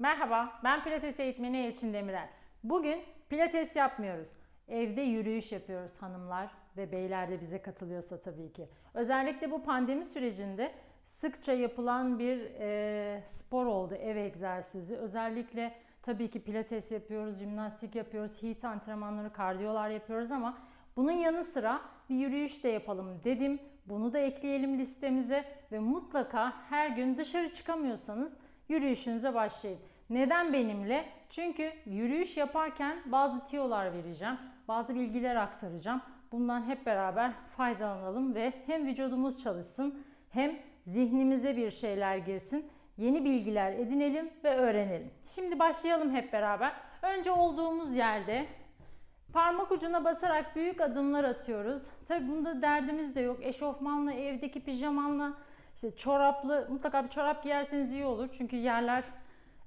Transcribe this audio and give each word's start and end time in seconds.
Merhaba, 0.00 0.60
ben 0.64 0.84
Pilates 0.84 1.20
eğitmeni 1.20 1.58
Elçin 1.58 1.92
Demirel. 1.92 2.28
Bugün 2.64 3.02
Pilates 3.28 3.76
yapmıyoruz. 3.76 4.32
Evde 4.68 5.00
yürüyüş 5.00 5.52
yapıyoruz 5.52 6.02
hanımlar 6.02 6.50
ve 6.76 6.92
beyler 6.92 7.30
de 7.30 7.40
bize 7.40 7.62
katılıyorsa 7.62 8.20
tabii 8.20 8.52
ki. 8.52 8.68
Özellikle 8.94 9.50
bu 9.50 9.62
pandemi 9.62 10.04
sürecinde 10.04 10.72
sıkça 11.06 11.52
yapılan 11.52 12.18
bir 12.18 12.38
e, 12.60 13.22
spor 13.26 13.66
oldu 13.66 13.94
ev 13.94 14.16
egzersizi. 14.16 14.96
Özellikle 14.96 15.74
tabii 16.02 16.30
ki 16.30 16.42
pilates 16.42 16.92
yapıyoruz, 16.92 17.38
jimnastik 17.38 17.94
yapıyoruz, 17.94 18.42
HIIT 18.42 18.64
antrenmanları, 18.64 19.32
kardiyolar 19.32 19.90
yapıyoruz 19.90 20.30
ama 20.30 20.58
bunun 20.96 21.12
yanı 21.12 21.44
sıra 21.44 21.80
bir 22.10 22.16
yürüyüş 22.16 22.64
de 22.64 22.68
yapalım 22.68 23.20
dedim. 23.24 23.58
Bunu 23.86 24.12
da 24.12 24.18
ekleyelim 24.18 24.78
listemize 24.78 25.44
ve 25.72 25.78
mutlaka 25.78 26.52
her 26.70 26.88
gün 26.88 27.16
dışarı 27.16 27.52
çıkamıyorsanız 27.52 28.36
yürüyüşünüze 28.68 29.34
başlayın. 29.34 29.78
Neden 30.10 30.52
benimle? 30.52 31.04
Çünkü 31.28 31.72
yürüyüş 31.86 32.36
yaparken 32.36 32.98
bazı 33.06 33.44
tiyolar 33.44 33.92
vereceğim, 33.92 34.38
bazı 34.68 34.94
bilgiler 34.94 35.36
aktaracağım. 35.36 36.02
Bundan 36.32 36.68
hep 36.68 36.86
beraber 36.86 37.32
faydalanalım 37.56 38.34
ve 38.34 38.52
hem 38.66 38.86
vücudumuz 38.86 39.42
çalışsın 39.42 40.04
hem 40.30 40.58
zihnimize 40.84 41.56
bir 41.56 41.70
şeyler 41.70 42.16
girsin. 42.16 42.70
Yeni 42.96 43.24
bilgiler 43.24 43.72
edinelim 43.72 44.30
ve 44.44 44.56
öğrenelim. 44.56 45.10
Şimdi 45.34 45.58
başlayalım 45.58 46.14
hep 46.14 46.32
beraber. 46.32 46.72
Önce 47.02 47.30
olduğumuz 47.30 47.94
yerde 47.94 48.46
parmak 49.32 49.72
ucuna 49.72 50.04
basarak 50.04 50.56
büyük 50.56 50.80
adımlar 50.80 51.24
atıyoruz. 51.24 51.82
Tabi 52.08 52.28
bunda 52.28 52.62
derdimiz 52.62 53.14
de 53.14 53.20
yok. 53.20 53.38
Eşofmanla, 53.42 54.12
evdeki 54.12 54.60
pijamanla, 54.60 55.32
işte 55.74 55.96
çoraplı, 55.96 56.66
mutlaka 56.70 57.04
bir 57.04 57.08
çorap 57.08 57.42
giyerseniz 57.42 57.92
iyi 57.92 58.04
olur. 58.04 58.28
Çünkü 58.38 58.56
yerler 58.56 59.04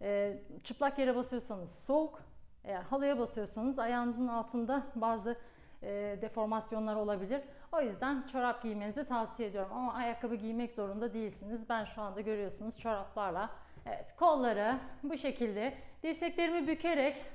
e, 0.01 0.37
çıplak 0.63 0.99
yere 0.99 1.15
basıyorsanız 1.15 1.71
soğuk, 1.85 2.21
eğer 2.63 2.81
halıya 2.81 3.19
basıyorsanız 3.19 3.79
ayağınızın 3.79 4.27
altında 4.27 4.83
bazı 4.95 5.37
e, 5.83 6.17
deformasyonlar 6.21 6.95
olabilir. 6.95 7.41
O 7.71 7.81
yüzden 7.81 8.27
çorap 8.31 8.63
giymenizi 8.63 9.05
tavsiye 9.05 9.49
ediyorum. 9.49 9.71
Ama 9.73 9.93
ayakkabı 9.93 10.35
giymek 10.35 10.71
zorunda 10.71 11.13
değilsiniz. 11.13 11.69
Ben 11.69 11.85
şu 11.85 12.01
anda 12.01 12.21
görüyorsunuz 12.21 12.77
çoraplarla. 12.77 13.49
Evet 13.85 14.15
kolları 14.15 14.77
bu 15.03 15.17
şekilde 15.17 15.73
dirseklerimi 16.03 16.67
bükerek 16.67 17.25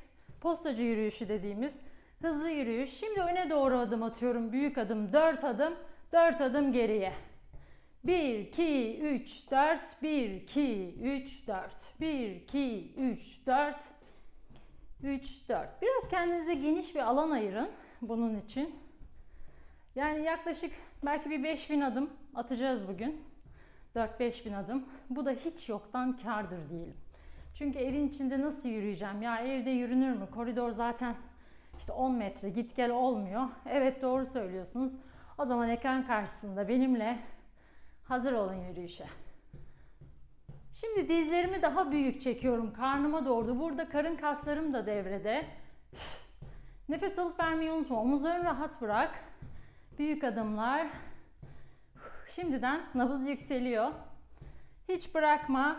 postacı 0.40 0.82
yürüyüşü 0.82 1.28
dediğimiz 1.28 1.80
hızlı 2.22 2.50
yürüyüş. 2.50 3.00
Şimdi 3.00 3.20
öne 3.20 3.50
doğru 3.50 3.78
adım 3.78 4.02
atıyorum. 4.02 4.52
Büyük 4.52 4.78
adım 4.78 5.12
4 5.12 5.44
adım 5.44 5.74
4 6.12 6.40
adım 6.40 6.72
geriye. 6.72 7.12
1, 8.06 8.38
2, 8.38 9.00
3, 9.02 9.50
4, 9.50 10.02
1, 10.02 10.30
2, 10.30 10.94
3, 11.02 11.48
4, 11.48 11.70
1, 12.00 12.30
2, 12.30 12.92
3, 12.96 13.46
4, 13.46 13.76
3, 15.02 15.48
4. 15.48 15.82
Biraz 15.82 16.08
kendinize 16.10 16.54
geniş 16.54 16.94
bir 16.94 17.00
alan 17.00 17.30
ayırın 17.30 17.70
bunun 18.02 18.40
için. 18.40 18.74
Yani 19.94 20.24
yaklaşık 20.24 20.72
belki 21.04 21.30
bir 21.30 21.44
5000 21.44 21.80
adım 21.80 22.10
atacağız 22.34 22.88
bugün. 22.88 23.24
4-5 23.96 24.44
bin 24.44 24.52
adım. 24.52 24.84
Bu 25.10 25.24
da 25.24 25.30
hiç 25.30 25.68
yoktan 25.68 26.16
kardır 26.16 26.70
diyelim. 26.70 26.96
Çünkü 27.54 27.78
evin 27.78 28.08
içinde 28.08 28.40
nasıl 28.40 28.68
yürüyeceğim? 28.68 29.22
Ya 29.22 29.38
evde 29.38 29.70
yürünür 29.70 30.16
mü? 30.16 30.28
Koridor 30.34 30.70
zaten 30.70 31.14
işte 31.78 31.92
10 31.92 32.14
metre 32.14 32.50
git 32.50 32.76
gel 32.76 32.90
olmuyor. 32.90 33.48
Evet 33.66 34.02
doğru 34.02 34.26
söylüyorsunuz. 34.26 34.92
O 35.38 35.44
zaman 35.44 35.68
ekran 35.68 36.06
karşısında 36.06 36.68
benimle 36.68 37.18
hazır 38.08 38.32
olun 38.32 38.54
yürüyüşe. 38.54 39.06
Şimdi 40.72 41.08
dizlerimi 41.08 41.62
daha 41.62 41.90
büyük 41.90 42.22
çekiyorum 42.22 42.72
karnıma 42.72 43.24
doğru. 43.24 43.58
Burada 43.60 43.88
karın 43.88 44.16
kaslarım 44.16 44.72
da 44.72 44.86
devrede. 44.86 45.46
Nefes 46.88 47.18
alıp 47.18 47.40
vermeyi 47.40 47.72
unutma. 47.72 48.00
Omuzlarını 48.02 48.44
rahat 48.44 48.80
bırak. 48.80 49.24
Büyük 49.98 50.24
adımlar. 50.24 50.86
Şimdiden 52.34 52.80
nabız 52.94 53.26
yükseliyor. 53.26 53.92
Hiç 54.88 55.14
bırakma. 55.14 55.76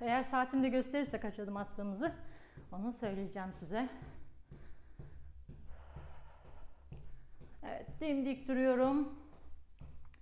Eğer 0.00 0.22
saatimde 0.22 0.68
gösterirse 0.68 1.20
kaç 1.20 1.38
adım 1.38 1.56
attığımızı 1.56 2.12
onu 2.72 2.92
söyleyeceğim 2.92 3.52
size. 3.52 3.88
Evet, 7.62 7.86
dimdik 8.00 8.48
duruyorum. 8.48 9.14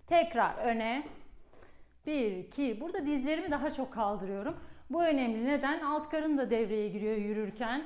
Tekrar 0.06 0.54
öne. 0.54 1.02
1 2.06 2.36
2 2.36 2.80
Burada 2.80 3.06
dizlerimi 3.06 3.50
daha 3.50 3.74
çok 3.74 3.92
kaldırıyorum. 3.92 4.56
Bu 4.90 5.04
önemli. 5.04 5.44
Neden? 5.44 5.80
Alt 5.80 6.10
karın 6.10 6.38
da 6.38 6.50
devreye 6.50 6.88
giriyor 6.88 7.16
yürürken. 7.16 7.84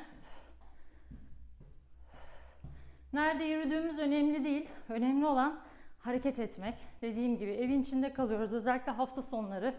Nerede 3.13 3.45
yürüdüğümüz 3.45 3.99
önemli 3.99 4.45
değil. 4.45 4.69
Önemli 4.89 5.27
olan 5.27 5.61
hareket 5.99 6.39
etmek. 6.39 6.75
Dediğim 7.03 7.39
gibi 7.39 7.51
evin 7.51 7.83
içinde 7.83 8.13
kalıyoruz. 8.13 8.53
Özellikle 8.53 8.93
hafta 8.93 9.23
sonları 9.23 9.75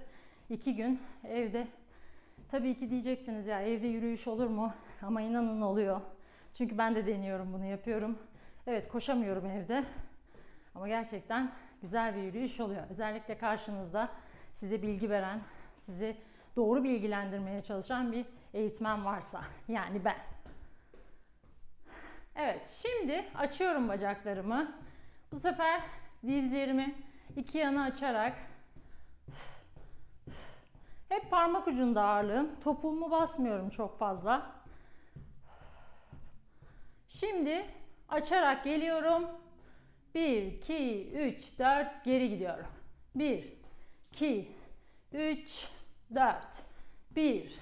iki 0.49 0.75
gün 0.75 0.99
evde. 1.23 1.67
Tabii 2.51 2.75
ki 2.75 2.89
diyeceksiniz 2.89 3.47
ya 3.47 3.61
evde 3.61 3.87
yürüyüş 3.87 4.27
olur 4.27 4.47
mu? 4.47 4.73
Ama 5.01 5.21
inanın 5.21 5.61
oluyor. 5.61 6.01
Çünkü 6.57 6.77
ben 6.77 6.95
de 6.95 7.07
deniyorum 7.07 7.53
bunu 7.53 7.65
yapıyorum. 7.65 8.17
Evet 8.67 8.87
koşamıyorum 8.87 9.45
evde. 9.45 9.83
Ama 10.75 10.87
gerçekten 10.87 11.51
güzel 11.81 12.15
bir 12.15 12.21
yürüyüş 12.21 12.59
oluyor. 12.59 12.83
Özellikle 12.89 13.37
karşınızda 13.37 14.09
size 14.53 14.81
bilgi 14.81 15.09
veren, 15.09 15.41
sizi 15.75 16.17
doğru 16.55 16.83
bilgilendirmeye 16.83 17.61
çalışan 17.61 18.11
bir 18.11 18.25
eğitmen 18.53 19.05
varsa. 19.05 19.43
Yani 19.67 20.05
ben. 20.05 20.17
Evet 22.35 22.81
şimdi 22.81 23.25
açıyorum 23.35 23.89
bacaklarımı. 23.89 24.75
Bu 25.31 25.39
sefer 25.39 25.81
dizlerimi 26.27 26.95
iki 27.35 27.57
yana 27.57 27.83
açarak 27.83 28.33
hep 31.09 31.31
parmak 31.31 31.67
ucunda 31.67 32.03
ağırlığım. 32.03 32.59
Topuğumu 32.59 33.11
basmıyorum 33.11 33.69
çok 33.69 33.99
fazla. 33.99 34.51
Şimdi 37.07 37.65
açarak 38.13 38.63
geliyorum. 38.63 39.27
1, 40.15 40.43
2, 40.43 41.11
3, 41.13 41.59
4 41.59 42.03
geri 42.05 42.29
gidiyorum. 42.29 42.65
1, 43.15 43.53
2, 44.11 44.51
3, 45.13 45.67
4. 46.15 46.35
1, 47.15 47.59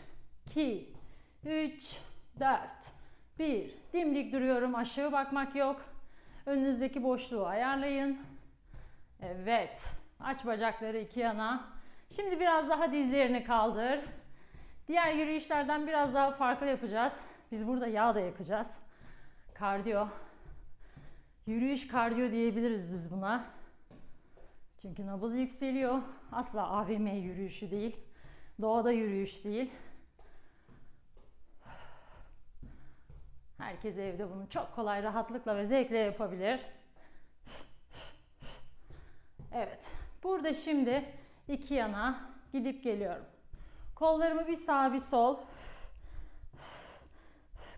2, 0.49 0.93
3, 1.45 1.97
4. 2.39 2.59
1. 3.39 3.75
Dimdik 3.93 4.33
duruyorum. 4.33 4.75
Aşağı 4.75 5.11
bakmak 5.11 5.55
yok. 5.55 5.85
Önünüzdeki 6.45 7.03
boşluğu 7.03 7.45
ayarlayın. 7.45 8.19
Evet. 9.21 9.85
Aç 10.19 10.45
bacakları 10.45 10.99
iki 10.99 11.19
yana. 11.19 11.63
Şimdi 12.15 12.39
biraz 12.39 12.69
daha 12.69 12.91
dizlerini 12.91 13.43
kaldır. 13.43 13.99
Diğer 14.87 15.13
yürüyüşlerden 15.13 15.87
biraz 15.87 16.13
daha 16.13 16.31
farklı 16.31 16.65
yapacağız. 16.65 17.13
Biz 17.51 17.67
burada 17.67 17.87
yağ 17.87 18.15
da 18.15 18.19
yakacağız. 18.19 18.71
Kardiyo. 19.53 20.07
Yürüyüş 21.47 21.87
kardiyo 21.87 22.31
diyebiliriz 22.31 22.91
biz 22.91 23.11
buna. 23.11 23.45
Çünkü 24.81 25.07
nabız 25.07 25.35
yükseliyor. 25.35 26.01
Asla 26.31 26.67
AVM 26.67 27.07
yürüyüşü 27.07 27.71
değil. 27.71 27.95
Doğada 28.61 28.91
yürüyüş 28.91 29.43
değil. 29.43 29.71
Herkes 33.57 33.97
evde 33.97 34.31
bunu 34.31 34.49
çok 34.49 34.75
kolay 34.75 35.03
rahatlıkla 35.03 35.55
ve 35.55 35.63
zevkle 35.63 35.97
yapabilir. 35.97 36.59
Evet. 39.53 39.85
Burada 40.23 40.53
şimdi 40.53 41.05
iki 41.47 41.73
yana 41.73 42.29
gidip 42.51 42.83
geliyorum. 42.83 43.25
Kollarımı 43.95 44.47
bir 44.47 44.55
sağ 44.55 44.93
bir 44.93 44.99
sol. 44.99 45.37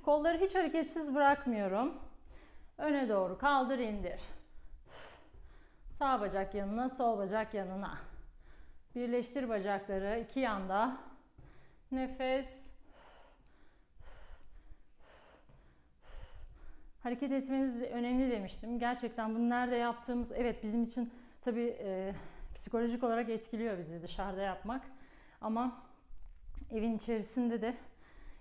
Kolları 0.06 0.38
hiç 0.38 0.56
hareketsiz 0.56 1.16
bırakmıyorum. 1.16 1.94
Öne 2.78 3.10
doğru 3.10 3.38
kaldır 3.38 3.80
indir. 3.80 4.20
Sağ 5.90 6.22
bacak 6.22 6.56
yanına, 6.56 6.90
sol 6.90 7.18
bacak 7.18 7.54
yanına. 7.54 7.98
Birleştir 8.96 9.50
bacakları 9.50 10.20
iki 10.20 10.40
yanda. 10.40 10.98
Nefes. 11.92 12.70
Hareket 17.04 17.32
etmeniz 17.32 17.82
önemli 17.82 18.32
demiştim. 18.32 18.80
Gerçekten 18.80 19.36
bunu 19.36 19.50
nerede 19.50 19.76
yaptığımız 19.76 20.32
evet 20.32 20.64
bizim 20.64 20.84
için 20.84 21.14
tabii 21.42 21.78
e, 21.80 22.14
psikolojik 22.56 23.04
olarak 23.04 23.30
etkiliyor 23.30 23.78
bizi 23.78 24.02
dışarıda 24.02 24.42
yapmak. 24.42 24.82
Ama 25.42 25.84
evin 26.72 26.98
içerisinde 26.98 27.62
de 27.62 27.76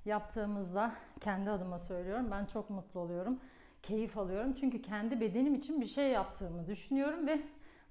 yaptığımızda 0.04 0.92
kendi 1.20 1.50
adıma 1.50 1.78
söylüyorum 1.78 2.28
ben 2.30 2.44
çok 2.44 2.70
mutlu 2.70 3.00
oluyorum. 3.00 3.40
Keyif 3.82 4.18
alıyorum. 4.18 4.54
Çünkü 4.60 4.82
kendi 4.82 5.20
bedenim 5.20 5.54
için 5.54 5.80
bir 5.80 5.86
şey 5.86 6.08
yaptığımı 6.10 6.66
düşünüyorum 6.66 7.26
ve 7.26 7.40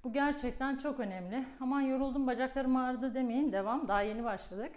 Bu 0.03 0.13
gerçekten 0.13 0.77
çok 0.77 0.99
önemli. 0.99 1.45
Aman 1.59 1.81
yoruldum 1.81 2.27
bacaklarım 2.27 2.75
ağrıdı 2.75 3.13
demeyin. 3.15 3.51
Devam. 3.51 3.87
Daha 3.87 4.01
yeni 4.01 4.23
başladık. 4.23 4.71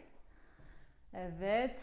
Evet. 1.15 1.81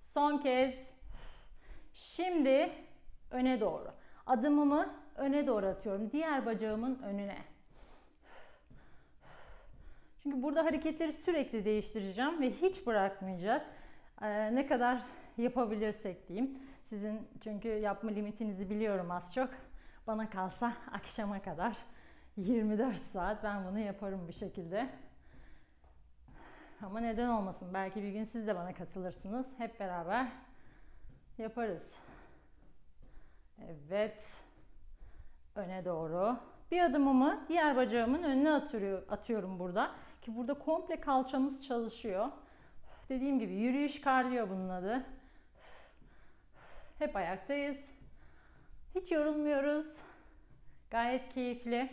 Son 0.00 0.38
kez. 0.38 0.90
Şimdi 1.94 2.72
öne 3.30 3.60
doğru. 3.60 3.88
Adımımı 4.26 4.94
öne 5.16 5.46
doğru 5.46 5.66
atıyorum. 5.66 6.10
Diğer 6.12 6.46
bacağımın 6.46 7.02
önüne. 7.02 7.38
Çünkü 10.22 10.42
burada 10.42 10.64
hareketleri 10.64 11.12
sürekli 11.12 11.64
değiştireceğim 11.64 12.40
ve 12.40 12.50
hiç 12.50 12.86
bırakmayacağız. 12.86 13.62
Ee, 14.22 14.54
ne 14.54 14.66
kadar 14.66 15.02
yapabilirsek 15.38 16.28
diyeyim. 16.28 16.58
Sizin 16.82 17.28
çünkü 17.44 17.68
yapma 17.68 18.10
limitinizi 18.10 18.70
biliyorum 18.70 19.10
az 19.10 19.34
çok. 19.34 19.50
Bana 20.06 20.30
kalsa 20.30 20.72
akşama 20.92 21.42
kadar 21.42 21.76
24 22.36 22.96
saat 22.96 23.44
ben 23.44 23.64
bunu 23.64 23.78
yaparım 23.78 24.28
bir 24.28 24.32
şekilde. 24.32 24.88
Ama 26.82 27.00
neden 27.00 27.28
olmasın? 27.28 27.68
Belki 27.74 28.02
bir 28.02 28.12
gün 28.12 28.24
siz 28.24 28.46
de 28.46 28.56
bana 28.56 28.74
katılırsınız. 28.74 29.46
Hep 29.58 29.80
beraber 29.80 30.26
yaparız. 31.38 31.96
Evet. 33.68 34.32
Öne 35.54 35.84
doğru. 35.84 36.38
Bir 36.70 36.80
adımımı 36.80 37.44
diğer 37.48 37.76
bacağımın 37.76 38.22
önüne 38.22 38.52
atıyorum 39.10 39.58
burada. 39.58 39.94
Ki 40.28 40.36
burada 40.36 40.54
komple 40.54 41.00
kalçamız 41.00 41.66
çalışıyor. 41.66 42.28
Dediğim 43.08 43.38
gibi 43.38 43.54
yürüyüş 43.54 44.00
kardiyo 44.00 44.48
bunun 44.48 44.68
adı. 44.68 45.06
Hep 46.98 47.16
ayaktayız. 47.16 47.84
Hiç 48.94 49.12
yorulmuyoruz. 49.12 50.00
Gayet 50.90 51.34
keyifli. 51.34 51.90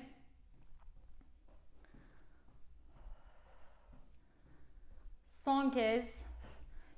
Son 5.30 5.70
kez. 5.70 6.26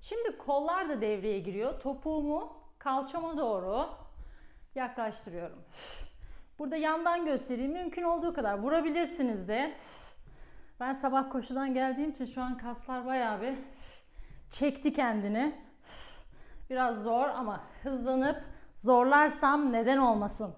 Şimdi 0.01 0.38
kollar 0.38 0.89
da 0.89 1.01
devreye 1.01 1.39
giriyor. 1.39 1.80
Topuğumu 1.80 2.54
kalçama 2.80 3.38
doğru 3.38 3.89
yaklaştırıyorum. 4.75 5.63
Burada 6.60 6.75
yandan 6.75 7.25
göstereyim. 7.25 7.72
Mümkün 7.72 8.04
olduğu 8.04 8.34
kadar 8.34 8.60
vurabilirsiniz 8.60 9.48
de. 9.48 9.78
Ben 10.79 10.94
sabah 10.94 11.29
koşudan 11.31 11.74
geldiğim 11.74 12.09
için 12.09 12.25
şu 12.25 12.41
an 12.41 12.57
kaslar 12.57 13.06
bayağı 13.06 13.41
bir 13.41 13.56
çekti 14.51 14.94
kendini. 14.94 15.56
Biraz 16.69 17.03
zor 17.03 17.27
ama 17.27 17.63
hızlanıp 17.83 18.44
zorlarsam 18.75 19.74
neden 19.74 19.97
olmasın. 19.97 20.56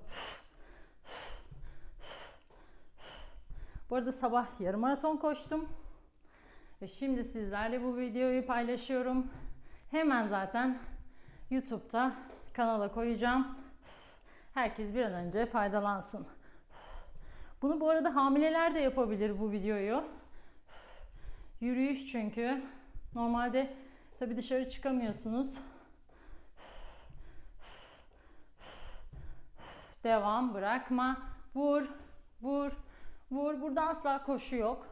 Bu 3.90 3.96
arada 3.96 4.12
sabah 4.12 4.48
yarım 4.60 4.82
maraton 4.82 5.18
koştum. 5.18 5.70
Ve 6.82 6.88
şimdi 6.88 7.24
sizlerle 7.24 7.84
bu 7.84 7.98
videoyu 7.98 8.46
paylaşıyorum. 8.46 9.32
Hemen 9.92 10.28
zaten 10.28 10.80
YouTube'da 11.50 12.14
kanala 12.54 12.92
koyacağım. 12.92 13.58
Herkes 14.54 14.94
bir 14.94 15.04
an 15.06 15.14
önce 15.14 15.46
faydalansın. 15.46 16.28
Bunu 17.62 17.80
bu 17.80 17.90
arada 17.90 18.16
hamileler 18.16 18.76
de 18.76 18.80
yapabilir 18.80 19.40
bu 19.40 19.52
videoyu. 19.52 20.04
Yürüyüş 21.62 22.12
çünkü. 22.12 22.64
Normalde 23.16 23.74
tabi 24.20 24.38
dışarı 24.38 24.70
çıkamıyorsunuz. 24.70 25.58
Devam 30.04 30.54
bırakma. 30.54 31.18
Vur, 31.56 31.84
vur, 32.42 32.72
vur. 33.32 33.62
Burada 33.62 33.88
asla 33.88 34.24
koşu 34.24 34.56
yok. 34.56 34.88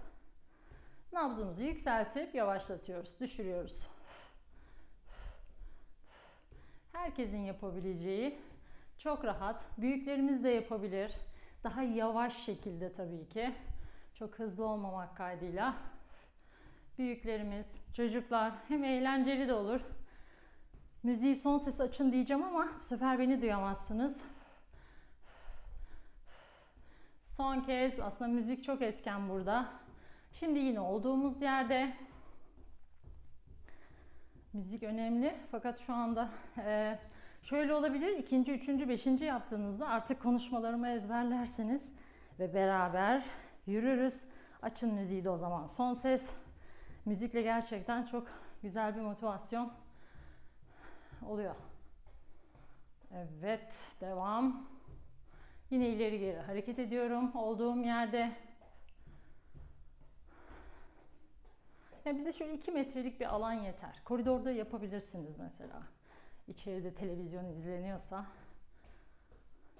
Nabzımızı 1.13 1.63
yükseltip 1.63 2.36
yavaşlatıyoruz, 2.36 3.20
düşürüyoruz. 3.20 3.88
Herkesin 6.94 7.40
yapabileceği 7.40 8.40
çok 8.98 9.25
rahat. 9.25 9.66
Büyüklerimiz 9.78 10.44
de 10.44 10.50
yapabilir. 10.50 11.12
Daha 11.63 11.83
yavaş 11.83 12.38
şekilde 12.45 12.94
tabii 12.94 13.30
ki. 13.30 13.56
Çok 14.15 14.39
hızlı 14.39 14.65
olmamak 14.65 15.18
kaydıyla. 15.18 15.74
Büyüklerimiz, 16.98 17.68
çocuklar 17.94 18.54
hem 18.68 18.83
eğlenceli 18.83 19.48
de 19.48 19.54
olur. 19.54 19.81
Müziği 21.04 21.36
son 21.36 21.57
ses 21.57 21.81
açın 21.81 22.12
diyeceğim 22.12 22.44
ama 22.44 22.68
bu 22.80 22.83
sefer 22.83 23.19
beni 23.19 23.42
duyamazsınız. 23.42 24.21
Son 27.24 27.62
kez 27.62 28.00
aslında 28.00 28.31
müzik 28.31 28.63
çok 28.63 28.81
etken 28.81 29.30
burada. 29.30 29.69
Şimdi 30.33 30.60
yine 30.60 30.80
olduğumuz 30.80 31.42
yerde 31.42 31.94
müzik 34.53 34.83
önemli 34.83 35.36
fakat 35.51 35.80
şu 35.80 35.94
anda 35.94 36.30
e, 36.57 37.00
şöyle 37.50 37.74
olabilir 37.74 38.18
ikinci, 38.18 38.52
üçüncü, 38.52 38.90
beşinci 38.90 39.26
yaptığınızda 39.26 39.88
artık 39.88 40.22
konuşmalarımı 40.22 40.90
ezberlersiniz 40.90 41.94
ve 42.40 42.54
beraber 42.54 43.26
yürürüz. 43.66 44.26
Açın 44.62 44.94
müziği 44.94 45.24
de 45.24 45.30
o 45.30 45.38
zaman 45.38 45.68
son 45.68 45.94
ses. 45.94 46.34
Müzikle 47.06 47.42
gerçekten 47.42 48.06
çok 48.06 48.28
güzel 48.62 48.96
bir 48.96 49.02
motivasyon 49.02 49.74
oluyor. 51.28 51.56
Evet 53.14 53.74
devam. 54.02 54.68
Yine 55.70 55.90
ileri 55.90 56.20
geri 56.20 56.40
hareket 56.40 56.80
ediyorum 56.80 57.36
olduğum 57.36 57.78
yerde. 57.78 58.32
Yani 62.06 62.18
bize 62.18 62.32
şöyle 62.32 62.54
2 62.54 62.72
metrelik 62.72 63.20
bir 63.20 63.26
alan 63.26 63.54
yeter. 63.54 64.02
Koridorda 64.06 64.52
yapabilirsiniz 64.52 65.40
mesela. 65.40 65.97
İçeride 66.48 66.94
televizyon 66.94 67.46
izleniyorsa. 67.46 68.26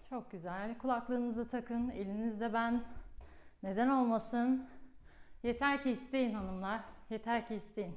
Çok 0.10 0.32
güzel. 0.32 0.78
Kulaklığınızı 0.78 1.48
takın. 1.48 1.90
Elinizde 1.90 2.54
ben. 2.54 2.84
Neden 3.64 3.90
olmasın? 3.90 4.70
Yeter 5.44 5.84
ki 5.84 5.92
isteyin 5.92 6.34
hanımlar. 6.34 6.82
Yeter 7.10 7.48
ki 7.48 7.56
isteyin. 7.56 7.96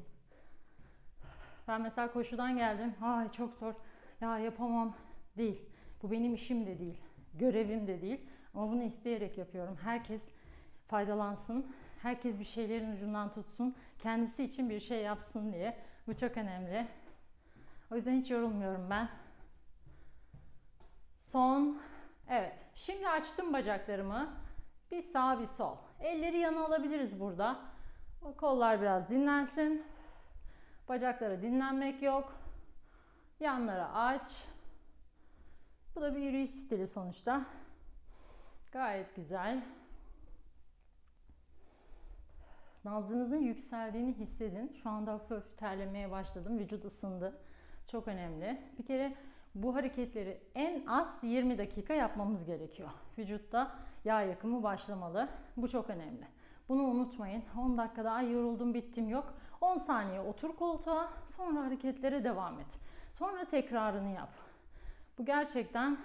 Ben 1.68 1.80
mesela 1.80 2.12
koşudan 2.12 2.56
geldim. 2.56 2.94
Ay 3.02 3.32
çok 3.32 3.54
zor. 3.54 3.74
Ya 4.20 4.38
yapamam. 4.38 4.96
Değil. 5.36 5.62
Bu 6.02 6.10
benim 6.10 6.34
işim 6.34 6.66
de 6.66 6.78
değil. 6.78 7.00
Görevim 7.34 7.86
de 7.86 8.02
değil. 8.02 8.20
Ama 8.54 8.72
bunu 8.72 8.82
isteyerek 8.82 9.38
yapıyorum. 9.38 9.76
Herkes 9.82 10.22
faydalansın. 10.86 11.72
Herkes 12.02 12.40
bir 12.40 12.44
şeylerin 12.44 12.92
ucundan 12.92 13.32
tutsun. 13.32 13.76
Kendisi 13.98 14.44
için 14.44 14.70
bir 14.70 14.80
şey 14.80 15.02
yapsın 15.02 15.52
diye. 15.52 15.76
Bu 16.06 16.16
çok 16.16 16.36
önemli. 16.36 16.86
O 17.90 17.96
yüzden 17.96 18.20
hiç 18.20 18.30
yorulmuyorum 18.30 18.90
ben. 18.90 19.08
Son. 21.18 21.80
Evet. 22.28 22.54
Şimdi 22.74 23.08
açtım 23.08 23.52
bacaklarımı. 23.52 24.30
Bir 24.90 25.02
sağ 25.02 25.40
bir 25.40 25.46
sol. 25.46 25.76
Elleri 26.00 26.38
yana 26.38 26.64
alabiliriz 26.64 27.20
burada. 27.20 27.58
O 28.22 28.36
kollar 28.36 28.80
biraz 28.80 29.08
dinlensin. 29.08 29.86
Bacaklara 30.88 31.42
dinlenmek 31.42 32.02
yok. 32.02 32.32
Yanlara 33.40 33.94
aç. 33.94 34.44
Bu 35.94 36.00
da 36.00 36.16
bir 36.16 36.20
yürüyüş 36.20 36.50
stili 36.50 36.86
sonuçta. 36.86 37.44
Gayet 38.72 39.16
güzel. 39.16 39.64
Nabzınızın 42.84 43.40
yükseldiğini 43.40 44.12
hissedin. 44.12 44.78
Şu 44.82 44.90
anda 44.90 45.12
hafif 45.12 45.58
terlemeye 45.58 46.10
başladım. 46.10 46.58
Vücut 46.58 46.84
ısındı. 46.84 47.40
Çok 47.90 48.08
önemli. 48.08 48.60
Bir 48.78 48.84
kere 48.84 49.14
bu 49.54 49.74
hareketleri 49.74 50.40
en 50.54 50.86
az 50.86 51.24
20 51.24 51.58
dakika 51.58 51.94
yapmamız 51.94 52.44
gerekiyor. 52.44 52.90
Vücutta 53.18 53.76
yağ 54.04 54.22
yakımı 54.22 54.62
başlamalı. 54.62 55.28
Bu 55.56 55.68
çok 55.68 55.90
önemli. 55.90 56.26
Bunu 56.68 56.82
unutmayın. 56.82 57.44
10 57.58 57.78
dakikada 57.78 58.12
ay 58.12 58.32
yoruldum 58.32 58.74
bittim 58.74 59.08
yok. 59.08 59.34
10 59.60 59.76
saniye 59.76 60.20
otur 60.20 60.56
koltuğa 60.56 61.12
sonra 61.26 61.64
hareketlere 61.64 62.24
devam 62.24 62.60
et. 62.60 62.66
Sonra 63.14 63.44
tekrarını 63.44 64.10
yap. 64.10 64.32
Bu 65.18 65.24
gerçekten 65.24 65.98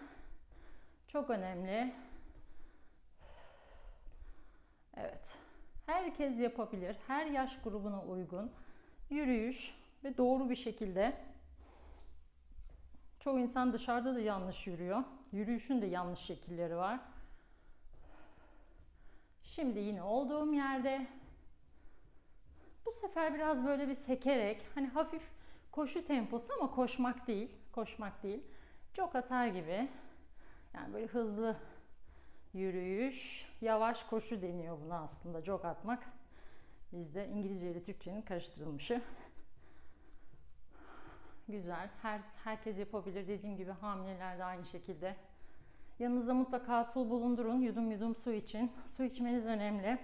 çok 1.07 1.29
önemli. 1.29 1.93
Evet. 4.97 5.37
Herkes 5.85 6.39
yapabilir. 6.39 6.97
Her 7.07 7.25
yaş 7.25 7.59
grubuna 7.63 8.03
uygun 8.03 8.51
yürüyüş 9.09 9.75
ve 10.03 10.17
doğru 10.17 10.49
bir 10.49 10.55
şekilde 10.55 11.17
çoğu 13.25 13.39
insan 13.39 13.73
dışarıda 13.73 14.15
da 14.15 14.19
yanlış 14.19 14.67
yürüyor. 14.67 15.03
Yürüyüşün 15.31 15.81
de 15.81 15.85
yanlış 15.85 16.19
şekilleri 16.19 16.75
var. 16.75 16.99
Şimdi 19.43 19.79
yine 19.79 20.03
olduğum 20.03 20.53
yerde 20.53 21.07
bu 22.85 22.91
sefer 22.91 23.33
biraz 23.33 23.65
böyle 23.65 23.87
bir 23.87 23.95
sekerek 23.95 24.61
hani 24.75 24.87
hafif 24.87 25.21
koşu 25.71 26.07
temposu 26.07 26.53
ama 26.53 26.71
koşmak 26.71 27.27
değil, 27.27 27.51
koşmak 27.71 28.23
değil. 28.23 28.43
Çok 28.93 29.15
atar 29.15 29.47
gibi. 29.47 29.89
Yani 30.73 30.93
böyle 30.93 31.05
hızlı 31.05 31.55
yürüyüş, 32.53 33.45
yavaş 33.61 34.03
koşu 34.03 34.41
deniyor 34.41 34.77
buna 34.85 34.99
aslında 34.99 35.41
jog 35.41 35.65
atmak. 35.65 36.03
Bizde 36.91 37.27
İngilizce 37.27 37.71
ile 37.71 37.83
Türkçenin 37.83 38.21
karıştırılmışı. 38.21 39.01
Güzel. 41.47 41.89
Her, 42.01 42.21
herkes 42.43 42.79
yapabilir. 42.79 43.27
Dediğim 43.27 43.57
gibi 43.57 43.71
hamileler 43.71 44.39
de 44.39 44.43
aynı 44.43 44.65
şekilde. 44.65 45.15
Yanınızda 45.99 46.33
mutlaka 46.33 46.85
su 46.85 47.09
bulundurun. 47.09 47.61
Yudum 47.61 47.91
yudum 47.91 48.15
su 48.15 48.31
için. 48.31 48.71
Su 48.97 49.03
içmeniz 49.03 49.45
önemli. 49.45 49.97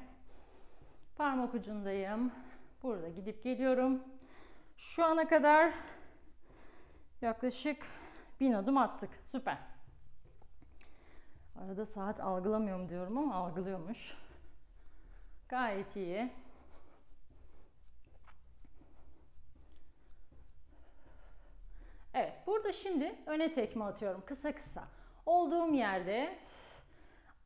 Parmak 1.17 1.53
ucundayım. 1.53 2.31
Burada 2.83 3.09
gidip 3.09 3.43
geliyorum. 3.43 4.03
Şu 4.77 5.05
ana 5.05 5.27
kadar 5.27 5.73
yaklaşık 7.21 7.85
bin 8.39 8.53
adım 8.53 8.77
attık. 8.77 9.09
Süper. 9.25 9.57
Arada 11.55 11.85
saat 11.85 12.19
algılamıyorum 12.19 12.89
diyorum 12.89 13.17
ama 13.17 13.35
algılıyormuş. 13.35 14.17
Gayet 15.49 15.95
iyi. 15.95 16.31
Evet, 22.13 22.33
burada 22.47 22.73
şimdi 22.73 23.15
öne 23.25 23.51
tekme 23.51 23.83
atıyorum 23.83 24.23
kısa 24.25 24.51
kısa. 24.51 24.83
Olduğum 25.25 25.73
yerde 25.73 26.37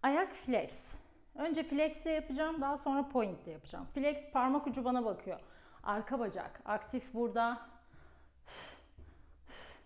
ayak 0.03 0.34
flex. 0.34 0.95
Önce 1.36 1.63
flex 1.63 2.01
ile 2.01 2.12
yapacağım, 2.12 2.62
daha 2.62 2.77
sonra 2.77 3.10
point 3.10 3.43
ile 3.43 3.51
yapacağım. 3.51 3.88
Flex 3.93 4.31
parmak 4.31 4.67
ucu 4.67 4.86
bana 4.86 5.05
bakıyor. 5.05 5.39
Arka 5.84 6.19
bacak 6.19 6.62
aktif 6.65 7.13
burada. 7.13 7.62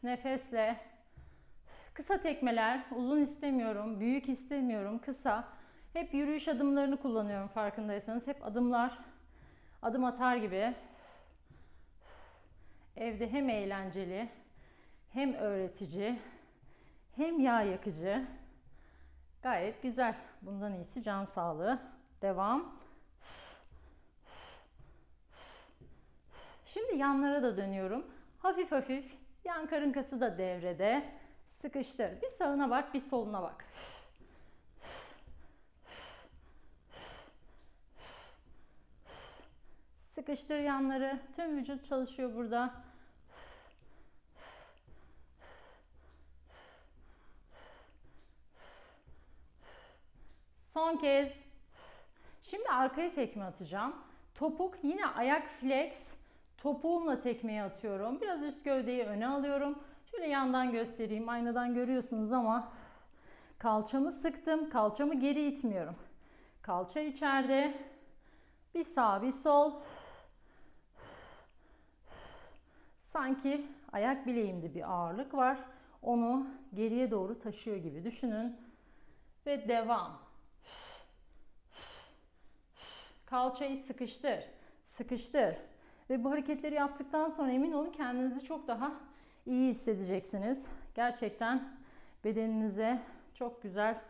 Nefesle. 0.03 0.77
Kısa 1.93 2.19
tekmeler, 2.19 2.83
uzun 2.95 3.21
istemiyorum, 3.21 3.99
büyük 3.99 4.29
istemiyorum, 4.29 4.99
kısa. 4.99 5.47
Hep 5.93 6.13
yürüyüş 6.13 6.47
adımlarını 6.47 6.97
kullanıyorum 6.97 7.47
farkındaysanız. 7.47 8.27
Hep 8.27 8.45
adımlar, 8.45 8.99
adım 9.81 10.05
atar 10.05 10.35
gibi. 10.35 10.73
Evde 12.95 13.31
hem 13.31 13.49
eğlenceli, 13.49 14.29
hem 15.13 15.33
öğretici, 15.33 16.19
hem 17.15 17.39
yağ 17.39 17.61
yakıcı. 17.61 18.27
Gayet 19.43 19.81
güzel. 19.81 20.15
Bundan 20.41 20.73
iyisi 20.73 21.03
can 21.03 21.25
sağlığı. 21.25 21.79
Devam. 22.21 22.75
Şimdi 26.65 26.97
yanlara 26.97 27.43
da 27.43 27.57
dönüyorum. 27.57 28.05
Hafif 28.39 28.71
hafif 28.71 29.15
yan 29.43 29.67
karın 29.67 29.91
kası 29.91 30.21
da 30.21 30.37
devrede. 30.37 31.03
Sıkıştır. 31.45 32.21
Bir 32.21 32.29
sağına 32.29 32.69
bak, 32.69 32.93
bir 32.93 32.99
soluna 32.99 33.41
bak. 33.41 33.65
Sıkıştır 39.95 40.59
yanları. 40.59 41.19
Tüm 41.35 41.57
vücut 41.57 41.85
çalışıyor 41.85 42.35
burada. 42.35 42.88
Son 50.79 50.97
kez. 50.97 51.43
Şimdi 52.43 52.69
arkaya 52.69 53.11
tekme 53.11 53.43
atacağım. 53.43 53.95
Topuk 54.35 54.83
yine 54.83 55.07
ayak 55.07 55.47
flex. 55.47 56.13
Topuğumla 56.57 57.19
tekmeyi 57.19 57.61
atıyorum. 57.61 58.21
Biraz 58.21 58.41
üst 58.41 58.65
gövdeyi 58.65 59.03
öne 59.03 59.27
alıyorum. 59.27 59.79
Şöyle 60.11 60.27
yandan 60.27 60.71
göstereyim. 60.71 61.29
Aynadan 61.29 61.73
görüyorsunuz 61.73 62.31
ama 62.31 62.71
kalçamı 63.57 64.11
sıktım. 64.11 64.69
Kalçamı 64.69 65.19
geri 65.19 65.47
itmiyorum. 65.47 65.95
Kalça 66.61 66.99
içeride. 66.99 67.73
Bir 68.75 68.83
sağ 68.83 69.21
bir 69.21 69.31
sol. 69.31 69.73
Sanki 72.97 73.65
ayak 73.91 74.27
bileğimde 74.27 74.75
bir 74.75 74.91
ağırlık 74.91 75.33
var. 75.33 75.57
Onu 76.01 76.47
geriye 76.73 77.11
doğru 77.11 77.39
taşıyor 77.39 77.77
gibi 77.77 78.03
düşünün. 78.03 78.57
Ve 79.45 79.67
devam. 79.67 80.28
Kalçayı 83.29 83.77
sıkıştır. 83.77 84.39
Sıkıştır. 84.83 85.55
Ve 86.09 86.23
bu 86.23 86.31
hareketleri 86.31 86.75
yaptıktan 86.75 87.29
sonra 87.29 87.51
emin 87.51 87.71
olun 87.71 87.91
kendinizi 87.91 88.43
çok 88.45 88.67
daha 88.67 88.91
iyi 89.45 89.69
hissedeceksiniz. 89.69 90.71
Gerçekten 90.95 91.77
bedeninize 92.23 93.01
çok 93.33 93.63
güzel 93.63 94.01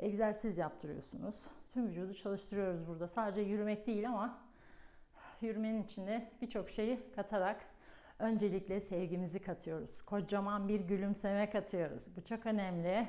egzersiz 0.00 0.58
yaptırıyorsunuz. 0.58 1.46
Tüm 1.70 1.88
vücudu 1.88 2.14
çalıştırıyoruz 2.14 2.86
burada. 2.86 3.08
Sadece 3.08 3.40
yürümek 3.40 3.86
değil 3.86 4.08
ama 4.08 4.38
yürümenin 5.40 5.82
içinde 5.82 6.30
birçok 6.42 6.70
şeyi 6.70 7.00
katarak 7.16 7.60
öncelikle 8.18 8.80
sevgimizi 8.80 9.38
katıyoruz. 9.42 10.00
Kocaman 10.00 10.68
bir 10.68 10.80
gülümseme 10.80 11.50
katıyoruz. 11.50 12.16
Bu 12.16 12.24
çok 12.24 12.46
önemli. 12.46 13.08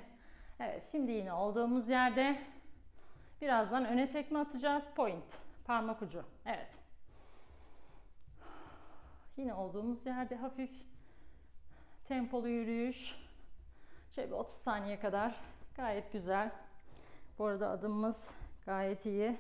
Evet 0.60 0.88
şimdi 0.92 1.12
yine 1.12 1.34
olduğumuz 1.34 1.90
yerde 1.90 2.40
birazdan 3.42 3.86
öne 3.86 4.10
tekme 4.10 4.40
atacağız. 4.40 4.84
Point. 4.96 5.38
Parmak 5.66 6.02
ucu. 6.02 6.24
Evet. 6.46 6.78
Yine 9.38 9.54
olduğumuz 9.54 10.06
yerde 10.06 10.36
hafif 10.36 10.72
tempolu 12.08 12.48
yürüyüş. 12.48 13.16
Şöyle 14.16 14.28
bir 14.28 14.36
30 14.36 14.56
saniye 14.56 15.00
kadar 15.00 15.36
gayet 15.76 16.12
güzel. 16.12 16.52
Bu 17.40 17.46
arada 17.46 17.70
adımımız 17.70 18.30
gayet 18.66 19.06
iyi. 19.06 19.38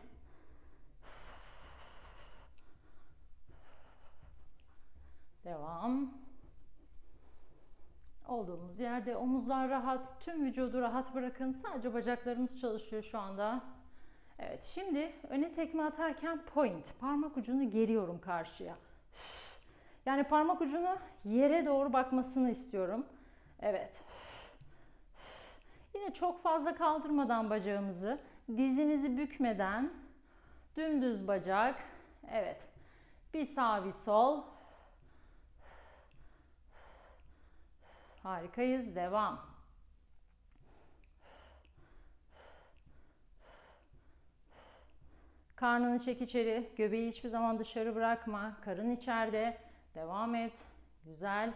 Devam. 5.46 6.13
Olduğumuz 8.27 8.79
yerde 8.79 9.15
omuzlar 9.15 9.70
rahat, 9.70 10.22
tüm 10.22 10.46
vücudu 10.46 10.82
rahat 10.82 11.15
bırakın. 11.15 11.58
Sadece 11.63 11.94
bacaklarımız 11.94 12.62
çalışıyor 12.62 13.03
şu 13.03 13.20
anda. 13.20 13.79
Evet, 14.39 14.63
şimdi 14.63 15.13
öne 15.29 15.51
tekme 15.51 15.84
atarken 15.84 16.41
point. 16.53 17.00
Parmak 17.00 17.38
ucunu 17.38 17.69
geriyorum 17.69 18.22
karşıya. 18.22 18.75
Yani 20.05 20.24
parmak 20.24 20.62
ucunu 20.62 20.98
yere 21.25 21.65
doğru 21.65 21.93
bakmasını 21.93 22.51
istiyorum. 22.51 23.05
Evet. 23.62 24.01
Yine 25.96 26.13
çok 26.13 26.43
fazla 26.43 26.75
kaldırmadan 26.75 27.50
bacağımızı, 27.50 28.19
dizinizi 28.58 29.17
bükmeden 29.17 29.93
dümdüz 30.77 31.27
bacak. 31.27 31.75
Evet. 32.31 32.62
Bir 33.34 33.46
sağ 33.46 33.86
bir 33.86 33.91
sol. 33.91 34.43
Harikayız. 38.24 38.96
Devam. 38.96 39.49
Karnını 45.60 46.00
çek 46.00 46.22
içeri. 46.22 46.70
Göbeği 46.78 47.12
hiçbir 47.12 47.30
zaman 47.30 47.60
dışarı 47.60 47.96
bırakma. 47.96 48.58
Karın 48.62 48.92
içeride. 48.92 49.58
Devam 49.96 50.36
et. 50.36 50.54
Güzel. 51.06 51.54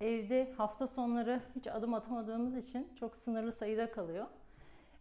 Evde 0.00 0.52
hafta 0.56 0.86
sonları 0.86 1.40
hiç 1.56 1.66
adım 1.66 1.94
atamadığımız 1.94 2.56
için 2.56 2.88
çok 3.00 3.16
sınırlı 3.16 3.52
sayıda 3.52 3.90
kalıyor. 3.90 4.26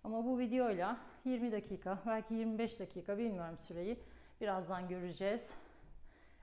Ama 0.04 0.26
bu 0.26 0.40
videoyla 0.40 0.98
20 1.26 1.52
dakika, 1.52 2.00
belki 2.06 2.34
25 2.34 2.80
dakika 2.80 3.18
bilmiyorum 3.18 3.58
süreyi 3.60 4.00
birazdan 4.42 4.88
göreceğiz. 4.88 5.54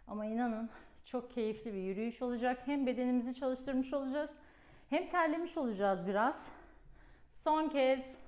Ama 0.06 0.26
inanın 0.26 0.71
çok 1.04 1.30
keyifli 1.30 1.75
bir 1.75 1.78
yürüyüş 1.78 2.23
olacak. 2.23 2.62
Hem 2.64 2.87
bedenimizi 2.87 3.35
çalıştırmış 3.35 3.92
olacağız, 3.94 4.37
hem 4.94 5.08
terlemiş 5.08 5.56
olacağız 5.56 6.06
biraz. 6.06 6.52
Son 7.30 7.68
kez. 7.68 8.18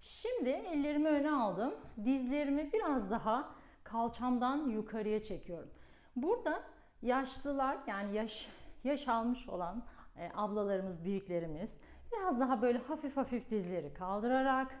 Şimdi 0.00 0.48
ellerimi 0.48 1.08
öne 1.08 1.30
aldım. 1.30 1.74
Dizlerimi 2.04 2.72
biraz 2.72 3.10
daha 3.10 3.54
kalçamdan 3.84 4.68
yukarıya 4.68 5.24
çekiyorum. 5.24 5.70
Burada 6.16 6.62
yaşlılar 7.02 7.78
yani 7.86 8.16
yaş 8.16 8.48
yaş 8.84 9.08
almış 9.08 9.48
olan 9.48 9.82
e, 10.16 10.30
ablalarımız, 10.34 11.04
büyüklerimiz 11.04 11.80
biraz 12.12 12.40
daha 12.40 12.62
böyle 12.62 12.78
hafif 12.78 13.16
hafif 13.16 13.50
dizleri 13.50 13.94
kaldırarak 13.94 14.80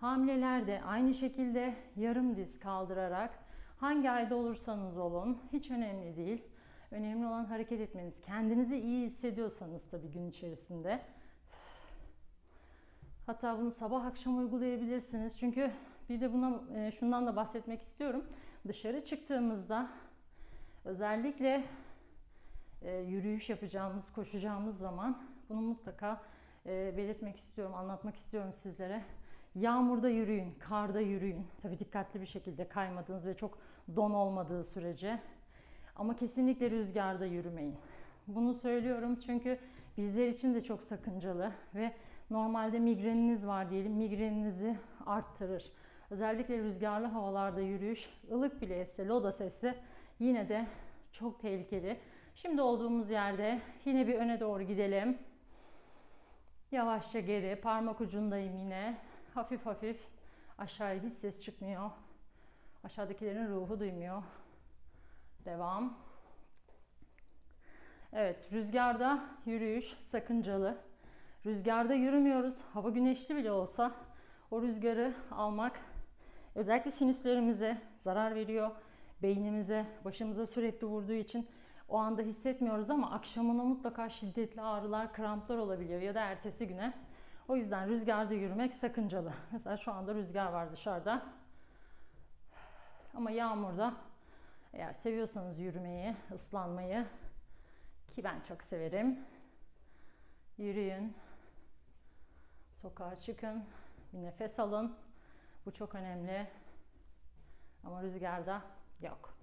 hamileler 0.00 0.66
de 0.66 0.82
aynı 0.86 1.14
şekilde 1.14 1.74
yarım 1.96 2.36
diz 2.36 2.58
kaldırarak 2.58 3.38
hangi 3.80 4.10
ayda 4.10 4.36
olursanız 4.36 4.98
olun 4.98 5.38
hiç 5.52 5.70
önemli 5.70 6.16
değil. 6.16 6.44
Önemli 6.94 7.26
olan 7.26 7.44
hareket 7.44 7.80
etmeniz. 7.80 8.20
Kendinizi 8.20 8.78
iyi 8.78 9.06
hissediyorsanız 9.06 9.84
tabii 9.90 10.10
gün 10.10 10.30
içerisinde. 10.30 11.00
Hatta 13.26 13.58
bunu 13.58 13.70
sabah 13.70 14.04
akşam 14.04 14.38
uygulayabilirsiniz. 14.38 15.38
Çünkü 15.38 15.70
bir 16.08 16.20
de 16.20 16.32
buna 16.32 16.60
e, 16.76 16.90
şundan 16.90 17.26
da 17.26 17.36
bahsetmek 17.36 17.82
istiyorum. 17.82 18.24
dışarı 18.68 19.04
çıktığımızda 19.04 19.90
özellikle 20.84 21.64
e, 22.82 22.96
yürüyüş 22.96 23.50
yapacağımız, 23.50 24.12
koşacağımız 24.12 24.78
zaman 24.78 25.22
bunu 25.48 25.60
mutlaka 25.60 26.22
e, 26.66 26.96
belirtmek 26.96 27.36
istiyorum, 27.36 27.74
anlatmak 27.74 28.16
istiyorum 28.16 28.52
sizlere. 28.52 29.04
Yağmurda 29.54 30.08
yürüyün, 30.08 30.54
karda 30.58 31.00
yürüyün. 31.00 31.46
Tabii 31.62 31.78
dikkatli 31.78 32.20
bir 32.20 32.26
şekilde 32.26 32.68
kaymadığınız 32.68 33.26
ve 33.26 33.36
çok 33.36 33.58
don 33.96 34.10
olmadığı 34.10 34.64
sürece. 34.64 35.20
Ama 35.96 36.16
kesinlikle 36.16 36.70
rüzgarda 36.70 37.26
yürümeyin. 37.26 37.76
Bunu 38.26 38.54
söylüyorum 38.54 39.16
çünkü 39.26 39.58
bizler 39.96 40.28
için 40.28 40.54
de 40.54 40.62
çok 40.62 40.82
sakıncalı 40.82 41.52
ve 41.74 41.92
normalde 42.30 42.78
migreniniz 42.78 43.46
var 43.46 43.70
diyelim 43.70 43.92
migreninizi 43.92 44.76
arttırır. 45.06 45.72
Özellikle 46.10 46.58
rüzgarlı 46.58 47.06
havalarda 47.06 47.60
yürüyüş, 47.60 48.08
ılık 48.32 48.62
bile 48.62 48.80
esse, 48.80 49.06
lodos 49.06 49.40
esse 49.40 49.74
yine 50.18 50.48
de 50.48 50.66
çok 51.12 51.40
tehlikeli. 51.40 52.00
Şimdi 52.34 52.62
olduğumuz 52.62 53.10
yerde 53.10 53.60
yine 53.84 54.06
bir 54.06 54.14
öne 54.14 54.40
doğru 54.40 54.62
gidelim. 54.62 55.18
Yavaşça 56.72 57.20
geri, 57.20 57.60
parmak 57.60 58.00
ucundayım 58.00 58.58
yine. 58.58 58.98
Hafif 59.34 59.66
hafif 59.66 60.00
aşağıya 60.58 61.02
hiç 61.02 61.12
ses 61.12 61.40
çıkmıyor. 61.40 61.90
Aşağıdakilerin 62.84 63.48
ruhu 63.48 63.80
duymuyor. 63.80 64.22
Devam. 65.44 65.94
Evet, 68.12 68.52
rüzgarda 68.52 69.24
yürüyüş 69.46 69.96
sakıncalı. 70.02 70.78
Rüzgarda 71.46 71.94
yürümüyoruz. 71.94 72.60
Hava 72.74 72.90
güneşli 72.90 73.36
bile 73.36 73.52
olsa 73.52 73.92
o 74.50 74.62
rüzgarı 74.62 75.14
almak 75.30 75.80
özellikle 76.54 76.90
sinüslerimize 76.90 77.82
zarar 78.00 78.34
veriyor. 78.34 78.70
Beynimize, 79.22 79.86
başımıza 80.04 80.46
sürekli 80.46 80.86
vurduğu 80.86 81.12
için 81.12 81.48
o 81.88 81.96
anda 81.98 82.22
hissetmiyoruz 82.22 82.90
ama 82.90 83.10
akşamına 83.10 83.64
mutlaka 83.64 84.08
şiddetli 84.10 84.62
ağrılar, 84.62 85.12
kramplar 85.12 85.56
olabiliyor 85.56 86.00
ya 86.00 86.14
da 86.14 86.20
ertesi 86.20 86.68
güne. 86.68 86.92
O 87.48 87.56
yüzden 87.56 87.88
rüzgarda 87.88 88.34
yürümek 88.34 88.74
sakıncalı. 88.74 89.32
Mesela 89.52 89.76
şu 89.76 89.92
anda 89.92 90.14
rüzgar 90.14 90.52
var 90.52 90.72
dışarıda. 90.72 91.22
Ama 93.14 93.30
yağmurda 93.30 93.94
eğer 94.74 94.92
seviyorsanız 94.92 95.58
yürümeyi, 95.58 96.16
ıslanmayı 96.32 97.06
ki 98.14 98.24
ben 98.24 98.40
çok 98.40 98.62
severim. 98.62 99.18
Yürüyün. 100.58 101.16
Sokağa 102.70 103.16
çıkın. 103.16 103.64
Bir 104.12 104.22
nefes 104.22 104.58
alın. 104.58 104.96
Bu 105.66 105.72
çok 105.72 105.94
önemli. 105.94 106.48
Ama 107.84 108.02
rüzgarda 108.02 108.62
yok. 109.00 109.38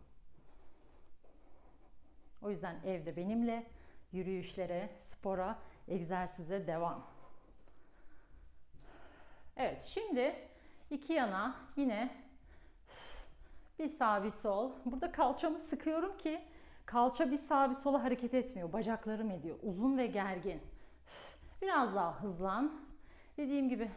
O 2.42 2.50
yüzden 2.50 2.76
evde 2.86 3.16
benimle 3.16 3.68
yürüyüşlere, 4.12 4.90
spora, 4.98 5.60
egzersize 5.88 6.68
devam. 6.68 7.08
Evet, 9.58 9.84
şimdi 9.84 10.36
iki 10.90 11.14
yana 11.14 11.56
yine 11.76 12.24
bir 13.82 13.88
sağ 13.88 14.24
bir 14.24 14.32
sol. 14.32 14.72
Burada 14.86 15.12
kalçamı 15.12 15.60
sıkıyorum 15.60 16.18
ki 16.18 16.42
kalça 16.86 17.32
bir 17.32 17.38
sağ 17.38 17.70
bir 17.70 17.76
sola 17.76 18.04
hareket 18.04 18.34
etmiyor. 18.34 18.74
Bacaklarım 18.74 19.32
ediyor. 19.32 19.56
Uzun 19.64 19.98
ve 19.98 20.08
gergin. 20.08 20.62
Biraz 21.62 21.96
daha 21.96 22.24
hızlan. 22.24 22.72
Dediğim 23.38 23.70
gibi 23.70 23.92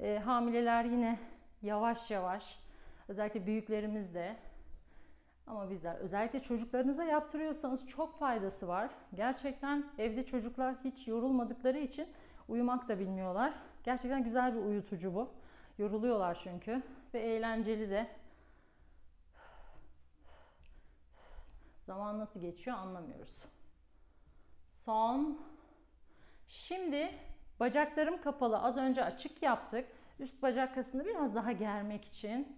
e, 0.00 0.18
hamileler 0.18 0.84
yine 0.84 1.18
yavaş 1.62 2.10
yavaş 2.10 2.58
özellikle 3.08 3.46
büyüklerimiz 3.46 4.14
de 4.14 4.36
ama 5.46 5.70
bizler 5.70 5.94
özellikle 5.94 6.40
çocuklarınıza 6.40 7.04
yaptırıyorsanız 7.04 7.86
çok 7.86 8.18
faydası 8.18 8.68
var. 8.68 8.90
Gerçekten 9.14 9.84
evde 9.98 10.26
çocuklar 10.26 10.74
hiç 10.84 11.08
yorulmadıkları 11.08 11.78
için 11.78 12.08
uyumak 12.48 12.88
da 12.88 12.98
bilmiyorlar. 12.98 13.54
Gerçekten 13.84 14.24
güzel 14.24 14.54
bir 14.54 14.60
uyutucu 14.60 15.14
bu. 15.14 15.28
Yoruluyorlar 15.78 16.40
çünkü 16.44 16.82
ve 17.14 17.20
eğlenceli 17.20 17.90
de. 17.90 18.06
Zaman 21.92 22.18
nasıl 22.18 22.40
geçiyor 22.40 22.76
anlamıyoruz. 22.76 23.44
Son. 24.70 25.38
Şimdi 26.48 27.10
bacaklarım 27.60 28.22
kapalı. 28.22 28.58
Az 28.58 28.76
önce 28.76 29.04
açık 29.04 29.42
yaptık. 29.42 29.88
Üst 30.18 30.42
bacak 30.42 30.74
kasını 30.74 31.04
biraz 31.04 31.34
daha 31.34 31.52
germek 31.52 32.04
için 32.04 32.56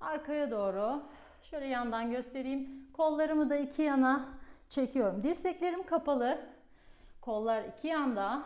arkaya 0.00 0.50
doğru 0.50 1.02
şöyle 1.42 1.66
yandan 1.66 2.10
göstereyim. 2.10 2.86
Kollarımı 2.92 3.50
da 3.50 3.56
iki 3.56 3.82
yana 3.82 4.28
çekiyorum. 4.68 5.22
Dirseklerim 5.22 5.86
kapalı. 5.86 6.46
Kollar 7.20 7.64
iki 7.64 7.88
yanda. 7.88 8.42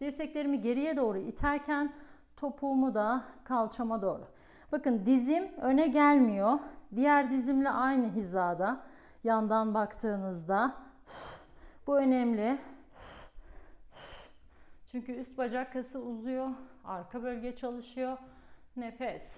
Dirseklerimi 0.00 0.60
geriye 0.60 0.96
doğru 0.96 1.18
iterken 1.18 1.92
topuğumu 2.36 2.94
da 2.94 3.24
kalçama 3.44 4.02
doğru. 4.02 4.24
Bakın 4.72 5.06
dizim 5.06 5.52
öne 5.60 5.86
gelmiyor. 5.86 6.58
Diğer 6.94 7.30
dizimle 7.30 7.70
aynı 7.70 8.12
hizada. 8.12 8.86
Yandan 9.24 9.74
baktığınızda 9.74 10.74
bu 11.86 11.98
önemli. 11.98 12.58
Çünkü 14.90 15.12
üst 15.12 15.38
bacak 15.38 15.72
kası 15.72 16.00
uzuyor, 16.00 16.50
arka 16.84 17.22
bölge 17.22 17.56
çalışıyor. 17.56 18.18
Nefes. 18.76 19.36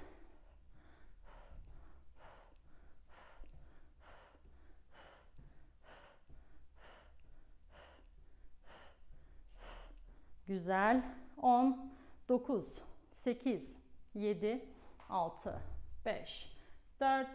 Güzel. 10.46 11.02
10, 11.42 11.92
9, 12.28 12.82
8, 13.12 13.76
7, 14.14 14.64
6, 15.08 15.60
5, 16.04 16.57
4, 17.00 17.26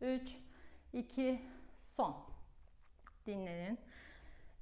3, 0.00 0.36
2, 0.92 1.40
son. 1.80 2.16
Dinlenin. 3.26 3.78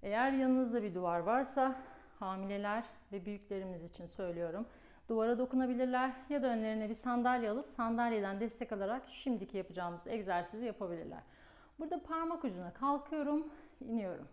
Eğer 0.02 0.32
yanınızda 0.32 0.82
bir 0.82 0.94
duvar 0.94 1.18
varsa 1.20 1.74
hamileler 2.18 2.84
ve 3.12 3.26
büyüklerimiz 3.26 3.84
için 3.84 4.06
söylüyorum. 4.06 4.66
Duvara 5.08 5.38
dokunabilirler 5.38 6.12
ya 6.28 6.42
da 6.42 6.46
önlerine 6.46 6.88
bir 6.88 6.94
sandalye 6.94 7.50
alıp 7.50 7.68
sandalyeden 7.68 8.40
destek 8.40 8.72
alarak 8.72 9.02
şimdiki 9.08 9.56
yapacağımız 9.56 10.06
egzersizi 10.06 10.64
yapabilirler. 10.64 11.22
Burada 11.78 12.02
parmak 12.02 12.44
ucuna 12.44 12.72
kalkıyorum, 12.72 13.48
iniyorum. 13.80 14.28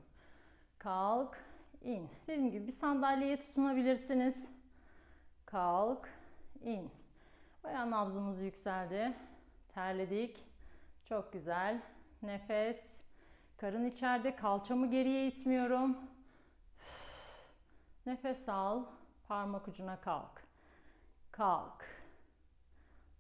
Kalk, 0.80 1.38
in. 1.82 2.10
Dediğim 2.28 2.52
gibi 2.52 2.67
bir 2.67 2.71
sandalyeye 2.71 3.39
tutunabilirsiniz. 3.41 4.49
Kalk, 5.45 6.10
in. 6.62 6.91
Bayağı 7.63 7.91
nabzımız 7.91 8.41
yükseldi. 8.41 9.13
Terledik. 9.73 10.45
Çok 11.05 11.33
güzel. 11.33 11.81
Nefes. 12.21 13.01
Karın 13.57 13.86
içeride. 13.86 14.36
Kalçamı 14.36 14.91
geriye 14.91 15.27
itmiyorum. 15.27 15.97
Nefes 18.05 18.49
al. 18.49 18.86
Parmak 19.27 19.67
ucuna 19.67 20.01
kalk. 20.01 20.43
Kalk. 21.31 21.86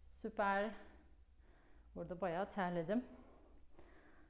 Süper. 0.07 0.71
Burada 1.95 2.21
bayağı 2.21 2.49
terledim. 2.51 3.05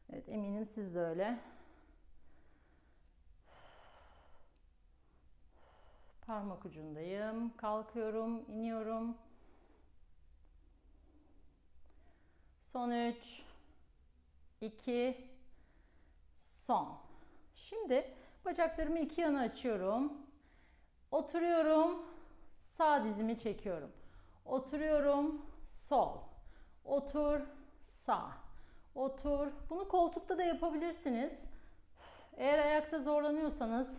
Evet 0.09 0.29
eminim 0.29 0.65
siz 0.65 0.95
de 0.95 0.99
öyle. 0.99 1.39
Parmak 6.21 6.65
ucundayım. 6.65 7.57
Kalkıyorum, 7.57 8.49
iniyorum. 8.49 9.17
Son 12.73 12.91
3 12.91 13.15
2 14.61 15.29
son. 16.41 16.97
Şimdi 17.55 18.13
bacaklarımı 18.45 18.99
iki 18.99 19.21
yana 19.21 19.39
açıyorum. 19.39 20.13
Oturuyorum. 21.11 22.05
Sağ 22.59 23.03
dizimi 23.03 23.39
çekiyorum. 23.39 23.91
Oturuyorum. 24.45 25.45
Sol. 25.69 26.17
Otur. 26.85 27.39
Sağ. 27.81 28.31
Otur. 28.95 29.47
Bunu 29.69 29.87
koltukta 29.87 30.37
da 30.37 30.43
yapabilirsiniz. 30.43 31.45
Eğer 32.37 32.59
ayakta 32.59 32.99
zorlanıyorsanız 32.99 33.97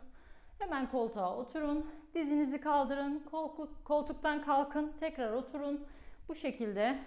hemen 0.58 0.90
koltuğa 0.90 1.36
oturun. 1.36 1.90
Dizinizi 2.14 2.60
kaldırın. 2.60 3.26
Koltuktan 3.84 4.42
kalkın. 4.42 4.92
Tekrar 5.00 5.32
oturun. 5.32 5.86
Bu 6.28 6.34
şekilde 6.34 6.98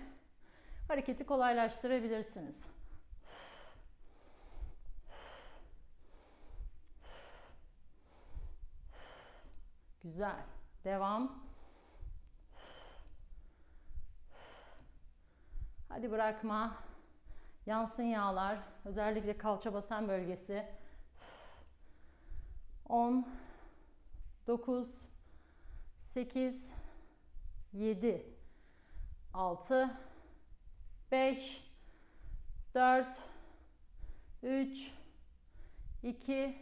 hareketi 0.87 1.25
kolaylaştırabilirsiniz. 1.25 2.65
Güzel. 10.03 10.45
Devam. 10.83 11.43
Hadi 15.89 16.11
bırakma. 16.11 16.77
Yansın 17.65 18.03
yağlar. 18.03 18.59
Özellikle 18.85 19.37
kalça 19.37 19.73
basen 19.73 20.07
bölgesi. 20.07 20.65
10 22.89 23.27
9 24.47 24.87
8 26.01 26.71
7 27.73 28.25
6 29.33 30.06
5 31.11 31.63
4 32.75 33.07
3 34.43 34.91
2 36.03 36.57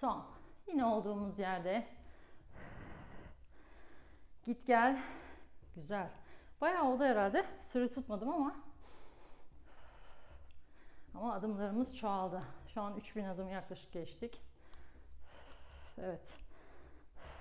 son. 0.00 0.26
Yine 0.66 0.84
olduğumuz 0.84 1.38
yerde 1.38 1.86
git 4.44 4.66
gel. 4.66 5.02
Güzel. 5.74 6.10
Bayağı 6.60 6.84
oldu 6.84 7.04
herhalde. 7.04 7.46
Süre 7.60 7.92
tutmadım 7.92 8.28
ama 8.28 8.56
ama 11.14 11.34
adımlarımız 11.34 11.96
çoğaldı. 11.96 12.42
Şu 12.74 12.82
an 12.82 12.96
3000 12.96 13.24
adım 13.24 13.48
yaklaşık 13.48 13.92
geçtik. 13.92 14.40
Evet. 15.98 16.34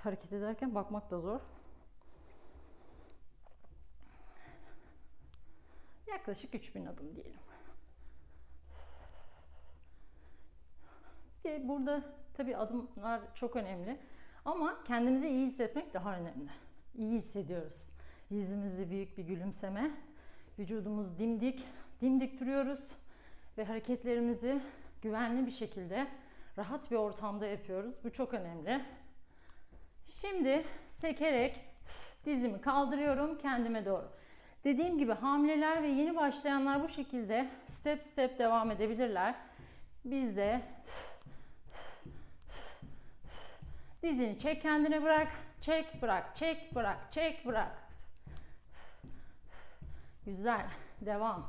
Hareket 0.03 0.33
ederken 0.33 0.75
bakmak 0.75 1.11
da 1.11 1.19
zor. 1.19 1.39
Yaklaşık 6.07 6.55
3000 6.55 6.85
adım 6.85 7.15
diyelim. 7.15 7.39
Burada 11.67 12.03
tabi 12.33 12.57
adımlar 12.57 13.21
çok 13.35 13.55
önemli. 13.55 13.99
Ama 14.45 14.83
kendimizi 14.83 15.29
iyi 15.29 15.45
hissetmek 15.45 15.93
daha 15.93 16.17
önemli. 16.17 16.49
İyi 16.95 17.11
hissediyoruz. 17.11 17.89
Yüzümüzde 18.29 18.89
büyük 18.89 19.17
bir 19.17 19.23
gülümseme. 19.23 19.91
Vücudumuz 20.59 21.19
dimdik. 21.19 21.63
Dimdik 22.01 22.39
duruyoruz. 22.39 22.91
Ve 23.57 23.65
hareketlerimizi 23.65 24.61
güvenli 25.01 25.45
bir 25.45 25.51
şekilde, 25.51 26.07
rahat 26.57 26.91
bir 26.91 26.95
ortamda 26.95 27.47
yapıyoruz. 27.47 27.95
Bu 28.03 28.11
çok 28.11 28.33
önemli. 28.33 28.85
Şimdi 30.05 30.65
sekerek 30.87 31.61
dizimi 32.25 32.61
kaldırıyorum 32.61 33.37
kendime 33.37 33.85
doğru. 33.85 34.09
Dediğim 34.65 34.97
gibi 34.97 35.13
hamileler 35.13 35.83
ve 35.83 35.87
yeni 35.87 36.15
başlayanlar 36.15 36.83
bu 36.83 36.89
şekilde 36.89 37.49
step 37.67 38.03
step 38.03 38.39
devam 38.39 38.71
edebilirler. 38.71 39.35
Biz 40.05 40.37
de 40.37 40.61
dizini 44.03 44.39
çek 44.39 44.61
kendine 44.61 45.03
bırak, 45.03 45.27
çek 45.61 46.01
bırak, 46.01 46.35
çek 46.35 46.75
bırak, 46.75 46.97
çek 47.11 47.45
bırak. 47.45 47.71
Güzel. 50.25 50.65
Devam. 51.01 51.45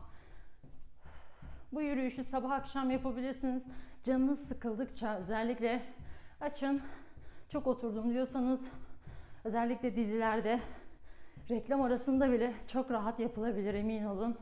Bu 1.72 1.83
yürüyüşü 1.83 2.24
sabah 2.24 2.50
akşam 2.50 2.90
yapabilirsiniz. 2.90 3.64
Canınız 4.05 4.48
sıkıldıkça 4.48 5.16
özellikle 5.16 5.83
açın. 6.40 6.83
Çok 7.48 7.66
oturdum 7.66 8.12
diyorsanız 8.12 8.68
özellikle 9.44 9.96
dizilerde 9.96 10.61
reklam 11.50 11.82
arasında 11.82 12.32
bile 12.32 12.54
çok 12.66 12.90
rahat 12.90 13.20
yapılabilir 13.20 13.74
emin 13.74 14.04
olun. 14.04 14.38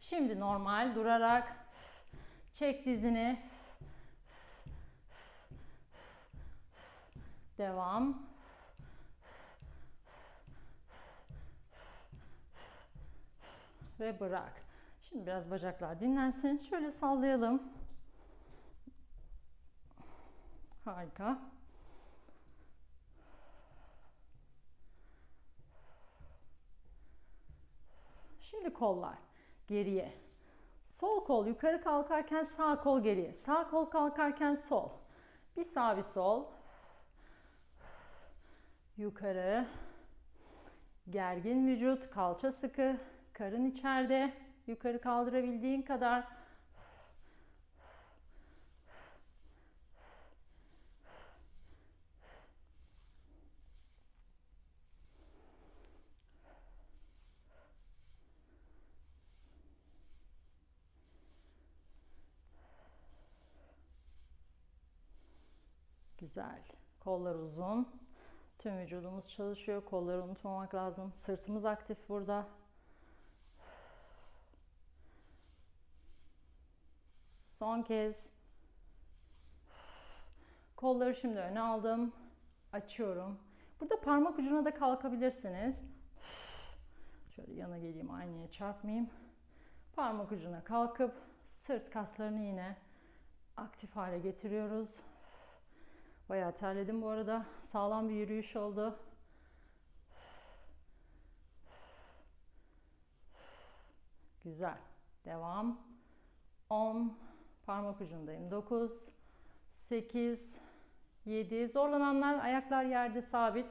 Şimdi 0.00 0.40
normal 0.40 0.94
durarak 0.94 1.56
çek 2.54 2.86
dizini. 2.86 3.42
Devam. 7.58 8.22
Ve 14.00 14.20
bırak. 14.20 14.52
Şimdi 15.02 15.26
biraz 15.26 15.50
bacaklar 15.50 16.00
dinlensin. 16.00 16.58
Şöyle 16.58 16.90
sallayalım. 16.90 17.62
Harika. 20.84 21.38
Şimdi 28.58 28.74
kollar 28.74 29.18
geriye. 29.66 30.12
Sol 30.86 31.24
kol 31.24 31.46
yukarı 31.46 31.80
kalkarken 31.82 32.42
sağ 32.42 32.80
kol 32.80 33.02
geriye. 33.02 33.34
Sağ 33.34 33.70
kol 33.70 33.84
kalkarken 33.84 34.54
sol. 34.54 34.88
Bir 35.56 35.64
sağ 35.64 35.96
bir 35.96 36.02
sol. 36.02 36.44
Yukarı. 38.96 39.66
Gergin 41.10 41.66
vücut, 41.66 42.10
kalça 42.10 42.52
sıkı, 42.52 42.96
karın 43.32 43.64
içeride. 43.64 44.32
Yukarı 44.66 45.00
kaldırabildiğin 45.00 45.82
kadar 45.82 46.24
Güzel. 66.38 66.62
Kollar 67.00 67.34
uzun. 67.34 67.88
Tüm 68.58 68.78
vücudumuz 68.78 69.28
çalışıyor. 69.28 69.84
Kolları 69.84 70.22
unutmamak 70.22 70.74
lazım. 70.74 71.12
Sırtımız 71.16 71.64
aktif 71.64 72.08
burada. 72.08 72.46
Son 77.58 77.82
kez. 77.82 78.30
Kolları 80.76 81.14
şimdi 81.14 81.38
öne 81.38 81.60
aldım. 81.60 82.12
Açıyorum. 82.72 83.38
Burada 83.80 84.00
parmak 84.00 84.38
ucuna 84.38 84.64
da 84.64 84.74
kalkabilirsiniz. 84.74 85.84
Şöyle 87.36 87.52
yana 87.52 87.78
geleyim 87.78 88.10
aynaya 88.10 88.50
çarpmayayım. 88.50 89.10
Parmak 89.96 90.32
ucuna 90.32 90.64
kalkıp 90.64 91.14
sırt 91.46 91.90
kaslarını 91.90 92.40
yine 92.40 92.76
aktif 93.56 93.96
hale 93.96 94.18
getiriyoruz. 94.18 94.96
Bayağı 96.28 96.56
terledim 96.56 97.02
bu 97.02 97.08
arada. 97.08 97.46
Sağlam 97.62 98.08
bir 98.08 98.14
yürüyüş 98.14 98.56
oldu. 98.56 98.98
Güzel. 104.44 104.78
Devam. 105.24 105.80
10 106.70 107.18
parmak 107.66 108.00
ucundayım. 108.00 108.50
9 108.50 109.08
8 109.70 110.58
7 111.24 111.68
zorlananlar 111.68 112.44
ayaklar 112.44 112.84
yerde 112.84 113.22
sabit. 113.22 113.70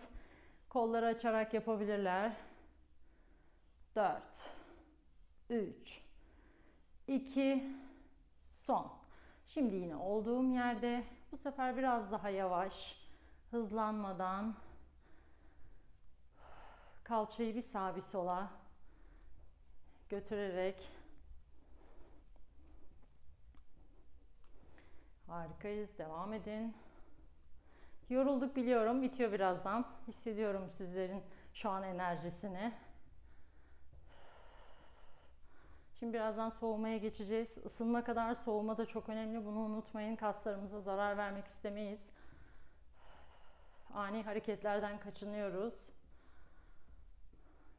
Kolları 0.70 1.06
açarak 1.06 1.54
yapabilirler. 1.54 2.34
4 3.96 4.22
3 5.50 6.02
2 7.08 7.72
son. 8.50 8.92
Şimdi 9.48 9.76
yine 9.76 9.96
olduğum 9.96 10.44
yerde 10.44 11.04
bu 11.32 11.38
sefer 11.38 11.78
biraz 11.78 12.12
daha 12.12 12.30
yavaş, 12.30 13.02
hızlanmadan 13.52 14.56
kalçayı 17.04 17.56
bir 17.56 17.62
sağa 17.62 17.96
bir 17.96 18.02
sola 18.02 18.50
götürerek 20.10 20.92
harikayız. 25.28 25.98
Devam 25.98 26.34
edin. 26.34 26.76
Yorulduk 28.10 28.56
biliyorum. 28.56 29.02
Bitiyor 29.02 29.32
birazdan. 29.32 29.86
Hissediyorum 30.08 30.70
sizlerin 30.70 31.24
şu 31.54 31.70
an 31.70 31.84
enerjisini. 31.84 32.74
Şimdi 36.00 36.14
birazdan 36.14 36.50
soğumaya 36.50 36.98
geçeceğiz. 36.98 37.58
Isınma 37.66 38.04
kadar 38.04 38.36
soğuma 38.36 38.78
da 38.78 38.86
çok 38.86 39.10
önemli. 39.10 39.46
Bunu 39.46 39.60
unutmayın. 39.60 40.16
Kaslarımıza 40.16 40.82
zarar 40.82 41.18
vermek 41.18 41.48
istemeyiz. 41.48 42.10
Ani 43.94 44.24
hareketlerden 44.24 45.00
kaçınıyoruz. 45.00 45.74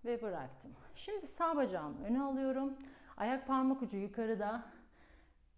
Ve 0.04 0.22
bıraktım. 0.22 0.70
Şimdi 0.96 1.26
sağ 1.26 1.56
bacağımı 1.56 2.04
öne 2.04 2.22
alıyorum. 2.22 2.74
Ayak 3.16 3.46
parmak 3.46 3.82
ucu 3.82 3.96
yukarıda. 3.96 4.62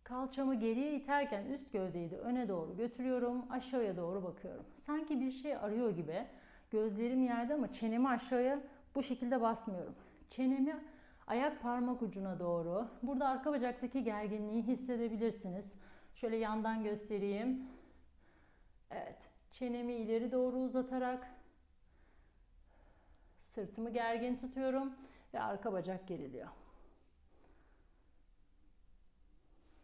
Kalçamı 0.05 0.55
geriye 0.55 0.94
iterken 0.94 1.44
üst 1.44 1.73
gövdeyi 1.73 2.11
de 2.11 2.18
öne 2.18 2.49
doğru 2.49 2.77
götürüyorum. 2.77 3.53
Aşağıya 3.53 3.96
doğru 3.96 4.25
bakıyorum. 4.25 4.64
Sanki 4.77 5.20
bir 5.20 5.33
şey 5.33 5.57
arıyor 5.57 5.90
gibi. 5.90 6.27
Gözlerim 6.70 7.23
yerde 7.23 7.55
ama 7.55 7.73
çenemi 7.73 8.09
aşağıya 8.09 8.61
bu 8.94 9.03
şekilde 9.03 9.40
basmıyorum. 9.40 9.94
Çenemi 10.31 10.85
Ayak 11.31 11.62
parmak 11.62 12.03
ucuna 12.03 12.38
doğru. 12.38 12.88
Burada 13.03 13.29
arka 13.29 13.53
bacaktaki 13.53 14.05
gerginliği 14.05 14.62
hissedebilirsiniz. 14.62 15.75
Şöyle 16.14 16.37
yandan 16.37 16.85
göstereyim. 16.85 17.69
Evet. 18.90 19.19
Çenemi 19.51 19.93
ileri 19.93 20.33
doğru 20.33 20.57
uzatarak 20.57 21.31
Sırtımı 23.40 23.90
gergin 23.90 24.37
tutuyorum 24.37 24.95
ve 25.35 25.40
arka 25.40 25.73
bacak 25.73 26.09
geriliyor. 26.09 26.49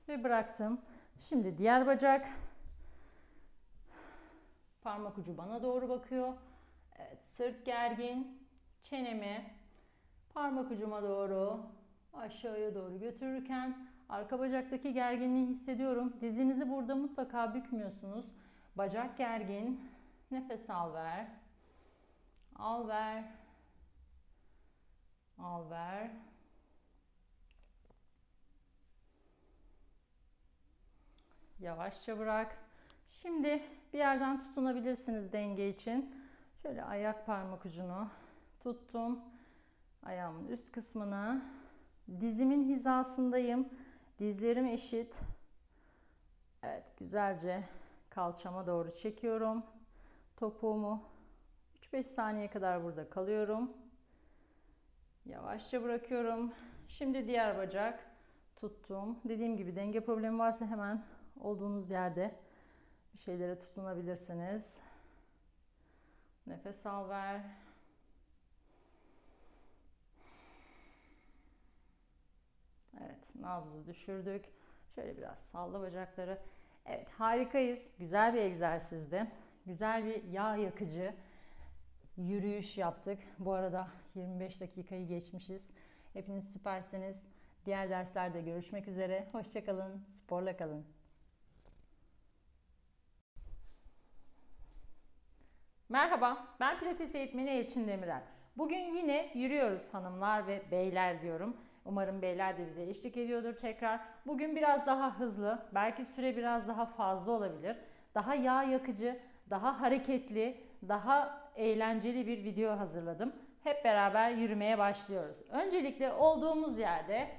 Ve 0.09 0.25
bıraktım. 0.25 0.81
Şimdi 1.19 1.59
diğer 1.59 1.87
bacak. 1.87 2.29
Parmak 4.83 5.19
ucu 5.19 5.39
bana 5.39 5.63
doğru 5.63 5.89
bakıyor. 5.89 6.35
Evet, 6.99 7.27
sırt 7.27 7.67
gergin. 7.67 8.49
Çenemi 8.83 9.56
parmak 10.37 10.71
ucuma 10.71 11.03
doğru 11.03 11.61
aşağıya 12.13 12.75
doğru 12.75 12.99
götürürken 12.99 13.89
arka 14.09 14.39
bacaktaki 14.39 14.93
gerginliği 14.93 15.47
hissediyorum. 15.47 16.17
Dizinizi 16.21 16.71
burada 16.71 16.95
mutlaka 16.95 17.55
bükmüyorsunuz. 17.55 18.27
Bacak 18.77 19.17
gergin. 19.19 19.91
Nefes 20.31 20.71
al 20.71 20.95
ver. 20.95 21.27
Al 22.57 22.89
ver. 22.89 23.25
Al 25.39 25.71
ver. 25.71 26.11
Yavaşça 31.61 32.19
bırak. 32.19 32.59
Şimdi 33.11 33.63
bir 33.93 33.99
yerden 33.99 34.41
tutunabilirsiniz 34.41 35.33
denge 35.33 35.69
için. 35.69 36.15
Şöyle 36.63 36.85
ayak 36.85 37.27
parmak 37.27 37.67
ucunu 37.67 38.09
tuttum. 38.61 39.36
Ayağımın 40.07 40.49
üst 40.49 40.73
kısmına. 40.73 41.43
Dizimin 42.21 42.69
hizasındayım. 42.69 43.69
Dizlerim 44.19 44.67
eşit. 44.67 45.21
Evet, 46.63 46.85
güzelce 46.99 47.65
kalçama 48.11 48.67
doğru 48.67 48.91
çekiyorum. 48.91 49.63
Topuğumu 50.37 51.03
3-5 51.81 52.03
saniye 52.03 52.51
kadar 52.51 52.85
burada 52.85 53.11
kalıyorum. 53.11 53.73
Yavaşça 55.25 55.83
bırakıyorum. 55.83 56.53
Şimdi 56.89 57.27
diğer 57.27 57.59
bacak 57.59 58.07
tuttum. 58.57 59.19
Dediğim 59.25 59.57
gibi 59.57 59.77
denge 59.77 60.01
problemi 60.01 60.39
varsa 60.39 60.67
hemen 60.67 61.05
olduğunuz 61.41 61.91
yerde 61.91 62.35
bir 63.13 63.19
şeylere 63.19 63.59
tutunabilirsiniz. 63.59 64.81
Nefes 66.47 66.87
al 66.87 67.09
ver. 67.09 67.66
Evet, 73.01 73.35
nabzı 73.35 73.87
düşürdük. 73.87 74.45
Şöyle 74.95 75.17
biraz 75.17 75.39
salla 75.39 75.81
bacakları. 75.81 76.39
Evet, 76.87 77.09
harikayız. 77.11 77.91
Güzel 77.99 78.35
bir 78.35 78.41
egzersizdi. 78.41 79.27
Güzel 79.67 80.05
bir 80.05 80.25
yağ 80.25 80.57
yakıcı 80.57 81.15
yürüyüş 82.17 82.79
yaptık. 82.79 83.19
Bu 83.39 83.53
arada 83.53 83.89
25 84.15 84.61
dakikayı 84.61 85.09
geçmişiz. 85.09 85.71
Hepiniz 86.13 86.53
süpersiniz. 86.53 87.27
Diğer 87.67 87.91
derslerde 87.91 88.41
görüşmek 88.41 88.89
üzere. 88.89 89.29
Hoşçakalın. 89.33 90.05
Sporla 90.09 90.57
kalın. 90.57 90.87
Merhaba, 95.89 96.47
ben 96.61 96.79
Pilates 96.79 97.15
eğitmeni 97.15 97.51
Elçin 97.51 97.89
Demirel. 97.89 98.23
Bugün 98.57 98.79
yine 98.79 99.33
yürüyoruz 99.35 99.95
hanımlar 99.95 100.47
ve 100.47 100.71
beyler 100.71 101.23
diyorum. 101.23 101.57
Umarım 101.87 102.23
beyler 102.23 102.59
de 102.59 102.67
bize 102.67 102.83
eşlik 102.83 103.17
ediyordur 103.17 103.53
tekrar. 103.53 104.01
Bugün 104.27 104.57
biraz 104.57 104.87
daha 104.87 105.19
hızlı, 105.19 105.59
belki 105.75 106.05
süre 106.05 106.37
biraz 106.37 106.69
daha 106.69 106.87
fazla 106.87 107.33
olabilir. 107.33 107.77
Daha 108.15 108.35
yağ 108.35 108.63
yakıcı, 108.63 109.21
daha 109.51 109.81
hareketli, 109.81 110.61
daha 110.89 111.43
eğlenceli 111.57 112.27
bir 112.27 112.45
video 112.45 112.79
hazırladım. 112.79 113.33
Hep 113.65 113.85
beraber 113.85 114.31
yürümeye 114.31 114.79
başlıyoruz. 114.79 115.43
Öncelikle 115.51 116.13
olduğumuz 116.13 116.79
yerde 116.79 117.31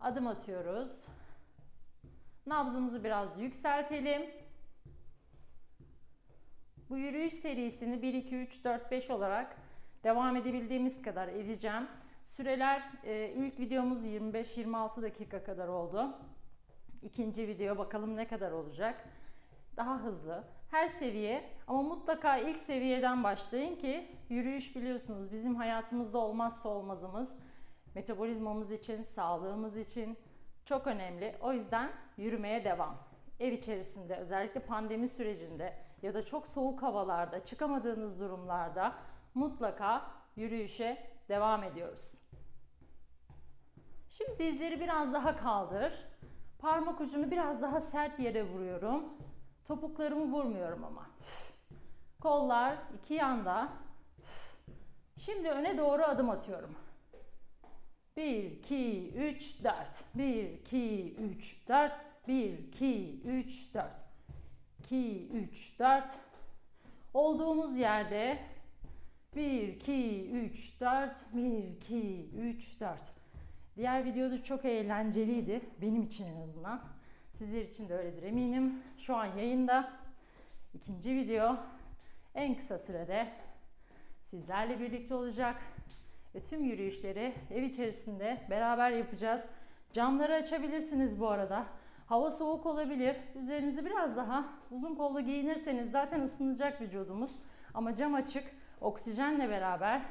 adım 0.00 0.26
atıyoruz. 0.26 1.04
Nabzımızı 2.46 3.04
biraz 3.04 3.40
yükseltelim. 3.40 4.30
Bu 6.90 6.98
yürüyüş 6.98 7.34
serisini 7.34 8.02
1, 8.02 8.14
2, 8.14 8.36
3, 8.36 8.64
4, 8.64 8.90
5 8.90 9.10
olarak 9.10 9.56
devam 10.04 10.36
edebildiğimiz 10.36 11.02
kadar 11.02 11.28
edeceğim. 11.28 11.88
Süreler 12.30 12.82
e, 13.04 13.32
ilk 13.36 13.60
videomuz 13.60 14.04
25-26 14.04 15.02
dakika 15.02 15.42
kadar 15.44 15.68
oldu. 15.68 16.18
İkinci 17.02 17.48
video 17.48 17.78
bakalım 17.78 18.16
ne 18.16 18.28
kadar 18.28 18.52
olacak. 18.52 19.04
Daha 19.76 19.98
hızlı. 19.98 20.44
Her 20.70 20.88
seviye 20.88 21.50
ama 21.66 21.82
mutlaka 21.82 22.36
ilk 22.36 22.56
seviyeden 22.56 23.24
başlayın 23.24 23.76
ki 23.76 24.16
yürüyüş 24.28 24.76
biliyorsunuz 24.76 25.32
bizim 25.32 25.56
hayatımızda 25.56 26.18
olmazsa 26.18 26.68
olmazımız. 26.68 27.36
Metabolizmamız 27.94 28.72
için, 28.72 29.02
sağlığımız 29.02 29.76
için 29.76 30.18
çok 30.64 30.86
önemli. 30.86 31.36
O 31.40 31.52
yüzden 31.52 31.90
yürümeye 32.16 32.64
devam. 32.64 32.96
Ev 33.40 33.52
içerisinde 33.52 34.16
özellikle 34.16 34.60
pandemi 34.60 35.08
sürecinde 35.08 35.74
ya 36.02 36.14
da 36.14 36.24
çok 36.24 36.48
soğuk 36.48 36.82
havalarda 36.82 37.44
çıkamadığınız 37.44 38.20
durumlarda 38.20 38.94
mutlaka 39.34 40.10
yürüyüşe 40.36 41.09
devam 41.30 41.64
ediyoruz. 41.64 42.14
Şimdi 44.10 44.38
dizleri 44.38 44.80
biraz 44.80 45.12
daha 45.12 45.36
kaldır. 45.36 45.92
Parmak 46.58 47.00
ucunu 47.00 47.30
biraz 47.30 47.62
daha 47.62 47.80
sert 47.80 48.20
yere 48.20 48.42
vuruyorum. 48.42 49.04
Topuklarımı 49.64 50.32
vurmuyorum 50.32 50.84
ama. 50.84 51.10
Kollar 52.20 52.76
iki 52.98 53.14
yanda. 53.14 53.68
Şimdi 55.18 55.50
öne 55.50 55.78
doğru 55.78 56.02
adım 56.02 56.30
atıyorum. 56.30 56.74
1, 58.16 58.50
2, 58.50 59.12
3, 59.16 59.64
4. 59.64 59.74
1, 60.14 60.50
2, 60.50 61.14
3, 61.14 61.68
4. 61.68 61.92
1, 62.28 62.58
2, 62.58 63.20
3, 63.24 63.74
4. 63.74 63.86
2, 64.78 65.28
3, 65.28 65.78
4. 65.78 66.18
Olduğumuz 67.14 67.76
yerde 67.76 68.38
1, 69.36 69.68
2, 69.68 70.30
3, 70.30 70.80
4. 70.80 71.24
1, 71.34 71.64
2, 71.64 72.30
3, 72.36 72.80
4. 72.80 72.98
Diğer 73.76 74.04
videoda 74.04 74.42
çok 74.42 74.64
eğlenceliydi. 74.64 75.60
Benim 75.82 76.02
için 76.02 76.26
en 76.26 76.40
azından. 76.40 76.80
Sizler 77.32 77.62
için 77.62 77.88
de 77.88 77.94
öyledir 77.94 78.22
eminim. 78.22 78.82
Şu 78.98 79.16
an 79.16 79.26
yayında. 79.26 79.92
ikinci 80.74 81.14
video 81.14 81.56
en 82.34 82.54
kısa 82.54 82.78
sürede 82.78 83.28
sizlerle 84.22 84.80
birlikte 84.80 85.14
olacak. 85.14 85.56
Ve 86.34 86.42
tüm 86.42 86.64
yürüyüşleri 86.64 87.34
ev 87.50 87.62
içerisinde 87.62 88.40
beraber 88.50 88.90
yapacağız. 88.90 89.48
Camları 89.92 90.34
açabilirsiniz 90.34 91.20
bu 91.20 91.28
arada. 91.28 91.66
Hava 92.06 92.30
soğuk 92.30 92.66
olabilir. 92.66 93.16
Üzerinizi 93.42 93.84
biraz 93.84 94.16
daha 94.16 94.48
uzun 94.70 94.94
kollu 94.94 95.20
giyinirseniz 95.20 95.90
zaten 95.90 96.20
ısınacak 96.20 96.80
vücudumuz. 96.80 97.32
Ama 97.74 97.94
cam 97.94 98.14
açık, 98.14 98.44
oksijenle 98.80 99.48
beraber 99.48 100.02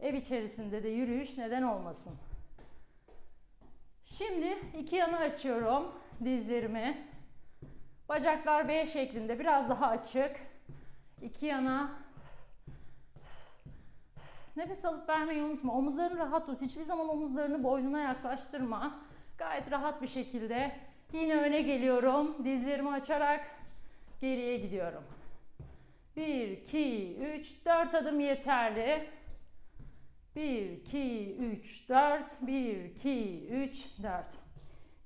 ev 0.00 0.14
içerisinde 0.14 0.82
de 0.82 0.88
yürüyüş 0.88 1.38
neden 1.38 1.62
olmasın. 1.62 2.14
Şimdi 4.04 4.58
iki 4.78 4.96
yanı 4.96 5.18
açıyorum 5.18 5.92
dizlerimi. 6.24 7.06
Bacaklar 8.08 8.68
V 8.68 8.86
şeklinde 8.86 9.38
biraz 9.38 9.68
daha 9.68 9.86
açık. 9.86 10.36
İki 11.22 11.46
yana 11.46 12.06
Nefes 14.56 14.84
alıp 14.84 15.08
vermeyi 15.08 15.42
unutma. 15.42 15.72
Omuzlarını 15.72 16.18
rahat 16.18 16.46
tut. 16.46 16.62
Hiçbir 16.62 16.82
zaman 16.82 17.08
omuzlarını 17.08 17.64
boynuna 17.64 18.00
yaklaştırma. 18.00 19.00
Gayet 19.38 19.70
rahat 19.70 20.02
bir 20.02 20.06
şekilde 20.06 20.76
yine 21.12 21.36
öne 21.36 21.62
geliyorum. 21.62 22.44
Dizlerimi 22.44 22.90
açarak 22.90 23.46
geriye 24.20 24.56
gidiyorum. 24.56 25.02
1, 26.16 26.48
2, 26.48 27.16
3, 27.20 27.66
4 27.66 27.94
adım 27.94 28.20
yeterli. 28.20 29.08
1, 30.36 30.70
2, 30.70 31.36
3, 31.36 31.88
4. 31.88 32.36
1, 32.46 32.84
2, 32.84 33.48
3, 33.50 33.86
4. 34.02 34.38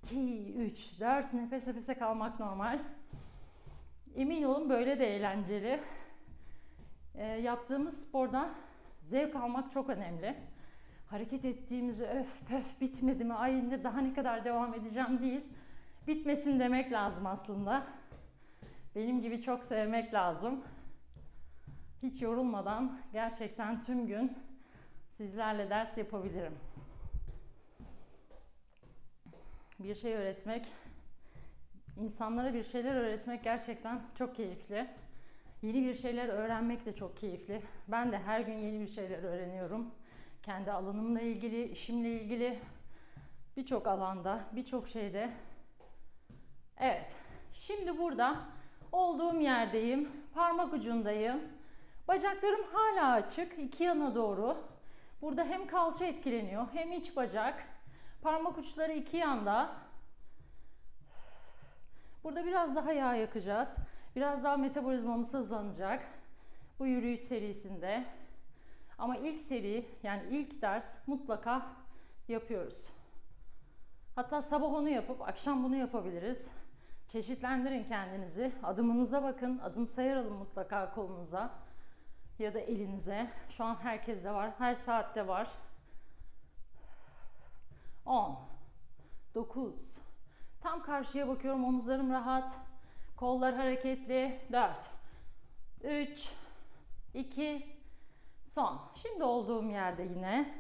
2, 0.05 0.55
3, 0.55 1.01
4. 1.01 1.35
Nefes 1.35 1.67
nefese 1.67 1.95
kalmak 1.95 2.41
normal. 2.41 2.79
Emin 4.17 4.43
olun 4.43 4.71
böyle 4.71 4.99
de 4.99 5.17
eğlenceli. 5.17 5.81
E, 7.15 7.27
yaptığımız 7.27 8.07
spordan 8.07 8.55
zevk 9.03 9.37
almak 9.37 9.71
çok 9.71 9.91
önemli. 9.91 10.37
Hareket 11.07 11.45
ettiğimizi 11.45 12.05
öf 12.05 12.49
pöf 12.49 12.81
bitmedi 12.81 13.25
mi 13.25 13.35
ay 13.35 13.85
daha 13.85 14.01
ne 14.01 14.15
kadar 14.15 14.45
devam 14.45 14.75
edeceğim 14.75 15.19
değil. 15.23 15.41
Bitmesin 16.07 16.61
demek 16.61 16.93
lazım 16.93 17.27
aslında. 17.27 17.87
Benim 18.95 19.23
gibi 19.23 19.41
çok 19.41 19.65
sevmek 19.65 20.15
lazım. 20.15 20.65
Hiç 22.03 22.23
yorulmadan 22.23 23.01
gerçekten 23.13 23.83
tüm 23.83 24.07
gün 24.07 24.39
sizlerle 25.17 25.71
ders 25.71 25.99
yapabilirim. 25.99 26.55
Bir 29.79 29.95
şey 29.95 30.15
öğretmek, 30.15 30.67
insanlara 31.97 32.55
bir 32.55 32.65
şeyler 32.65 32.95
öğretmek 32.95 33.45
gerçekten 33.45 34.01
çok 34.15 34.37
keyifli. 34.37 34.91
Yeni 35.63 35.85
bir 35.85 35.95
şeyler 35.95 36.29
öğrenmek 36.29 36.87
de 36.87 36.93
çok 36.93 37.17
keyifli. 37.17 37.63
Ben 37.89 38.13
de 38.13 38.19
her 38.19 38.41
gün 38.41 38.59
yeni 38.59 38.81
bir 38.81 38.89
şeyler 38.89 39.23
öğreniyorum. 39.23 39.91
Kendi 40.43 40.73
alanımla 40.73 41.21
ilgili, 41.21 41.69
işimle 41.69 42.09
ilgili 42.09 42.59
birçok 43.57 43.87
alanda, 43.87 44.45
birçok 44.53 44.89
şeyde. 44.89 45.31
Evet. 46.79 47.07
Şimdi 47.53 47.99
burada 47.99 48.41
olduğum 48.93 49.41
yerdeyim. 49.41 50.11
Parmak 50.35 50.73
ucundayım. 50.73 51.41
Bacaklarım 52.11 52.65
hala 52.73 53.13
açık 53.13 53.59
iki 53.59 53.85
yana 53.85 54.15
doğru. 54.15 54.57
Burada 55.23 55.45
hem 55.45 55.67
kalça 55.67 56.05
etkileniyor 56.05 56.67
hem 56.73 56.93
iç 56.93 57.17
bacak. 57.17 57.65
Parmak 58.23 58.59
uçları 58.59 58.93
iki 58.93 59.17
yanda. 59.17 59.77
Burada 62.25 62.45
biraz 62.45 62.77
daha 62.77 62.93
yağ 62.93 63.15
yakacağız. 63.15 63.77
Biraz 64.17 64.45
daha 64.45 64.57
metabolizmamız 64.57 65.35
hızlanacak. 65.35 66.03
Bu 66.79 66.87
yürüyüş 66.87 67.21
serisinde. 67.21 68.05
Ama 68.99 69.17
ilk 69.17 69.41
seri 69.41 69.87
yani 70.03 70.23
ilk 70.31 70.63
ders 70.63 70.97
mutlaka 71.07 71.67
yapıyoruz. 72.29 72.83
Hatta 74.17 74.43
sabah 74.43 74.73
onu 74.73 74.89
yapıp 74.89 75.23
akşam 75.23 75.65
bunu 75.65 75.77
yapabiliriz. 75.77 76.51
Çeşitlendirin 77.09 77.85
kendinizi. 77.85 78.53
Adımınıza 78.63 79.23
bakın. 79.23 79.59
Adım 79.59 79.87
sayaralım 79.87 80.35
mutlaka 80.35 80.95
kolunuza 80.95 81.70
ya 82.41 82.55
da 82.55 82.61
elinize. 82.61 83.31
Şu 83.49 83.65
an 83.65 83.75
herkeste 83.75 84.33
var. 84.33 84.51
Her 84.59 84.75
saatte 84.75 85.29
var. 85.29 85.51
10 88.07 88.39
9 89.35 89.99
Tam 90.61 90.83
karşıya 90.83 91.29
bakıyorum. 91.29 91.65
Omuzlarım 91.65 92.11
rahat. 92.11 92.57
Kollar 93.17 93.55
hareketli. 93.55 94.41
4 94.53 94.91
3 95.85 96.29
2 97.15 97.81
Son. 98.45 98.81
Şimdi 98.95 99.25
olduğum 99.25 99.71
yerde 99.71 100.03
yine 100.03 100.55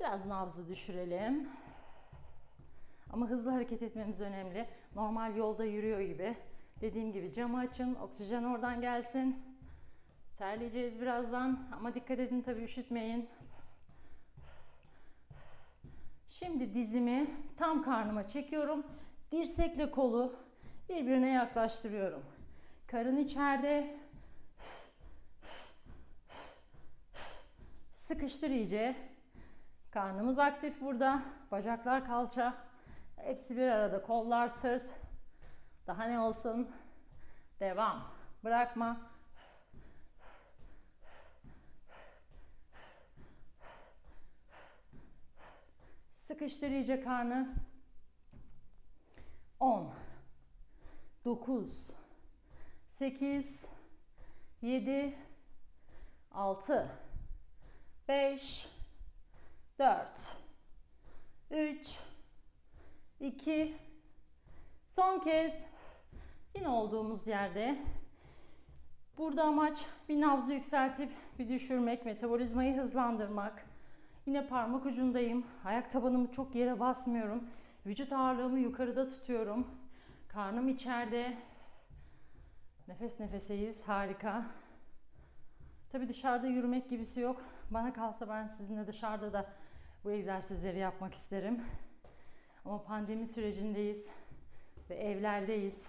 biraz 0.00 0.26
nabzı 0.26 0.68
düşürelim. 0.68 1.48
Ama 3.12 3.26
hızlı 3.26 3.50
hareket 3.50 3.82
etmemiz 3.82 4.20
önemli. 4.20 4.68
Normal 4.94 5.36
yolda 5.36 5.64
yürüyor 5.64 6.00
gibi. 6.00 6.36
Dediğim 6.80 7.12
gibi 7.12 7.32
camı 7.32 7.58
açın, 7.58 7.94
oksijen 7.94 8.44
oradan 8.44 8.80
gelsin. 8.80 9.45
Terleyeceğiz 10.38 11.00
birazdan 11.00 11.68
ama 11.72 11.94
dikkat 11.94 12.18
edin 12.18 12.42
tabii 12.42 12.62
üşütmeyin. 12.62 13.28
Şimdi 16.28 16.74
dizimi 16.74 17.30
tam 17.56 17.82
karnıma 17.82 18.28
çekiyorum. 18.28 18.86
Dirsekle 19.32 19.90
kolu 19.90 20.36
birbirine 20.88 21.30
yaklaştırıyorum. 21.30 22.22
Karın 22.86 23.16
içeride. 23.16 23.96
Sıkıştır 27.92 28.50
iyice. 28.50 28.96
Karnımız 29.90 30.38
aktif 30.38 30.80
burada. 30.80 31.22
Bacaklar 31.50 32.06
kalça. 32.06 32.54
Hepsi 33.16 33.56
bir 33.56 33.68
arada. 33.68 34.02
Kollar 34.02 34.48
sırt. 34.48 34.92
Daha 35.86 36.04
ne 36.04 36.18
olsun? 36.20 36.70
Devam. 37.60 38.02
Bırakma. 38.44 39.15
Sıkıştır 46.26 46.70
iyice 46.70 47.00
karnı. 47.00 47.54
10 49.60 49.94
9 51.24 51.90
8 52.88 53.68
7 54.62 55.18
6 56.32 56.90
5 58.08 58.68
4 59.78 60.36
3 61.50 61.98
2 63.20 63.76
son 64.84 65.18
kez 65.18 65.64
yine 66.54 66.68
olduğumuz 66.68 67.26
yerde 67.26 67.78
burada 69.18 69.44
amaç 69.44 69.86
bir 70.08 70.20
nabzı 70.20 70.52
yükseltip 70.52 71.12
bir 71.38 71.48
düşürmek, 71.48 72.04
metabolizmayı 72.04 72.76
hızlandırmak. 72.76 73.65
Yine 74.26 74.46
parmak 74.46 74.86
ucundayım. 74.86 75.46
Ayak 75.64 75.90
tabanımı 75.90 76.32
çok 76.32 76.54
yere 76.54 76.80
basmıyorum. 76.80 77.44
Vücut 77.86 78.12
ağırlığımı 78.12 78.58
yukarıda 78.58 79.08
tutuyorum. 79.08 79.66
Karnım 80.28 80.68
içeride. 80.68 81.36
Nefes 82.88 83.20
nefeseyiz. 83.20 83.88
Harika. 83.88 84.46
Tabii 85.92 86.08
dışarıda 86.08 86.46
yürümek 86.46 86.90
gibisi 86.90 87.20
yok. 87.20 87.42
Bana 87.70 87.92
kalsa 87.92 88.28
ben 88.28 88.46
sizinle 88.46 88.86
dışarıda 88.86 89.32
da 89.32 89.46
bu 90.04 90.10
egzersizleri 90.10 90.78
yapmak 90.78 91.14
isterim. 91.14 91.62
Ama 92.64 92.82
pandemi 92.82 93.26
sürecindeyiz 93.26 94.08
ve 94.90 94.94
evlerdeyiz. 94.94 95.86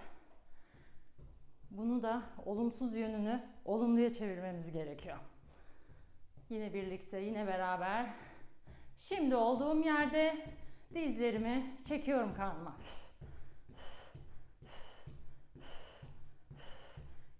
Bunu 1.71 2.03
da 2.03 2.23
olumsuz 2.45 2.95
yönünü 2.95 3.43
olumluya 3.65 4.13
çevirmemiz 4.13 4.71
gerekiyor. 4.71 5.17
Yine 6.49 6.73
birlikte, 6.73 7.19
yine 7.19 7.47
beraber. 7.47 8.13
Şimdi 8.99 9.35
olduğum 9.35 9.79
yerde 9.79 10.45
dizlerimi 10.93 11.77
çekiyorum 11.83 12.35
karnıma. 12.35 12.75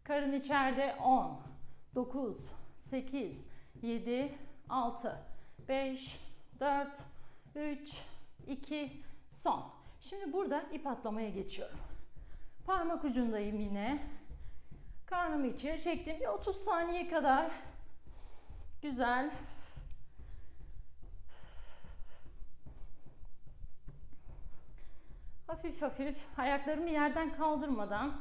Karın 0.03 0.33
içeride 0.33 0.95
10, 1.03 1.39
9, 1.95 2.37
8, 2.77 3.47
7, 3.81 4.37
6, 4.69 5.17
5, 5.67 6.19
4, 6.59 7.03
3, 7.55 8.01
2, 8.47 9.03
son. 9.29 9.71
Şimdi 9.99 10.33
burada 10.33 10.61
ip 10.61 10.87
atlamaya 10.87 11.29
geçiyorum. 11.29 11.77
Parmak 12.65 13.03
ucundayım 13.03 13.59
yine. 13.59 13.99
Karnımı 15.05 15.47
içeri 15.47 15.81
çektim. 15.81 16.19
Bir 16.19 16.27
30 16.27 16.55
saniye 16.55 17.09
kadar. 17.09 17.51
Güzel. 18.81 19.31
Hafif 25.47 25.81
hafif 25.81 26.17
ayaklarımı 26.37 26.89
yerden 26.89 27.33
kaldırmadan 27.33 28.17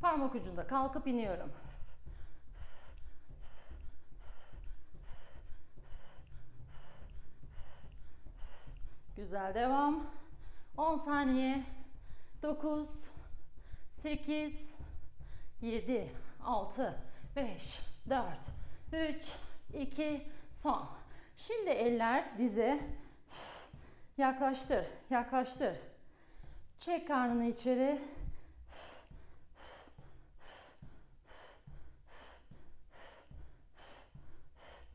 parmak 0.00 0.34
ucunda 0.34 0.66
kalkıp 0.66 1.06
iniyorum. 1.06 1.52
Güzel 9.16 9.54
devam. 9.54 10.06
10 10.76 10.96
saniye. 10.96 11.64
9 12.42 13.10
8 13.90 14.74
7 15.62 16.12
6 16.44 16.98
5 17.36 17.80
4 18.08 18.26
3 18.92 19.36
2 19.74 20.32
son. 20.52 20.88
Şimdi 21.36 21.70
eller 21.70 22.38
dize 22.38 22.80
yaklaştır, 24.18 24.84
yaklaştır. 25.10 25.89
Çek 26.80 27.08
karnını 27.08 27.44
içeri. 27.44 28.00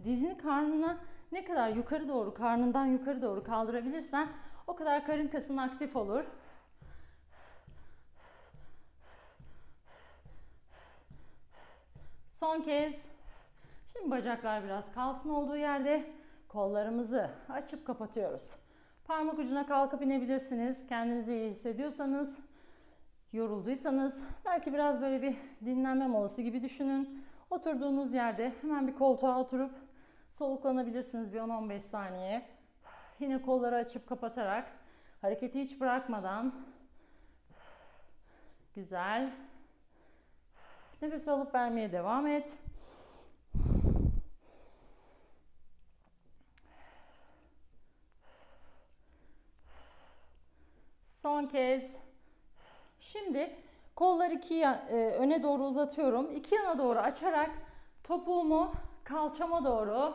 Dizini 0.03 0.37
karnına 0.37 0.97
ne 1.31 1.45
kadar 1.45 1.69
yukarı 1.69 2.07
doğru, 2.07 2.33
karnından 2.33 2.85
yukarı 2.85 3.21
doğru 3.21 3.43
kaldırabilirsen 3.43 4.29
o 4.67 4.75
kadar 4.75 5.05
karın 5.05 5.27
kasın 5.27 5.57
aktif 5.57 5.95
olur. 5.95 6.23
Son 12.27 12.61
kez. 12.61 13.09
Şimdi 13.93 14.11
bacaklar 14.11 14.63
biraz 14.63 14.91
kalsın 14.93 15.29
olduğu 15.29 15.57
yerde 15.57 16.13
kollarımızı 16.47 17.29
açıp 17.49 17.87
kapatıyoruz. 17.87 18.64
Parmak 19.07 19.39
ucuna 19.39 19.65
kalkıp 19.65 20.01
inebilirsiniz. 20.01 20.87
Kendinizi 20.87 21.33
iyi 21.33 21.49
hissediyorsanız, 21.49 22.39
yorulduysanız 23.33 24.23
belki 24.45 24.73
biraz 24.73 25.01
böyle 25.01 25.21
bir 25.21 25.35
dinlenme 25.65 26.07
molası 26.07 26.41
gibi 26.41 26.63
düşünün. 26.63 27.25
Oturduğunuz 27.49 28.13
yerde 28.13 28.53
hemen 28.61 28.87
bir 28.87 28.95
koltuğa 28.95 29.39
oturup 29.39 29.71
soluklanabilirsiniz 30.29 31.33
bir 31.33 31.39
10-15 31.39 31.79
saniye. 31.79 32.45
Yine 33.19 33.41
kolları 33.41 33.75
açıp 33.75 34.09
kapatarak 34.09 34.71
hareketi 35.21 35.61
hiç 35.61 35.79
bırakmadan 35.79 36.55
güzel 38.75 39.31
nefes 41.01 41.27
alıp 41.27 41.55
vermeye 41.55 41.91
devam 41.91 42.27
et. 42.27 42.57
Son 51.25 51.45
kez. 51.45 51.99
Şimdi 52.99 53.55
Kolları 53.95 54.33
iki 54.33 54.61
e, 54.61 54.95
öne 54.95 55.43
doğru 55.43 55.63
uzatıyorum. 55.63 56.35
İki 56.35 56.55
yana 56.55 56.77
doğru 56.77 56.99
açarak 56.99 57.51
topuğumu 58.03 58.73
kalçama 59.03 59.65
doğru. 59.65 60.13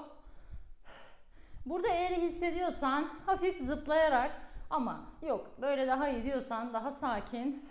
Burada 1.67 1.89
eğer 1.89 2.11
hissediyorsan 2.11 3.11
hafif 3.27 3.59
zıplayarak 3.59 4.31
ama 4.71 5.01
yok 5.23 5.51
böyle 5.61 5.87
daha 5.87 6.09
iyi 6.09 6.25
diyorsan 6.25 6.75
daha 6.75 6.91
sakin. 6.91 7.69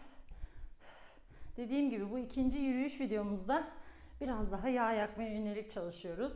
Dediğim 1.58 1.90
gibi 1.90 2.12
bu 2.12 2.20
ikinci 2.20 2.58
yürüyüş 2.58 3.00
videomuzda 3.00 3.64
biraz 4.22 4.52
daha 4.52 4.70
yağ 4.70 4.92
yakmaya 4.92 5.34
yönelik 5.34 5.72
çalışıyoruz. 5.72 6.34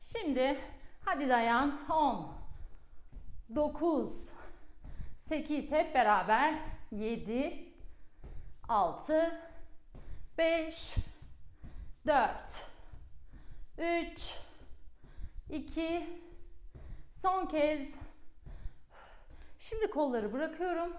Şimdi 0.00 0.58
hadi 1.04 1.28
dayan 1.28 1.80
10 1.90 2.26
9 3.54 4.31
8 5.28 5.72
hep 5.72 5.94
beraber 5.94 6.58
7 6.90 7.72
6 8.68 9.40
5 10.38 10.96
4 12.06 12.66
3 13.78 14.38
2 15.50 16.20
son 17.12 17.46
kez 17.46 17.96
Şimdi 19.58 19.90
kolları 19.90 20.32
bırakıyorum. 20.32 20.96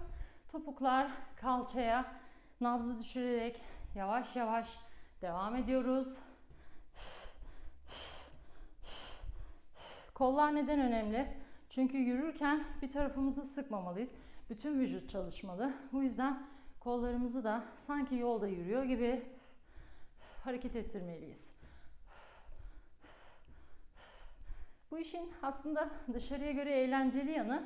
Topuklar 0.51 1.11
kalçaya 1.35 2.05
nabzı 2.61 2.99
düşürerek 2.99 3.61
yavaş 3.95 4.35
yavaş 4.35 4.77
devam 5.21 5.55
ediyoruz. 5.55 6.17
Kollar 10.13 10.55
neden 10.55 10.79
önemli? 10.79 11.42
Çünkü 11.75 11.97
yürürken 11.97 12.63
bir 12.81 12.91
tarafımızı 12.91 13.43
sıkmamalıyız. 13.43 14.11
Bütün 14.49 14.79
vücut 14.79 15.09
çalışmalı. 15.09 15.73
Bu 15.91 16.03
yüzden 16.03 16.47
kollarımızı 16.79 17.43
da 17.43 17.63
sanki 17.77 18.15
yolda 18.15 18.47
yürüyor 18.47 18.83
gibi 18.83 19.23
hareket 20.43 20.75
ettirmeliyiz. 20.75 21.53
Bu 24.91 24.99
işin 24.99 25.31
aslında 25.43 25.89
dışarıya 26.13 26.51
göre 26.51 26.71
eğlenceli 26.71 27.31
yanı 27.31 27.63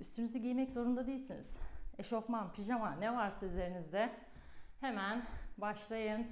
üstünüzü 0.00 0.38
giymek 0.38 0.70
zorunda 0.70 1.06
değilsiniz. 1.06 1.56
Eşofman, 1.98 2.52
pijama 2.52 2.94
ne 2.94 3.14
varsa 3.14 3.46
üzerinizde 3.46 4.10
hemen 4.80 5.22
başlayın. 5.58 6.26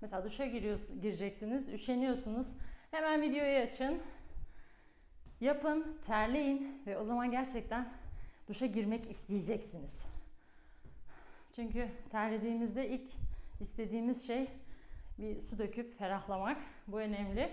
Mesela 0.00 0.24
duşa 0.24 0.46
giriyorsunuz, 0.46 1.00
gireceksiniz, 1.02 1.68
üşeniyorsunuz. 1.68 2.56
Hemen 2.90 3.22
videoyu 3.22 3.62
açın. 3.62 4.02
Yapın, 5.40 5.98
terleyin 6.06 6.82
ve 6.86 6.98
o 6.98 7.04
zaman 7.04 7.30
gerçekten 7.30 7.88
duşa 8.48 8.66
girmek 8.66 9.10
isteyeceksiniz. 9.10 10.04
Çünkü 11.56 11.88
terlediğimizde 12.10 12.88
ilk 12.88 13.12
istediğimiz 13.60 14.26
şey 14.26 14.48
bir 15.18 15.40
su 15.40 15.58
döküp 15.58 15.98
ferahlamak. 15.98 16.56
Bu 16.86 17.00
önemli. 17.00 17.50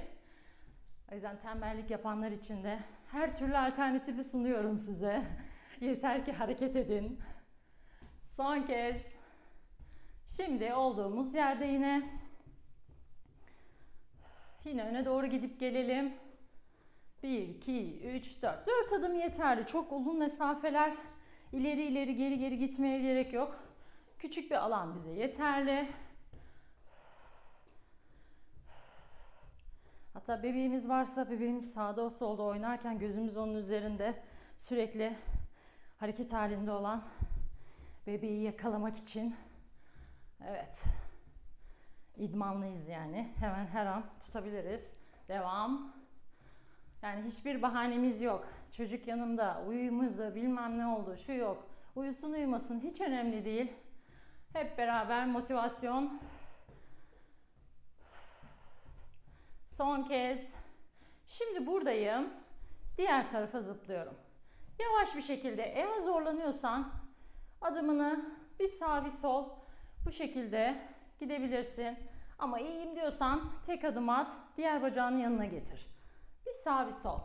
O 1.12 1.16
yüzden 1.16 1.40
tembellik 1.40 1.92
yapanlar 1.92 2.32
için 2.32 2.64
de 2.64 2.80
her 3.12 3.36
türlü 3.36 3.58
alternatifi 3.58 4.24
sunuyorum 4.24 4.78
size. 4.78 5.24
Yeter 5.82 6.26
ki 6.26 6.32
hareket 6.32 6.76
edin. 6.76 7.20
Son 8.24 8.62
kez. 8.62 9.16
Şimdi 10.28 10.74
olduğumuz 10.74 11.34
yerde 11.34 11.66
yine 11.66 12.10
yine 14.66 14.84
öne 14.84 15.06
doğru 15.06 15.28
gidip 15.28 15.60
gelelim. 15.60 16.14
1, 17.24 17.50
2, 17.50 18.02
3, 18.08 18.42
4. 18.42 18.68
4 18.68 18.94
adım 18.94 19.16
yeterli. 19.16 19.66
Çok 19.66 19.92
uzun 19.92 20.20
mesafeler 20.20 20.98
ileri 21.54 21.84
ileri 21.84 22.16
geri 22.16 22.40
geri 22.40 22.58
gitmeye 22.58 23.02
gerek 23.02 23.34
yok. 23.34 23.64
Küçük 24.20 24.52
bir 24.52 24.56
alan 24.56 24.96
bize 24.96 25.12
yeterli. 25.12 25.90
Hatta 30.14 30.44
bebeğimiz 30.44 30.90
varsa 30.90 31.30
bebeğimiz 31.30 31.74
sağda 31.74 32.10
solda 32.10 32.44
oynarken 32.44 33.00
gözümüz 33.00 33.38
onun 33.38 33.56
üzerinde 33.56 34.24
sürekli 34.58 35.16
hareket 35.98 36.34
halinde 36.34 36.72
olan 36.72 37.04
bebeği 38.08 38.44
yakalamak 38.44 38.98
için 38.98 39.36
evet 40.48 40.84
idmanlıyız 42.18 42.88
yani. 42.88 43.34
Hemen 43.40 43.66
her 43.66 43.86
an 43.86 44.04
tutabiliriz. 44.20 44.98
Devam. 45.28 45.94
Yani 47.02 47.26
hiçbir 47.26 47.62
bahanemiz 47.62 48.22
yok. 48.22 48.48
Çocuk 48.78 49.08
yanımda, 49.08 49.64
uyumadı, 49.68 50.36
bilmem 50.36 50.78
ne 50.80 50.86
oldu, 50.86 51.18
şu 51.26 51.32
yok. 51.32 51.68
Uyusun 51.96 52.32
uyumasın 52.32 52.80
hiç 52.80 53.02
önemli 53.02 53.46
değil. 53.46 53.72
Hep 54.54 54.78
beraber 54.78 55.26
motivasyon. 55.26 56.22
Son 59.66 60.04
kez. 60.04 60.56
Şimdi 61.28 61.68
buradayım. 61.68 62.30
Diğer 62.98 63.30
tarafa 63.30 63.62
zıplıyorum. 63.62 64.14
Yavaş 64.80 65.16
bir 65.16 65.22
şekilde 65.22 65.64
eğer 65.64 66.00
zorlanıyorsan 66.00 66.92
adımını 67.62 68.26
bir 68.60 68.68
sağ 68.68 69.06
bir 69.06 69.10
sol 69.10 69.50
bu 70.06 70.12
şekilde 70.12 70.82
gidebilirsin. 71.20 71.98
Ama 72.40 72.60
iyiyim 72.60 72.96
diyorsan 72.96 73.52
tek 73.66 73.84
adım 73.84 74.10
at, 74.10 74.32
diğer 74.58 74.82
bacağını 74.82 75.20
yanına 75.20 75.46
getir. 75.46 75.97
Bir 76.48 76.54
sağ 76.54 76.88
bir 76.88 76.92
sol. 76.92 77.20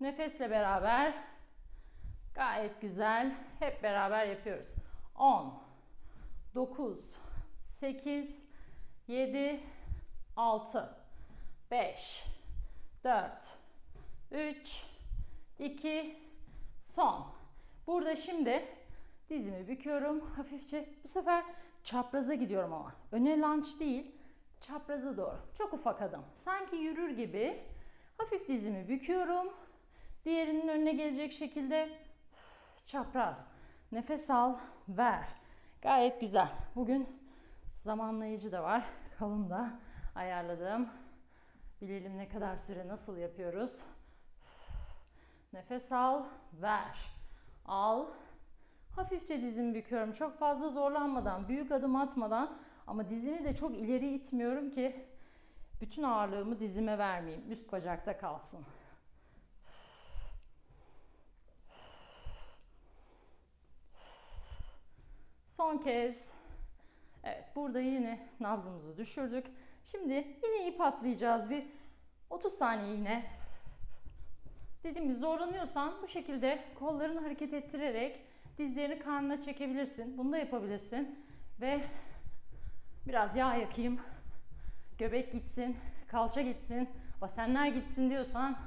Nefesle 0.00 0.50
beraber 0.50 1.14
gayet 2.34 2.80
güzel 2.80 3.36
hep 3.58 3.82
beraber 3.82 4.26
yapıyoruz. 4.26 4.74
10 5.14 5.62
9 6.54 7.16
8 7.64 8.46
7 9.06 9.60
6 10.36 10.96
5 11.70 12.24
4 13.04 13.58
3 14.30 14.84
2 15.58 16.22
son. 16.80 17.32
Burada 17.86 18.16
şimdi 18.16 18.68
dizimi 19.30 19.68
büküyorum 19.68 20.20
hafifçe. 20.20 20.88
Bu 21.04 21.08
sefer 21.08 21.44
çapraza 21.88 22.34
gidiyorum 22.34 22.72
ama. 22.72 22.92
Öne 23.12 23.40
lunge 23.40 23.78
değil, 23.78 24.12
çapraza 24.60 25.16
doğru. 25.16 25.38
Çok 25.58 25.72
ufak 25.72 26.02
adım. 26.02 26.24
Sanki 26.34 26.76
yürür 26.76 27.10
gibi 27.10 27.62
hafif 28.18 28.48
dizimi 28.48 28.88
büküyorum. 28.88 29.52
Diğerinin 30.24 30.68
önüne 30.68 30.92
gelecek 30.92 31.32
şekilde 31.32 31.98
çapraz. 32.86 33.50
Nefes 33.92 34.30
al, 34.30 34.56
ver. 34.88 35.28
Gayet 35.82 36.20
güzel. 36.20 36.48
Bugün 36.76 37.08
zamanlayıcı 37.76 38.52
da 38.52 38.62
var. 38.62 38.84
Kalın 39.18 39.50
da 39.50 39.70
ayarladım. 40.14 40.88
Bilelim 41.80 42.18
ne 42.18 42.28
kadar 42.28 42.56
süre 42.56 42.88
nasıl 42.88 43.16
yapıyoruz. 43.16 43.82
Nefes 45.52 45.92
al, 45.92 46.24
ver. 46.52 46.98
Al. 47.66 48.06
Hafifçe 48.98 49.42
dizimi 49.42 49.74
büküyorum. 49.74 50.12
Çok 50.12 50.38
fazla 50.38 50.68
zorlanmadan, 50.68 51.48
büyük 51.48 51.72
adım 51.72 51.96
atmadan 51.96 52.58
ama 52.86 53.10
dizimi 53.10 53.44
de 53.44 53.54
çok 53.54 53.76
ileri 53.76 54.14
itmiyorum 54.14 54.70
ki 54.70 55.06
bütün 55.80 56.02
ağırlığımı 56.02 56.60
dizime 56.60 56.98
vermeyeyim. 56.98 57.52
Üst 57.52 57.72
bacakta 57.72 58.18
kalsın. 58.18 58.64
Son 65.46 65.78
kez. 65.78 66.32
Evet 67.24 67.44
burada 67.56 67.80
yine 67.80 68.28
nabzımızı 68.40 68.96
düşürdük. 68.96 69.46
Şimdi 69.84 70.12
yine 70.44 70.68
ip 70.68 70.80
atlayacağız 70.80 71.50
bir 71.50 71.66
30 72.30 72.52
saniye 72.52 72.96
yine. 72.96 73.24
Dediğim 74.82 75.08
gibi 75.08 75.18
zorlanıyorsan 75.18 76.02
bu 76.02 76.08
şekilde 76.08 76.64
kollarını 76.78 77.20
hareket 77.20 77.54
ettirerek 77.54 78.27
dizlerini 78.58 78.98
karnına 78.98 79.40
çekebilirsin. 79.40 80.18
Bunu 80.18 80.32
da 80.32 80.38
yapabilirsin. 80.38 81.24
Ve 81.60 81.84
biraz 83.06 83.36
yağ 83.36 83.54
yakayım. 83.54 84.00
Göbek 84.98 85.32
gitsin, 85.32 85.76
kalça 86.08 86.42
gitsin, 86.42 86.88
basenler 87.20 87.66
gitsin 87.66 88.10
diyorsan 88.10 88.58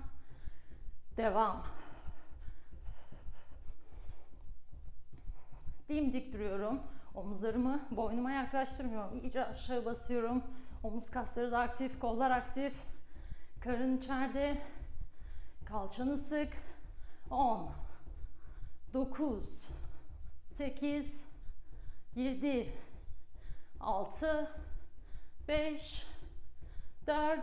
devam. 1.17 1.63
Dimdik 5.89 6.33
duruyorum. 6.33 6.79
Omuzlarımı 7.15 7.79
boynuma 7.91 8.31
yaklaştırmıyorum. 8.31 9.17
İyice 9.17 9.45
aşağı 9.45 9.85
basıyorum. 9.85 10.43
Omuz 10.83 11.09
kasları 11.09 11.51
da 11.51 11.59
aktif, 11.59 11.99
kollar 11.99 12.31
aktif. 12.31 12.73
Karın 13.63 13.97
içeride. 13.97 14.57
Kalçanı 15.65 16.17
sık. 16.17 16.49
10 17.29 17.71
9 18.93 19.60
8 20.61 21.25
7 22.15 22.73
6 23.79 24.51
5 25.47 26.05
4 27.07 27.39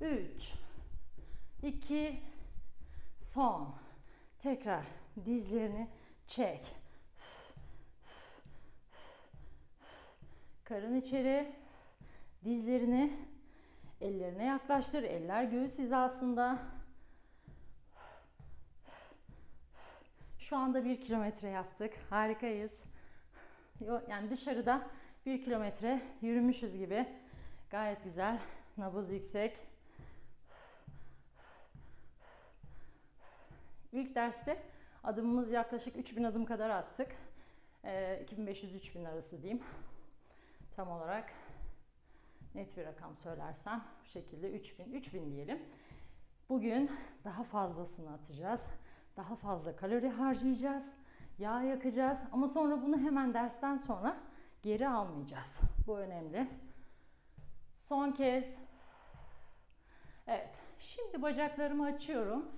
3 0.00 0.52
2 1.62 2.22
son. 3.18 3.74
Tekrar 4.38 4.84
dizlerini 5.24 5.88
çek. 6.26 6.74
Karın 10.64 10.94
içeri. 10.94 11.56
Dizlerini 12.44 13.12
ellerine 14.00 14.44
yaklaştır. 14.44 15.02
Eller 15.02 15.44
göğüs 15.44 15.78
hizasında. 15.78 16.58
Şu 20.48 20.56
anda 20.56 20.84
bir 20.84 21.00
kilometre 21.00 21.48
yaptık. 21.48 21.92
Harikayız. 22.10 22.84
Yani 24.08 24.30
dışarıda 24.30 24.86
bir 25.26 25.44
kilometre 25.44 26.02
yürümüşüz 26.20 26.76
gibi. 26.78 27.08
Gayet 27.70 28.04
güzel. 28.04 28.38
Nabız 28.76 29.10
yüksek. 29.10 29.58
İlk 33.92 34.14
derste 34.14 34.62
adımımız 35.04 35.50
yaklaşık 35.50 35.96
3000 35.96 36.24
adım 36.24 36.44
kadar 36.44 36.70
attık. 36.70 37.16
Ee, 37.84 38.26
2500-3000 38.36 39.08
arası 39.08 39.42
diyeyim. 39.42 39.62
Tam 40.76 40.90
olarak 40.90 41.32
net 42.54 42.76
bir 42.76 42.84
rakam 42.84 43.16
söylersem 43.16 43.84
bu 44.02 44.08
şekilde 44.08 44.50
3000 44.50 44.92
3000 44.92 45.32
diyelim. 45.32 45.62
Bugün 46.48 46.90
daha 47.24 47.44
fazlasını 47.44 48.12
atacağız. 48.12 48.66
Daha 49.16 49.36
fazla 49.36 49.76
kalori 49.76 50.08
harcayacağız. 50.08 50.92
Yağ 51.38 51.62
yakacağız 51.62 52.18
ama 52.32 52.48
sonra 52.48 52.82
bunu 52.82 52.98
hemen 52.98 53.34
dersten 53.34 53.76
sonra 53.76 54.16
geri 54.62 54.88
almayacağız. 54.88 55.58
Bu 55.86 55.98
önemli. 55.98 56.48
Son 57.74 58.12
kez. 58.12 58.58
Evet. 60.26 60.50
Şimdi 60.78 61.22
bacaklarımı 61.22 61.84
açıyorum. 61.84 62.48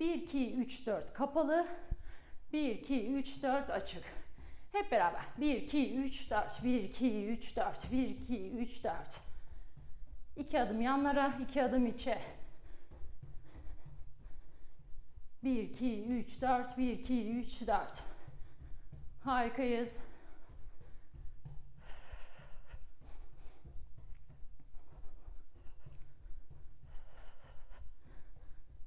1 0.00 0.14
2 0.14 0.54
3 0.54 0.86
4 0.86 1.14
kapalı. 1.14 1.66
1 2.52 2.70
2 2.70 3.12
3 3.12 3.42
4 3.42 3.70
açık. 3.70 4.04
Hep 4.72 4.92
beraber. 4.92 5.24
1 5.38 5.56
2 5.56 5.94
3 5.94 6.30
4 6.30 6.64
1 6.64 6.84
2 6.84 7.26
3 7.26 7.56
4 7.56 7.92
1 7.92 8.08
2 8.08 8.50
3 8.50 8.84
4. 8.84 8.94
2 10.36 10.60
adım 10.60 10.80
yanlara, 10.80 11.38
2 11.42 11.62
adım 11.62 11.86
içe. 11.86 12.18
1 15.44 15.62
2 15.62 16.04
3 16.04 16.42
4 16.42 16.78
1 16.78 16.92
2 16.92 17.30
3 17.30 17.66
4. 17.66 18.02
Harikayız. 19.24 19.96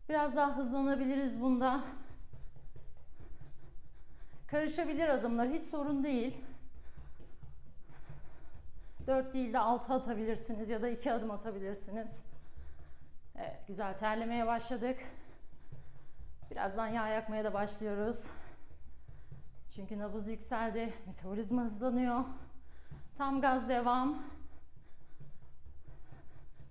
Biraz 0.09 0.35
daha 0.35 0.57
hızlanabiliriz 0.57 1.41
bunda. 1.41 1.83
Karışabilir 4.47 5.07
adımlar 5.07 5.49
hiç 5.49 5.63
sorun 5.63 6.03
değil. 6.03 6.37
4 9.07 9.33
değil 9.33 9.53
de 9.53 9.59
6 9.59 9.93
atabilirsiniz 9.93 10.69
ya 10.69 10.81
da 10.81 10.89
2 10.89 11.11
adım 11.11 11.31
atabilirsiniz. 11.31 12.23
Evet 13.35 13.67
güzel 13.67 13.97
terlemeye 13.97 14.47
başladık. 14.47 14.99
Birazdan 16.53 16.87
yağ 16.87 17.07
yakmaya 17.07 17.43
da 17.43 17.53
başlıyoruz. 17.53 18.27
Çünkü 19.75 19.99
nabız 19.99 20.27
yükseldi, 20.27 20.93
metabolizma 21.05 21.63
hızlanıyor. 21.63 22.23
Tam 23.17 23.41
gaz 23.41 23.69
devam. 23.69 24.23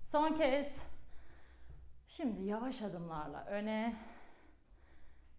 Son 0.01 0.37
kez. 0.37 0.83
Şimdi 2.09 2.43
yavaş 2.43 2.83
adımlarla 2.83 3.45
öne, 3.45 3.97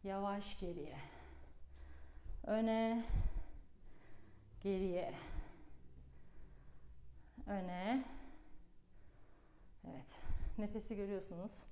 yavaş 0.04 0.60
geriye. 0.60 0.98
Öne, 2.48 3.06
geriye. 4.62 5.14
Öne. 7.48 8.04
Evet. 9.88 10.20
Nefesi 10.58 10.96
görüyorsunuz. 10.96 11.64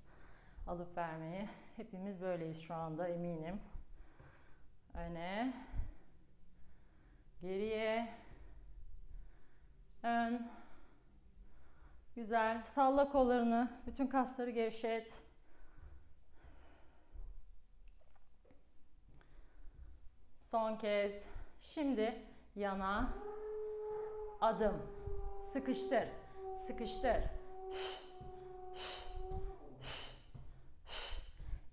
Alıp 0.68 0.98
vermeyi. 0.98 1.50
Hepimiz 1.82 2.22
böyleyiz 2.22 2.62
şu 2.62 2.74
anda 2.74 3.08
eminim. 3.08 3.62
Öne. 4.94 5.54
Geriye. 7.42 8.10
Ön. 10.04 10.52
Güzel. 12.16 12.64
Salla 12.66 13.12
kollarını. 13.12 13.82
Bütün 13.88 14.08
kasları 14.08 14.52
gevşet. 14.52 15.20
Son 20.38 20.78
kez. 20.78 21.30
Şimdi 21.62 22.26
yana 22.56 23.14
adım. 24.42 24.82
Sıkıştır. 25.54 26.08
Sıkıştır. 26.58 27.24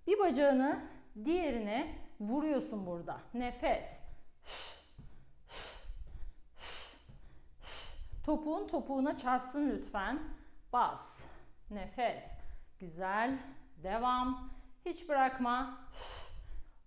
Bir 0.09 0.19
bacağını 0.19 0.79
diğerine 1.25 1.95
vuruyorsun 2.19 2.85
burada. 2.85 3.21
Nefes. 3.33 4.03
Topuğun 8.25 8.67
topuğuna 8.67 9.17
çarpsın 9.17 9.69
lütfen. 9.69 10.19
Bas. 10.73 11.23
Nefes. 11.69 12.37
Güzel. 12.79 13.39
Devam. 13.83 14.53
Hiç 14.85 15.09
bırakma. 15.09 15.79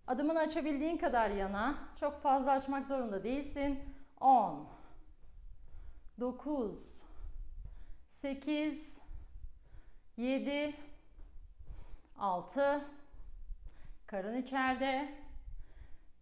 Adımını 0.06 0.38
açabildiğin 0.38 0.96
kadar 0.96 1.30
yana. 1.30 1.78
Çok 2.00 2.22
fazla 2.22 2.50
açmak 2.50 2.86
zorunda 2.86 3.24
değilsin. 3.24 3.80
10 4.20 4.68
9 6.20 7.02
8 8.08 8.98
7 10.16 10.74
6 12.18 13.01
Karın 14.12 14.42
içeride. 14.42 15.14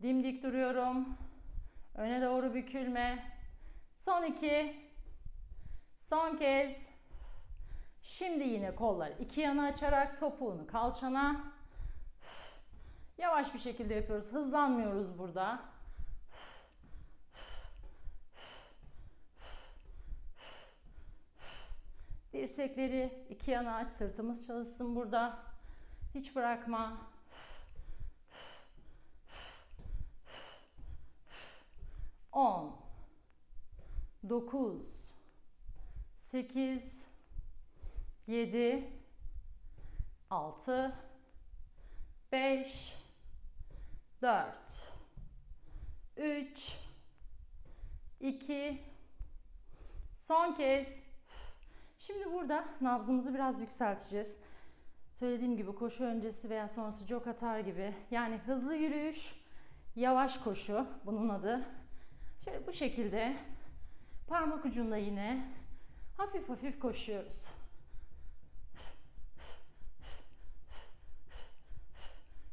Dimdik 0.03 0.43
duruyorum. 0.43 1.18
Öne 1.95 2.22
doğru 2.22 2.55
bükülme. 2.55 3.24
Son 3.95 4.24
iki. 4.24 4.76
Son 5.97 6.36
kez. 6.36 6.88
Şimdi 8.03 8.45
yine 8.45 8.74
kolları 8.74 9.12
iki 9.20 9.41
yana 9.41 9.66
açarak 9.66 10.20
topuğunu 10.20 10.66
kalçana. 10.66 11.45
Yavaş 13.18 13.55
bir 13.55 13.59
şekilde 13.59 13.95
yapıyoruz. 13.95 14.32
Hızlanmıyoruz 14.32 15.18
burada. 15.18 15.62
Dirsekleri 22.32 23.26
iki 23.30 23.51
yana 23.51 23.74
aç. 23.74 23.91
Sırtımız 23.91 24.47
çalışsın 24.47 24.97
burada. 24.97 25.38
Hiç 26.14 26.36
bırakma. 26.36 27.10
10 32.33 32.76
9 34.28 35.14
8 36.16 37.07
7 38.26 38.93
6 40.31 40.95
5 42.33 42.95
4 44.22 44.47
3 46.16 46.78
2 48.20 48.91
Son 50.31 50.55
kez. 50.55 51.05
Şimdi 51.99 52.33
burada 52.33 52.64
nabzımızı 52.81 53.35
biraz 53.35 53.61
yükselteceğiz. 53.61 54.39
Söylediğim 55.11 55.57
gibi 55.57 55.74
koşu 55.74 56.05
öncesi 56.05 56.51
veya 56.51 56.68
sonrası 56.68 57.07
jog 57.07 57.26
atar 57.26 57.59
gibi. 57.59 57.95
Yani 58.11 58.37
hızlı 58.37 58.74
yürüyüş, 58.74 59.35
yavaş 59.97 60.39
koşu 60.39 60.87
bunun 61.07 61.28
adı. 61.28 61.80
Şöyle 62.45 62.66
bu 62.66 62.72
şekilde 62.72 63.36
parmak 64.26 64.64
ucunda 64.64 64.97
yine 64.97 65.49
hafif 66.16 66.49
hafif 66.49 66.80
koşuyoruz. 66.80 67.49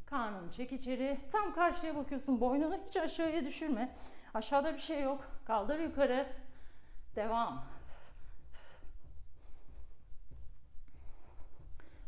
Karnını 0.06 0.52
çek 0.52 0.72
içeri. 0.72 1.20
Tam 1.32 1.54
karşıya 1.54 1.96
bakıyorsun. 1.96 2.42
Boynunu 2.42 2.78
hiç 2.88 2.98
aşağıya 2.98 3.46
düşürme. 3.46 3.96
Aşağıda 4.34 4.74
bir 4.74 4.80
şey 4.80 5.02
yok. 5.02 5.28
Kaldır 5.46 5.80
yukarı. 5.80 6.28
Devam. 7.16 7.66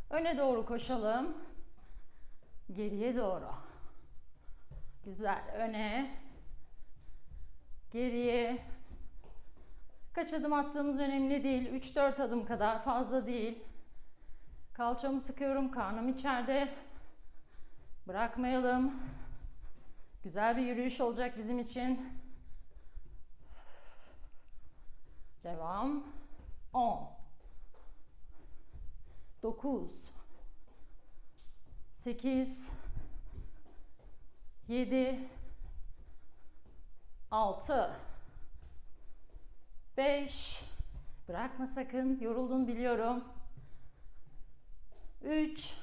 Öne 0.10 0.38
doğru 0.38 0.66
koşalım. 0.66 1.38
Geriye 2.74 3.18
doğru. 3.18 3.52
Güzel. 5.06 5.44
Öne. 5.54 6.20
Geriye. 7.92 8.66
Kaç 10.14 10.34
adım 10.34 10.54
attığımız 10.54 11.00
önemli 11.00 11.44
değil. 11.44 11.70
3-4 11.74 12.24
adım 12.24 12.46
kadar 12.46 12.84
fazla 12.84 13.28
değil. 13.28 13.60
Kalçamı 14.74 15.20
sıkıyorum. 15.20 15.72
Karnım 15.72 16.10
içeride. 16.10 16.74
Bırakmayalım. 18.08 18.94
Güzel 20.24 20.58
bir 20.58 20.62
yürüyüş 20.62 21.02
olacak 21.02 21.38
bizim 21.38 21.60
için. 21.60 22.14
Devam. 25.44 26.04
10 26.74 27.10
9 29.44 29.92
8 31.94 32.70
7 34.68 35.30
6 37.32 37.96
5 39.98 40.70
Bırakma 41.30 41.68
sakın. 41.68 42.20
Yoruldun 42.20 42.68
biliyorum. 42.68 43.24
3 45.22 45.74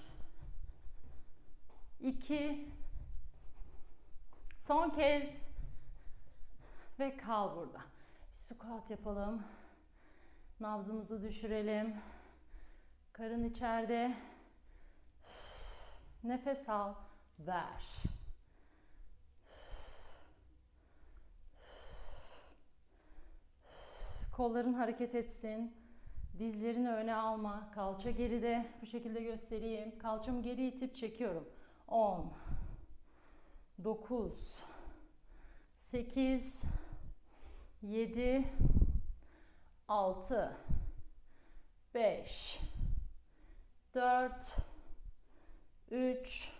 2 2.00 2.68
Son 4.58 4.90
kez 4.90 5.40
ve 6.98 7.16
kal 7.16 7.56
burada. 7.56 7.80
Bir 8.32 8.54
squat 8.54 8.90
yapalım. 8.90 9.42
Nabzımızı 10.60 11.22
düşürelim. 11.22 11.96
Karın 13.12 13.44
içeride. 13.44 14.14
Nefes 16.24 16.68
al, 16.68 16.94
ver. 17.38 18.02
Kolların 24.36 24.74
hareket 24.74 25.14
etsin. 25.14 25.74
Dizlerini 26.38 26.90
öne 26.90 27.14
alma. 27.14 27.70
Kalça 27.74 28.10
geride. 28.10 28.66
Bu 28.82 28.86
şekilde 28.86 29.20
göstereyim. 29.20 29.98
Kalçamı 29.98 30.42
geri 30.42 30.66
itip 30.66 30.96
çekiyorum. 30.96 31.48
10 31.88 32.32
9 33.84 34.64
8 35.76 36.62
7 37.82 38.44
6 39.88 40.56
5 41.94 42.60
4 43.94 44.56
3 45.90 46.52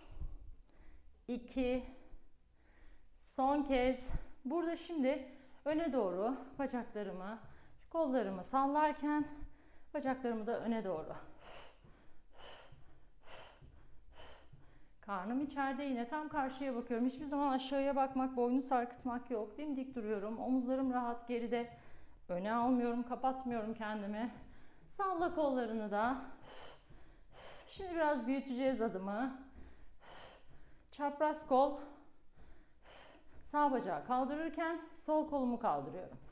2 1.27 1.83
son 3.13 3.63
kez 3.63 4.09
burada 4.45 4.77
şimdi 4.77 5.25
öne 5.65 5.93
doğru 5.93 6.37
bacaklarımı 6.59 7.39
kollarımı 7.97 8.43
sallarken 8.43 9.25
bacaklarımı 9.93 10.47
da 10.47 10.59
öne 10.59 10.83
doğru 10.83 11.15
Karnım 15.01 15.41
içeride 15.41 15.83
yine 15.83 16.07
tam 16.07 16.29
karşıya 16.29 16.75
bakıyorum. 16.75 17.07
Hiçbir 17.07 17.25
zaman 17.25 17.51
aşağıya 17.51 17.95
bakmak, 17.95 18.35
boynu 18.35 18.61
sarkıtmak 18.61 19.31
yok. 19.31 19.57
Dimdik 19.57 19.95
duruyorum. 19.95 20.39
Omuzlarım 20.39 20.93
rahat 20.93 21.27
geride. 21.27 21.77
Öne 22.29 22.53
almıyorum, 22.53 23.03
kapatmıyorum 23.03 23.73
kendimi. 23.73 24.33
Salla 24.87 25.35
kollarını 25.35 25.91
da. 25.91 26.21
Şimdi 27.67 27.95
biraz 27.95 28.27
büyüteceğiz 28.27 28.81
adımı. 28.81 29.41
Çapraz 30.91 31.47
kol. 31.47 31.79
Sağ 33.43 33.71
bacağı 33.71 34.05
kaldırırken 34.05 34.81
sol 34.93 35.29
kolumu 35.29 35.59
kaldırıyorum. 35.59 36.26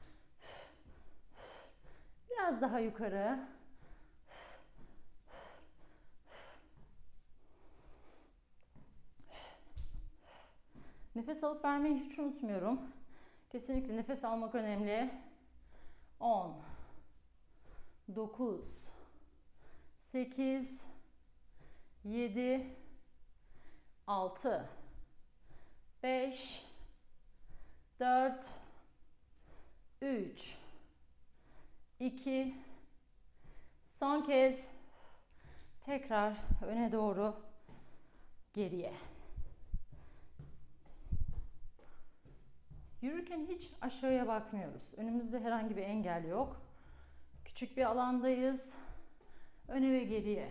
Biraz 2.45 2.61
daha 2.61 2.79
yukarı. 2.79 3.39
Nefes 11.15 11.43
alıp 11.43 11.65
vermeyi 11.65 11.99
hiç 11.99 12.19
unutmuyorum. 12.19 12.81
Kesinlikle 13.49 13.95
nefes 13.95 14.23
almak 14.23 14.55
önemli. 14.55 15.11
10 16.19 16.61
9 18.15 18.89
8 19.99 20.83
7 22.03 22.75
6 24.07 24.69
5 26.03 26.65
4 27.99 28.53
3 30.01 30.64
2 31.99 32.55
son 33.83 34.21
kez 34.21 34.69
tekrar 35.85 36.37
öne 36.61 36.91
doğru 36.91 37.35
geriye 38.53 38.93
Yürürken 43.05 43.45
hiç 43.49 43.71
aşağıya 43.81 44.27
bakmıyoruz. 44.27 44.93
Önümüzde 44.97 45.39
herhangi 45.39 45.77
bir 45.77 45.81
engel 45.81 46.25
yok. 46.25 46.61
Küçük 47.45 47.77
bir 47.77 47.85
alandayız. 47.85 48.75
Öne 49.67 49.91
ve 49.91 50.03
geriye. 50.03 50.49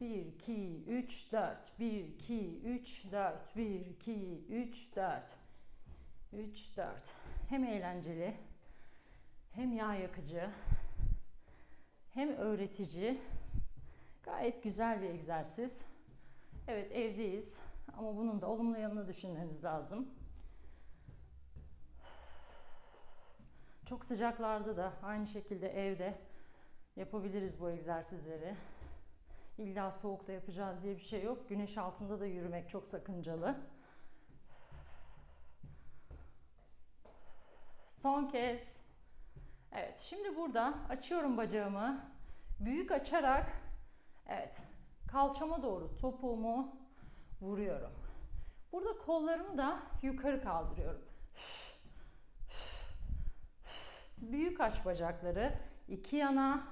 1, 0.00 0.26
2, 0.26 0.84
3, 0.88 1.32
4. 1.32 1.78
1, 1.78 2.04
2, 2.04 2.60
3, 2.64 3.12
4. 3.12 3.56
1, 3.56 3.86
2, 3.86 4.44
3, 4.48 4.96
4. 4.96 5.34
3, 6.32 6.76
4. 6.76 7.12
Hem 7.48 7.64
eğlenceli, 7.64 8.34
hem 9.54 9.72
yağ 9.72 9.94
yakıcı, 9.94 10.50
hem 12.10 12.36
öğretici. 12.36 13.20
Gayet 14.22 14.62
güzel 14.62 15.02
bir 15.02 15.10
egzersiz. 15.10 15.82
Evet 16.68 16.92
evdeyiz 16.92 17.60
ama 17.98 18.16
bunun 18.16 18.40
da 18.40 18.46
olumlu 18.46 18.78
yanını 18.78 19.08
düşünmemiz 19.08 19.64
lazım. 19.64 20.08
Çok 23.86 24.04
sıcaklarda 24.04 24.76
da 24.76 24.92
aynı 25.02 25.26
şekilde 25.26 25.88
evde 25.88 26.18
yapabiliriz 26.96 27.60
bu 27.60 27.70
egzersizleri. 27.70 28.56
İlla 29.58 29.92
soğukta 29.92 30.32
yapacağız 30.32 30.82
diye 30.82 30.96
bir 30.96 31.02
şey 31.02 31.22
yok. 31.22 31.48
Güneş 31.48 31.78
altında 31.78 32.20
da 32.20 32.26
yürümek 32.26 32.68
çok 32.68 32.88
sakıncalı. 32.88 33.56
Son 37.90 38.28
kez. 38.28 38.79
Evet, 39.72 39.98
şimdi 39.98 40.36
burada 40.36 40.74
açıyorum 40.88 41.36
bacağımı. 41.36 42.00
Büyük 42.60 42.92
açarak 42.92 43.52
evet, 44.28 44.62
kalçama 45.12 45.62
doğru 45.62 45.96
topuğumu 45.96 46.76
vuruyorum. 47.40 47.92
Burada 48.72 48.98
kollarımı 48.98 49.58
da 49.58 49.82
yukarı 50.02 50.42
kaldırıyorum. 50.42 51.02
Büyük 54.18 54.60
aç 54.60 54.84
bacakları 54.84 55.52
iki 55.88 56.16
yana. 56.16 56.66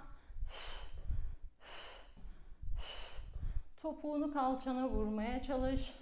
Topuğunu 3.82 4.32
kalçana 4.32 4.88
vurmaya 4.88 5.42
çalış. 5.42 5.94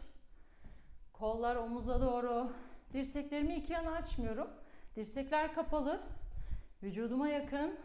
Kollar 1.13 1.57
omuza 1.57 2.01
doğru. 2.01 2.53
Dirseklerimi 2.93 3.55
iki 3.55 3.73
yana 3.73 3.91
açmıyorum. 3.91 4.51
Dirsekler 4.97 5.55
kapalı. 5.55 6.03
Vücuduma 6.83 7.29
yakın. 7.29 7.79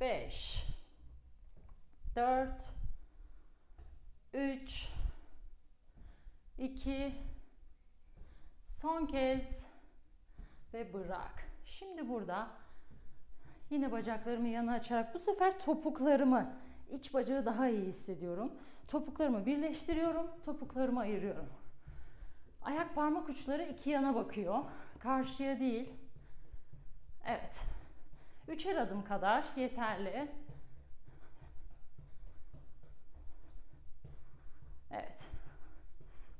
Beş. 0.00 0.64
Dört. 2.16 2.64
Üç. 4.34 4.88
2 6.58 7.14
son 8.66 9.06
kez 9.06 9.64
ve 10.74 10.92
bırak. 10.94 11.48
Şimdi 11.64 12.08
burada 12.08 12.48
yine 13.70 13.92
bacaklarımı 13.92 14.48
yana 14.48 14.72
açarak 14.72 15.14
bu 15.14 15.18
sefer 15.18 15.58
topuklarımı 15.58 16.56
iç 16.90 17.14
bacağı 17.14 17.46
daha 17.46 17.68
iyi 17.68 17.86
hissediyorum. 17.86 18.52
Topuklarımı 18.88 19.46
birleştiriyorum, 19.46 20.26
topuklarımı 20.44 21.00
ayırıyorum. 21.00 21.63
Ayak 22.64 22.94
parmak 22.94 23.28
uçları 23.28 23.62
iki 23.62 23.90
yana 23.90 24.14
bakıyor. 24.14 24.64
Karşıya 24.98 25.60
değil. 25.60 25.92
Evet. 27.26 27.60
Üçer 28.48 28.76
adım 28.76 29.04
kadar 29.04 29.44
yeterli. 29.56 30.32
Evet. 34.90 35.24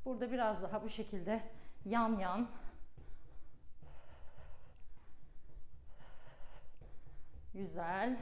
Burada 0.05 0.33
biraz 0.33 0.63
daha 0.63 0.83
bu 0.83 0.89
şekilde 0.89 1.43
yan 1.85 2.19
yan 2.19 2.49
Güzel. 7.55 8.19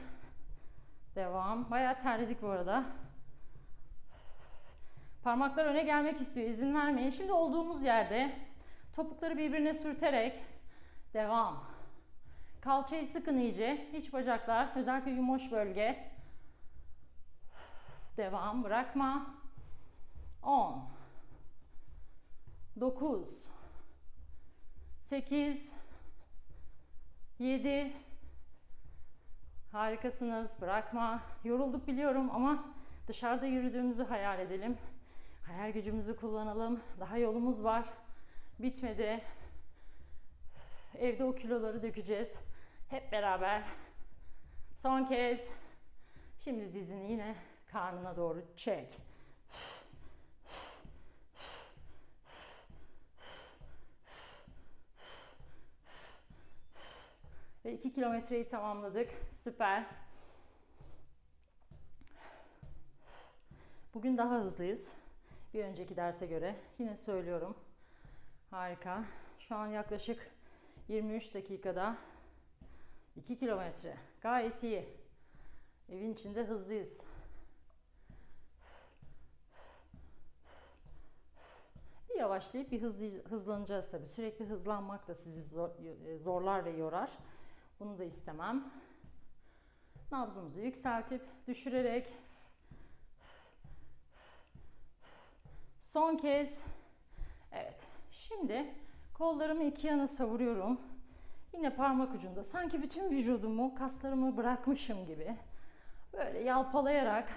Devam. 1.15 1.71
Bayağı 1.71 1.97
terledik 1.97 2.41
bu 2.41 2.49
arada. 2.49 2.85
Parmaklar 5.23 5.65
öne 5.65 5.83
gelmek 5.83 6.21
istiyor. 6.21 6.49
İzin 6.49 6.75
vermeyin. 6.75 7.09
Şimdi 7.09 7.31
olduğumuz 7.31 7.81
yerde 7.81 8.35
topukları 8.95 9.37
birbirine 9.37 9.73
sürterek 9.73 10.43
devam. 11.13 11.63
Kalçayı 12.61 13.07
sıkın 13.07 13.37
iyice. 13.37 13.87
İç 13.93 14.13
bacaklar, 14.13 14.69
özellikle 14.75 15.11
yumoş 15.11 15.51
bölge. 15.51 16.11
Devam, 18.17 18.63
bırakma. 18.63 19.35
10 20.43 20.83
9 22.79 23.47
8 25.01 25.73
7 27.39 27.93
Harikasınız. 29.71 30.61
Bırakma. 30.61 31.21
Yorulduk 31.43 31.87
biliyorum 31.87 32.29
ama 32.33 32.65
dışarıda 33.07 33.45
yürüdüğümüzü 33.45 34.03
hayal 34.03 34.39
edelim. 34.39 34.77
Hayal 35.57 35.73
gücümüzü 35.73 36.15
kullanalım. 36.15 36.83
Daha 36.99 37.17
yolumuz 37.17 37.63
var. 37.63 37.93
Bitmedi. 38.59 39.21
Evde 40.99 41.23
o 41.23 41.35
kiloları 41.35 41.83
dökeceğiz. 41.83 42.39
Hep 42.89 43.11
beraber. 43.11 43.63
Son 44.75 45.05
kez. 45.05 45.49
Şimdi 46.39 46.73
dizini 46.73 47.11
yine 47.11 47.35
karnına 47.71 48.17
doğru 48.17 48.43
çek. 48.55 48.97
Ve 57.65 57.73
2 57.73 57.93
kilometreyi 57.93 58.47
tamamladık. 58.47 59.09
Süper. 59.31 59.85
Bugün 63.93 64.17
daha 64.17 64.35
hızlıyız. 64.35 65.02
Bir 65.53 65.63
önceki 65.63 65.95
derse 65.95 66.25
göre. 66.25 66.55
Yine 66.79 66.97
söylüyorum. 66.97 67.55
Harika. 68.51 69.05
Şu 69.39 69.55
an 69.55 69.67
yaklaşık 69.67 70.31
23 70.87 71.33
dakikada 71.33 71.97
2 73.15 73.39
kilometre. 73.39 73.97
Gayet 74.21 74.63
iyi. 74.63 74.85
Evin 75.89 76.13
içinde 76.13 76.43
hızlıyız. 76.43 77.01
Bir 82.09 82.15
yavaşlayıp 82.15 82.71
bir 82.71 82.81
hızlı, 82.81 83.23
hızlanacağız 83.23 83.91
tabii. 83.91 84.07
Sürekli 84.07 84.45
hızlanmak 84.45 85.07
da 85.07 85.15
sizi 85.15 85.41
zor, 85.41 85.69
zorlar 86.19 86.65
ve 86.65 86.69
yorar. 86.69 87.11
Bunu 87.79 87.97
da 87.97 88.03
istemem. 88.03 88.71
Nabzımızı 90.11 90.61
yükseltip 90.61 91.21
düşürerek 91.47 92.13
son 95.93 96.17
kez 96.17 96.61
evet 97.51 97.87
şimdi 98.11 98.73
kollarımı 99.13 99.63
iki 99.63 99.87
yana 99.87 100.07
savuruyorum. 100.07 100.81
Yine 101.53 101.75
parmak 101.75 102.15
ucunda 102.15 102.43
sanki 102.43 102.81
bütün 102.81 103.11
vücudumu 103.11 103.75
kaslarımı 103.75 104.37
bırakmışım 104.37 105.05
gibi 105.05 105.37
böyle 106.13 106.39
yalpalayarak 106.39 107.29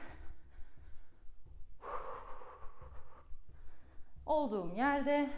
olduğum 4.27 4.75
yerde 4.77 5.31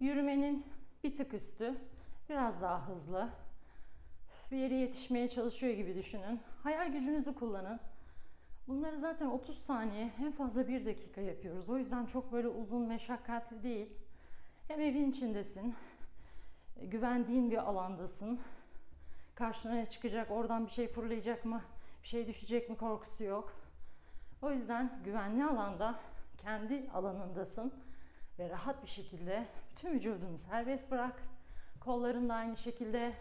yürümenin 0.00 0.66
bir 1.04 1.14
tık 1.14 1.34
üstü 1.34 1.74
Biraz 2.28 2.62
daha 2.62 2.88
hızlı. 2.88 3.28
Bir 4.50 4.56
yere 4.56 4.74
yetişmeye 4.74 5.28
çalışıyor 5.28 5.74
gibi 5.74 5.94
düşünün. 5.94 6.40
Hayal 6.62 6.92
gücünüzü 6.92 7.34
kullanın. 7.34 7.80
Bunları 8.68 8.98
zaten 8.98 9.26
30 9.26 9.58
saniye, 9.58 10.12
en 10.20 10.32
fazla 10.32 10.68
1 10.68 10.86
dakika 10.86 11.20
yapıyoruz. 11.20 11.68
O 11.68 11.78
yüzden 11.78 12.06
çok 12.06 12.32
böyle 12.32 12.48
uzun, 12.48 12.82
meşakkatli 12.82 13.62
değil. 13.62 13.92
Hem 14.68 14.80
evin 14.80 15.10
içindesin, 15.10 15.74
güvendiğin 16.82 17.50
bir 17.50 17.68
alandasın. 17.68 18.40
Karşına 19.34 19.72
ne 19.74 19.86
çıkacak, 19.86 20.30
oradan 20.30 20.66
bir 20.66 20.70
şey 20.70 20.88
fırlayacak 20.88 21.44
mı, 21.44 21.62
bir 22.02 22.08
şey 22.08 22.26
düşecek 22.26 22.70
mi 22.70 22.76
korkusu 22.76 23.24
yok. 23.24 23.52
O 24.42 24.50
yüzden 24.50 25.00
güvenli 25.04 25.44
alanda, 25.44 26.00
kendi 26.38 26.90
alanındasın 26.94 27.72
ve 28.38 28.50
rahat 28.50 28.82
bir 28.82 28.88
şekilde 28.88 29.46
bütün 29.70 29.92
vücudunu 29.92 30.38
serbest 30.38 30.90
bırak. 30.90 31.22
Kolların 31.80 32.28
da 32.28 32.34
aynı 32.34 32.56
şekilde. 32.56 33.14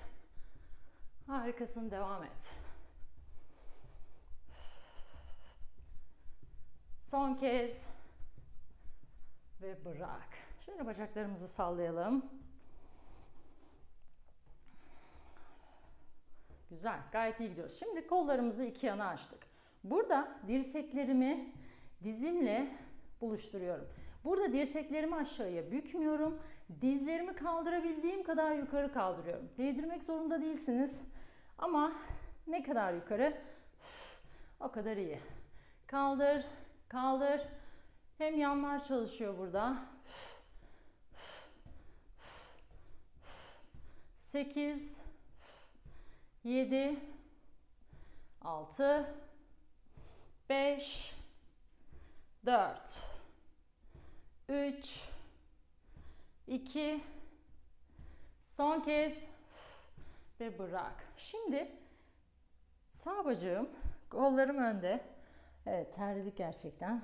Harikasın 1.28 1.92
devam 1.92 2.24
et. 2.24 2.65
Son 7.06 7.36
kez. 7.36 7.86
Ve 9.62 9.86
bırak. 9.86 10.30
Şöyle 10.66 10.86
bacaklarımızı 10.86 11.48
sallayalım. 11.48 12.26
Güzel, 16.70 17.00
gayet 17.12 17.40
iyi 17.40 17.50
gidiyoruz. 17.50 17.80
Şimdi 17.80 18.08
kollarımızı 18.08 18.64
iki 18.64 18.86
yana 18.86 19.08
açtık. 19.08 19.40
Burada 19.84 20.38
dirseklerimi 20.48 21.54
dizimle 22.04 22.78
buluşturuyorum. 23.22 23.88
Burada 24.24 24.54
dirseklerimi 24.54 25.16
aşağıya 25.16 25.72
bükmüyorum. 25.72 26.40
Dizlerimi 26.82 27.36
kaldırabildiğim 27.36 28.24
kadar 28.24 28.52
yukarı 28.52 28.94
kaldırıyorum. 28.94 29.50
Değdirmek 29.58 30.04
zorunda 30.04 30.42
değilsiniz. 30.42 31.02
Ama 31.58 31.94
ne 32.48 32.64
kadar 32.64 32.94
yukarı 32.94 33.42
o 34.60 34.72
kadar 34.72 34.98
iyi. 34.98 35.20
Kaldır, 35.88 36.46
kaldır. 36.90 37.42
Hem 38.18 38.40
yanlar 38.40 38.84
çalışıyor 38.84 39.38
burada. 39.38 39.78
8 44.18 45.00
7 46.44 47.00
6 48.42 49.16
5 50.50 51.16
4 52.46 52.80
3 54.50 55.02
2 56.48 57.04
son 58.42 58.82
kez 58.82 59.28
ve 60.40 60.60
bırak. 60.60 61.08
Şimdi 61.18 61.72
sağ 62.90 63.26
bacağım, 63.26 63.70
kollarım 64.10 64.58
önde. 64.58 65.15
Evet, 65.66 65.94
terledik 65.96 66.38
gerçekten. 66.38 67.02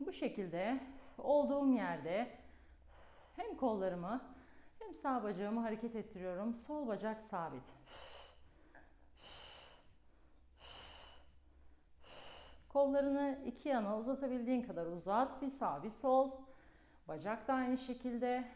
Bu 0.00 0.12
şekilde 0.12 0.80
olduğum 1.18 1.72
yerde 1.72 2.30
hem 3.36 3.56
kollarımı 3.56 4.22
hem 4.78 4.94
sağ 4.94 5.22
bacağımı 5.22 5.60
hareket 5.60 5.96
ettiriyorum. 5.96 6.54
Sol 6.54 6.88
bacak 6.88 7.20
sabit. 7.20 7.62
Kollarını 12.68 13.38
iki 13.46 13.68
yana 13.68 13.98
uzatabildiğin 13.98 14.62
kadar 14.62 14.86
uzat. 14.86 15.42
Bir 15.42 15.48
sağ 15.48 15.82
bir 15.82 15.90
sol. 15.90 16.30
Bacak 17.08 17.48
da 17.48 17.54
aynı 17.54 17.78
şekilde. 17.78 18.48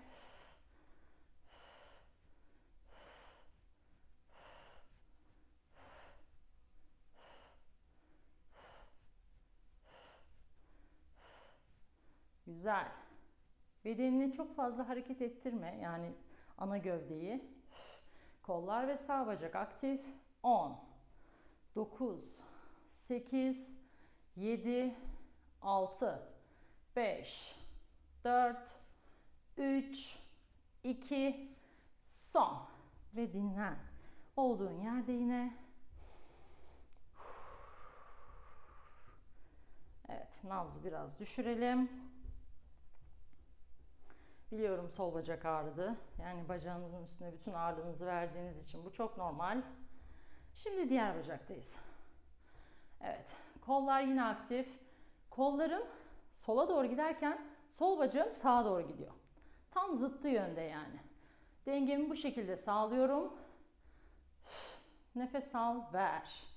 Güzel. 12.61 12.89
Bedenini 13.85 14.33
çok 14.33 14.57
fazla 14.57 14.89
hareket 14.89 15.23
ettirme. 15.23 15.79
Yani 15.83 16.13
ana 16.59 16.79
gövdeyi. 16.79 17.45
Kollar 18.43 18.89
ve 18.89 18.97
sağ 18.97 19.27
bacak 19.27 19.57
aktif. 19.57 20.01
10 20.43 20.79
9 21.75 22.41
8 22.89 23.77
7 24.37 24.95
6 25.63 26.23
5 26.97 27.57
4 28.25 28.59
3 29.57 30.19
2 30.85 31.49
son 32.05 32.59
ve 33.17 33.33
dinlen. 33.33 33.79
Olduğun 34.37 34.81
yerde 34.81 35.13
yine 35.13 35.55
Evet, 40.09 40.45
nabzı 40.45 40.85
biraz 40.85 41.19
düşürelim. 41.19 42.10
Biliyorum 44.53 44.91
sol 44.91 45.15
bacak 45.15 45.45
ağrıdı. 45.45 45.97
Yani 46.23 46.49
bacağınızın 46.49 47.05
üstüne 47.05 47.33
bütün 47.33 47.53
ağırlığınızı 47.53 48.07
verdiğiniz 48.07 48.59
için 48.59 48.85
bu 48.85 48.93
çok 48.93 49.17
normal. 49.17 49.63
Şimdi 50.55 50.89
diğer 50.89 51.19
bacaktayız. 51.19 51.77
Evet, 53.01 53.33
kollar 53.67 54.01
yine 54.03 54.25
aktif. 54.25 54.69
Kollarım 55.31 55.83
sola 56.33 56.69
doğru 56.69 56.87
giderken 56.87 57.51
Sol 57.71 57.99
bacağım 57.99 58.33
sağa 58.33 58.65
doğru 58.65 58.89
gidiyor. 58.89 59.13
Tam 59.71 59.95
zıttı 59.95 60.29
yönde 60.29 60.61
yani. 60.61 61.01
Dengemi 61.67 62.11
bu 62.11 62.17
şekilde 62.17 62.57
sağlıyorum. 62.57 63.33
Nefes 65.15 65.55
al, 65.55 65.83
ver. 65.93 66.50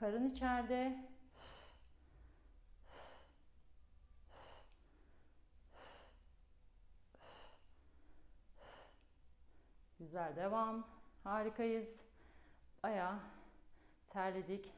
Karın 0.00 0.30
içeride. 0.30 1.10
Güzel 9.98 10.36
devam. 10.36 10.86
Harikayız. 11.24 12.00
Bayağı 12.82 13.18
terledik 14.08 14.72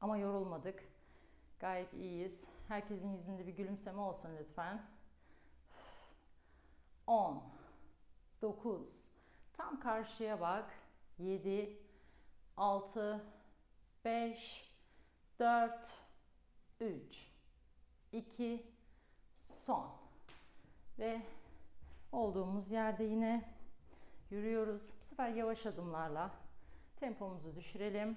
ama 0.00 0.18
yorulmadık. 0.18 0.84
Gayet 1.60 1.92
iyiyiz. 1.92 2.46
Herkesin 2.68 3.12
yüzünde 3.12 3.46
bir 3.46 3.56
gülümseme 3.56 4.00
olsun 4.00 4.30
lütfen. 4.40 4.82
10 7.06 7.42
9 8.42 9.04
Tam 9.52 9.80
karşıya 9.80 10.40
bak. 10.40 10.70
7 11.18 11.82
6 12.56 13.37
5 14.08 14.74
4 15.38 15.72
3 16.80 17.30
2 18.12 18.66
son. 19.36 19.86
Ve 20.98 21.22
olduğumuz 22.12 22.70
yerde 22.70 23.04
yine 23.04 23.44
yürüyoruz. 24.30 24.92
Bu 25.00 25.04
sefer 25.04 25.28
yavaş 25.28 25.66
adımlarla 25.66 26.30
tempomuzu 26.96 27.56
düşürelim. 27.56 28.16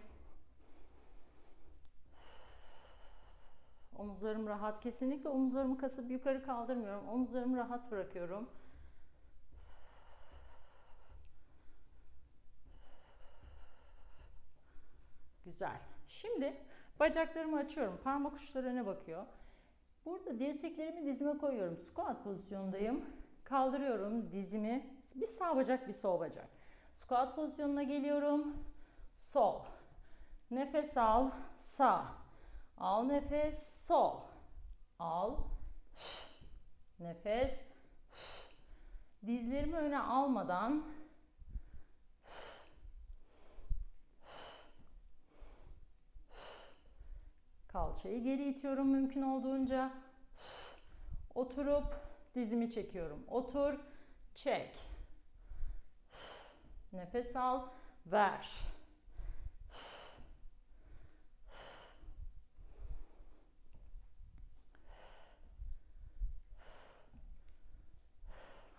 Omuzlarım 3.97 4.47
rahat. 4.47 4.79
Kesinlikle 4.79 5.29
omuzlarımı 5.29 5.77
kasıp 5.77 6.11
yukarı 6.11 6.43
kaldırmıyorum. 6.43 7.07
Omuzlarımı 7.07 7.57
rahat 7.57 7.91
bırakıyorum. 7.91 8.49
Güzel. 15.52 15.80
Şimdi 16.08 16.54
bacaklarımı 16.99 17.58
açıyorum. 17.58 17.99
Parmak 18.04 18.34
uçları 18.34 18.68
öne 18.68 18.86
bakıyor. 18.86 19.26
Burada 20.06 20.39
dirseklerimi 20.39 21.06
dizime 21.06 21.38
koyuyorum. 21.38 21.78
Squat 21.78 22.24
pozisyondayım. 22.24 23.06
Kaldırıyorum 23.43 24.32
dizimi. 24.32 24.97
Bir 25.16 25.26
sağ 25.26 25.56
bacak 25.56 25.88
bir 25.88 25.93
sol 25.93 26.20
bacak. 26.20 26.47
Squat 26.93 27.36
pozisyonuna 27.36 27.84
geliyorum. 27.84 28.56
Sol. 29.16 29.62
Nefes 30.52 30.97
al. 30.97 31.32
Sağ. 31.58 32.06
Al 32.78 33.04
nefes. 33.04 33.86
Sol. 33.88 34.22
Al. 34.99 35.38
Nefes. 36.99 37.66
Dizlerimi 39.26 39.78
öne 39.78 39.99
almadan 39.99 40.86
Kalçayı 47.74 48.24
geri 48.24 48.49
itiyorum 48.49 48.88
mümkün 48.88 49.22
olduğunca. 49.22 49.91
Oturup 51.36 51.95
dizimi 52.36 52.72
çekiyorum. 52.72 53.24
Otur, 53.28 53.80
çek. 54.34 54.80
Nefes 56.93 57.36
al, 57.36 57.67
ver. 58.05 58.49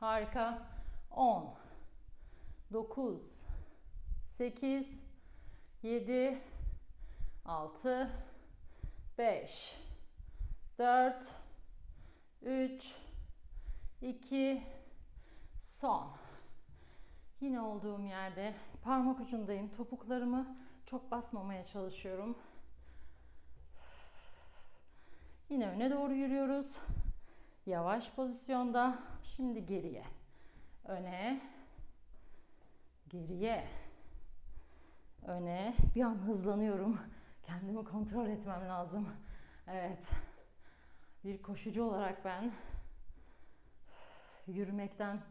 Harika. 0.01 0.63
10 1.11 1.55
9 2.73 3.45
8 4.25 5.03
7 5.83 6.43
6 7.45 8.32
5 9.19 9.79
4 10.79 11.25
3 12.43 12.95
2 14.03 14.63
son. 15.61 16.13
Yine 17.41 17.61
olduğum 17.61 18.01
yerde 18.01 18.55
parmak 18.85 19.21
ucundayım. 19.21 19.69
Topuklarımı 19.69 20.57
çok 20.87 21.11
basmamaya 21.11 21.65
çalışıyorum. 21.65 22.39
Yine 25.51 25.69
öne 25.69 25.91
doğru 25.91 26.15
yürüyoruz. 26.15 26.79
Yavaş 27.67 28.13
pozisyonda. 28.13 28.99
Şimdi 29.23 29.67
geriye. 29.67 30.05
Öne. 30.85 31.41
Geriye. 33.09 33.69
Öne. 35.27 35.75
Bir 35.95 36.03
an 36.03 36.15
hızlanıyorum. 36.15 37.01
Kendimi 37.43 37.85
kontrol 37.85 38.27
etmem 38.27 38.69
lazım. 38.69 39.09
Evet. 39.67 40.09
Bir 41.25 41.43
koşucu 41.43 41.85
olarak 41.85 42.25
ben 42.25 42.53
yürümekten 44.47 45.23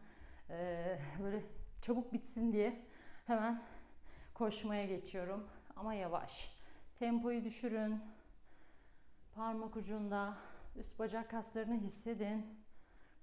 e, 0.50 1.00
böyle 1.22 1.44
çabuk 1.82 2.14
bitsin 2.14 2.54
diye 2.54 2.86
hemen 3.28 3.64
koşmaya 4.34 4.86
geçiyorum. 4.86 5.48
Ama 5.76 5.94
yavaş. 5.94 6.58
Tempoyu 7.00 7.44
düşürün. 7.44 8.02
Parmak 9.36 9.76
ucunda 9.76 10.38
üst 10.76 11.00
bacak 11.00 11.30
kaslarını 11.30 11.80
hissedin. 11.80 12.66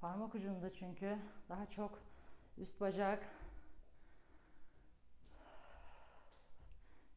Parmak 0.00 0.34
ucunda 0.34 0.72
çünkü 0.72 1.18
daha 1.48 1.66
çok 1.66 2.02
üst 2.58 2.80
bacak. 2.80 3.28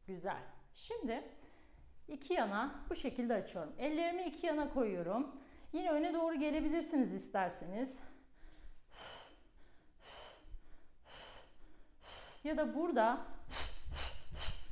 Güzel. 0.06 0.42
Şimdi 0.74 1.24
iki 2.08 2.34
yana 2.34 2.74
bu 2.90 2.96
şekilde 2.96 3.34
açıyorum. 3.34 3.72
Ellerimi 3.78 4.22
iki 4.22 4.46
yana 4.46 4.72
koyuyorum. 4.74 5.36
Yine 5.72 5.90
öne 5.90 6.14
doğru 6.14 6.34
gelebilirsiniz 6.34 7.14
isterseniz. 7.14 8.00
Ya 12.44 12.56
da 12.56 12.74
burada 12.74 13.20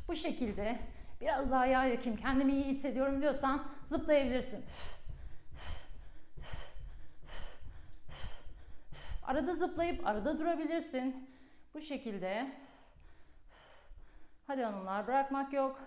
bu 0.08 0.16
şekilde 0.16 0.78
biraz 1.20 1.50
daha 1.50 1.66
yağ 1.66 1.84
yakayım, 1.84 2.18
kendimi 2.18 2.52
iyi 2.52 2.64
hissediyorum 2.64 3.20
diyorsan 3.20 3.64
zıplayabilirsin. 3.86 4.64
Arada 9.22 9.54
zıplayıp 9.54 10.06
arada 10.06 10.38
durabilirsin. 10.38 11.30
Bu 11.74 11.80
şekilde. 11.80 12.52
Hadi 14.46 14.62
hanımlar 14.62 15.06
bırakmak 15.06 15.52
yok. 15.52 15.80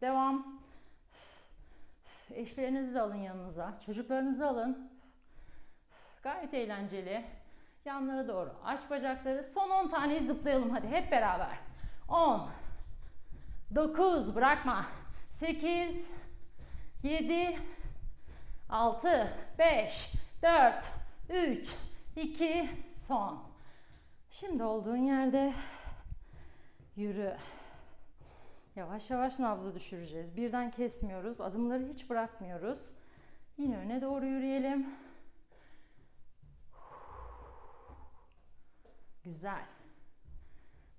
Devam. 0.00 0.60
Eşlerinizi 2.34 2.94
de 2.94 3.00
alın 3.00 3.14
yanınıza. 3.14 3.80
Çocuklarınızı 3.86 4.48
alın. 4.48 4.90
Gayet 6.22 6.54
eğlenceli. 6.54 7.24
Yanlara 7.84 8.28
doğru 8.28 8.54
aç 8.64 8.80
bacakları. 8.90 9.44
Son 9.44 9.70
10 9.70 9.88
tane 9.88 10.20
zıplayalım 10.20 10.70
hadi 10.70 10.88
hep 10.88 11.12
beraber. 11.12 11.58
10 12.08 12.50
9 13.74 14.34
bırakma. 14.34 14.86
8 15.28 16.10
7 17.02 17.58
6 18.70 19.32
5 19.58 20.12
4 20.42 20.90
3 21.28 21.74
2 22.16 22.70
son. 22.94 23.42
Şimdi 24.30 24.62
olduğun 24.62 24.96
yerde 24.96 25.52
yürü. 26.96 27.36
Yavaş 28.76 29.10
yavaş 29.10 29.38
nabzı 29.38 29.74
düşüreceğiz. 29.74 30.36
Birden 30.36 30.70
kesmiyoruz. 30.70 31.40
Adımları 31.40 31.86
hiç 31.88 32.10
bırakmıyoruz. 32.10 32.92
Yine 33.58 33.76
öne 33.76 34.02
doğru 34.02 34.26
yürüyelim. 34.26 34.86
Güzel. 39.24 39.64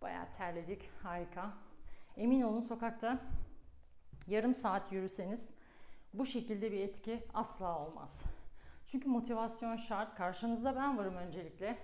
Bayağı 0.01 0.31
terledik. 0.31 0.89
Harika. 1.03 1.53
Emin 2.17 2.41
olun 2.41 2.61
sokakta 2.61 3.19
yarım 4.27 4.55
saat 4.55 4.91
yürüseniz 4.91 5.53
bu 6.13 6.25
şekilde 6.25 6.71
bir 6.71 6.79
etki 6.79 7.23
asla 7.33 7.79
olmaz. 7.79 8.23
Çünkü 8.87 9.09
motivasyon 9.09 9.75
şart. 9.75 10.15
Karşınızda 10.15 10.75
ben 10.75 10.97
varım 10.97 11.15
öncelikle. 11.15 11.77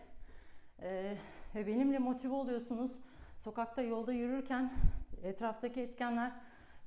Ee, 0.82 1.18
ve 1.56 1.68
benimle 1.68 2.00
motive 2.00 2.34
oluyorsunuz. 2.34 3.00
Sokakta 3.38 3.82
yolda 3.82 4.14
yürürken 4.14 4.74
etraftaki 5.24 5.82
etkenler 5.82 6.32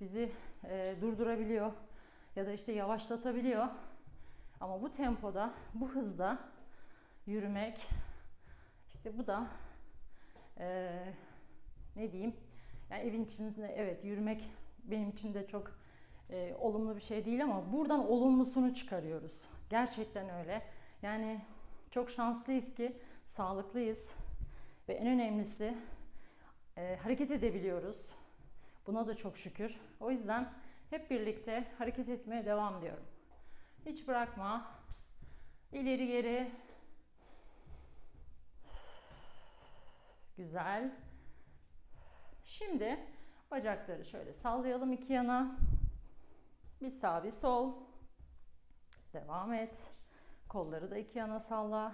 bizi 0.01 0.33
e, 0.65 0.95
durdurabiliyor 1.01 1.73
ya 2.37 2.47
da 2.47 2.53
işte 2.53 2.73
yavaşlatabiliyor. 2.73 3.67
Ama 4.61 4.83
bu 4.83 4.93
tempoda, 4.93 5.55
bu 5.75 5.89
hızda 5.89 6.39
yürümek 7.27 7.89
işte 8.89 9.19
bu 9.19 9.27
da 9.27 9.47
e, 10.59 10.91
ne 11.97 12.13
diyeyim? 12.13 12.37
Yani 12.91 13.03
evin 13.03 13.25
içinde 13.25 13.75
evet 13.77 14.05
yürümek 14.05 14.51
benim 14.85 15.11
için 15.11 15.35
de 15.35 15.47
çok 15.47 15.79
e, 16.31 16.55
olumlu 16.61 16.97
bir 16.97 17.01
şey 17.01 17.25
değil 17.25 17.45
ama 17.45 17.73
buradan 17.73 18.09
olumlusunu 18.09 18.75
çıkarıyoruz. 18.75 19.45
Gerçekten 19.71 20.29
öyle. 20.29 20.63
Yani 21.03 21.41
çok 21.91 22.11
şanslıyız 22.11 22.75
ki 22.75 22.97
sağlıklıyız 23.25 24.15
ve 24.89 24.95
en 24.95 25.07
önemlisi 25.07 25.75
e, 26.77 26.97
hareket 27.03 27.31
edebiliyoruz. 27.31 28.20
Buna 28.87 29.07
da 29.07 29.17
çok 29.17 29.39
şükür. 29.39 29.81
O 30.01 30.11
yüzden 30.11 30.53
hep 30.91 31.11
birlikte 31.11 31.73
hareket 31.79 32.09
etmeye 32.09 32.45
devam 32.47 32.83
diyorum. 32.83 33.05
Hiç 33.87 34.09
bırakma. 34.09 34.71
İleri 35.73 36.07
geri. 36.07 36.51
Güzel. 40.37 40.91
Şimdi 42.45 43.01
bacakları 43.51 44.05
şöyle 44.05 44.33
sallayalım 44.33 44.93
iki 44.93 45.13
yana. 45.13 45.57
Bir 46.81 46.91
sağ 46.91 47.25
bir 47.25 47.31
sol. 47.31 47.73
Devam 49.13 49.53
et. 49.53 49.83
Kolları 50.49 50.91
da 50.91 50.99
iki 50.99 51.19
yana 51.19 51.41
salla. 51.41 51.93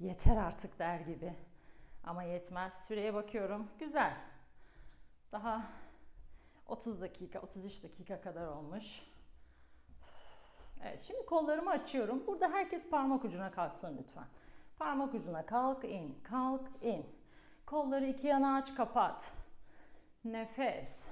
Yeter 0.00 0.36
artık 0.36 0.78
der 0.78 1.00
gibi. 1.00 1.34
Ama 2.04 2.22
yetmez. 2.22 2.84
Süreye 2.88 3.14
bakıyorum. 3.14 3.70
Güzel. 3.78 4.16
Daha 5.32 5.62
30 6.66 7.00
dakika, 7.00 7.40
33 7.40 7.82
dakika 7.82 8.20
kadar 8.20 8.46
olmuş. 8.46 9.02
Evet, 10.82 11.02
şimdi 11.02 11.26
kollarımı 11.26 11.70
açıyorum. 11.70 12.26
Burada 12.26 12.50
herkes 12.52 12.90
parmak 12.90 13.24
ucuna 13.24 13.50
kalksın 13.50 13.96
lütfen. 13.98 14.26
Parmak 14.78 15.14
ucuna 15.14 15.46
kalk, 15.46 15.84
in, 15.84 16.18
kalk, 16.22 16.82
in. 16.82 17.06
Kolları 17.66 18.06
iki 18.06 18.26
yana 18.26 18.56
aç, 18.56 18.74
kapat. 18.74 19.32
Nefes. 20.24 21.08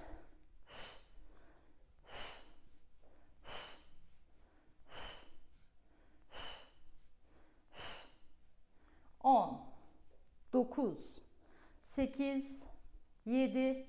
9, 10.79 11.23
8, 11.83 12.65
7, 13.25 13.87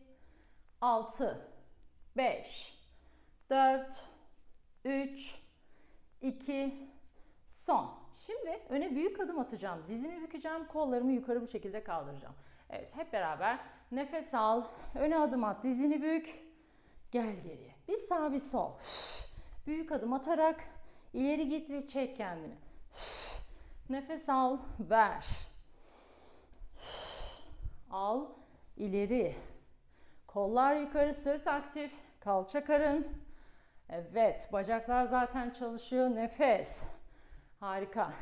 6, 0.81 1.47
5, 2.17 2.73
4, 3.49 4.03
3, 4.85 5.35
2, 6.21 6.89
son. 7.47 7.99
Şimdi 8.13 8.59
öne 8.69 8.95
büyük 8.95 9.19
adım 9.19 9.39
atacağım. 9.39 9.83
Dizimi 9.87 10.21
bükeceğim, 10.21 10.67
kollarımı 10.67 11.11
yukarı 11.11 11.41
bu 11.41 11.47
şekilde 11.47 11.83
kaldıracağım. 11.83 12.35
Evet 12.69 12.95
hep 12.95 13.13
beraber 13.13 13.59
nefes 13.91 14.33
al, 14.33 14.63
öne 14.95 15.17
adım 15.17 15.43
at, 15.43 15.63
dizini 15.63 16.01
bük, 16.01 16.39
gel 17.11 17.35
geriye. 17.35 17.75
Bir 17.87 17.97
sağ 17.97 18.31
bir 18.31 18.39
sol. 18.39 18.71
Büyük 19.67 19.91
adım 19.91 20.13
atarak 20.13 20.63
ileri 21.13 21.49
git 21.49 21.69
ve 21.69 21.87
çek 21.87 22.17
kendini. 22.17 22.55
Nefes 23.89 24.29
al, 24.29 24.57
ver. 24.79 25.48
Al, 27.89 28.25
ileri. 28.77 29.35
Kollar 30.27 30.75
yukarı, 30.75 31.13
sırt 31.13 31.47
aktif, 31.47 31.91
kalça 32.19 32.65
karın. 32.65 33.07
Evet, 33.89 34.49
bacaklar 34.53 35.05
zaten 35.05 35.49
çalışıyor. 35.49 36.15
Nefes. 36.15 36.83
Harika. 37.59 38.13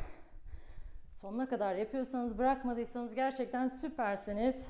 Sonuna 1.13 1.49
kadar 1.49 1.76
yapıyorsanız, 1.76 2.38
bırakmadıysanız 2.38 3.15
gerçekten 3.15 3.68
süpersiniz. 3.68 4.68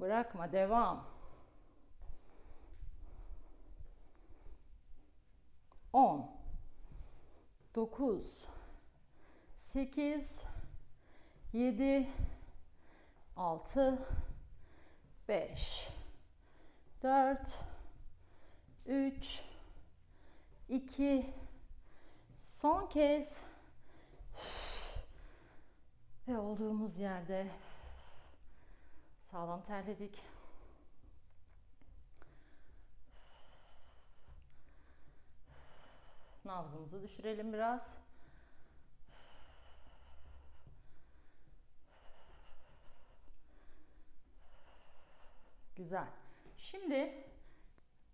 Bırakma, 0.00 0.52
devam. 0.52 1.04
10 5.92 6.41
9 7.74 8.44
8 9.56 10.44
7 11.52 12.08
6 13.36 13.98
5 15.28 15.88
4 17.02 17.58
3 18.86 19.42
2 20.68 21.34
son 22.38 22.86
kez 22.86 23.42
ve 26.28 26.38
olduğumuz 26.38 26.98
yerde 26.98 27.50
sağlam 29.30 29.62
terledik. 29.62 30.31
Nabzımızı 36.44 37.02
düşürelim 37.02 37.52
biraz. 37.52 37.98
Güzel. 45.76 46.06
Şimdi 46.56 47.24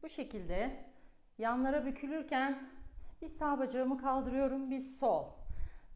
bu 0.02 0.08
şekilde 0.08 0.84
yanlara 1.38 1.84
bükülürken 1.84 2.70
bir 3.22 3.28
sağ 3.28 3.58
bacağımı 3.58 3.98
kaldırıyorum, 3.98 4.70
bir 4.70 4.80
sol. 4.80 5.26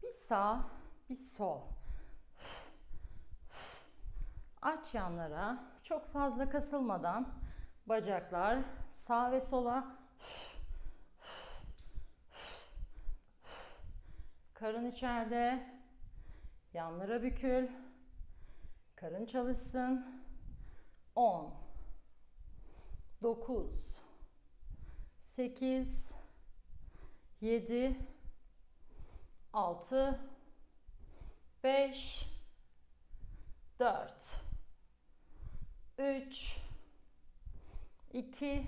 Bir 0.03 0.09
sağ, 0.09 0.69
bir 1.09 1.15
sol. 1.15 1.61
Aç 4.61 4.93
yanlara. 4.93 5.63
Çok 5.83 6.07
fazla 6.07 6.49
kasılmadan 6.49 7.27
bacaklar 7.85 8.59
sağ 8.91 9.31
ve 9.31 9.41
sola 9.41 10.02
Karın 14.63 14.91
içeride. 14.91 15.63
Yanlara 16.73 17.23
bükül. 17.23 17.67
Karın 18.95 19.25
çalışsın. 19.25 20.23
10 21.15 21.53
9 23.21 23.99
8 25.21 26.13
7 27.41 27.99
6 29.53 30.19
5 31.63 32.25
4 33.79 34.13
3 35.97 36.57
2 38.13 38.67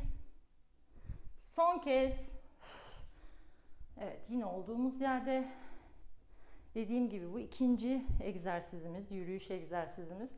Son 1.39 1.79
kez. 1.79 2.35
Evet 3.97 4.21
yine 4.29 4.45
olduğumuz 4.45 5.01
yerde 5.01 5.64
dediğim 6.75 7.09
gibi 7.09 7.33
bu 7.33 7.39
ikinci 7.39 8.05
egzersizimiz, 8.21 9.11
yürüyüş 9.11 9.51
egzersizimiz. 9.51 10.31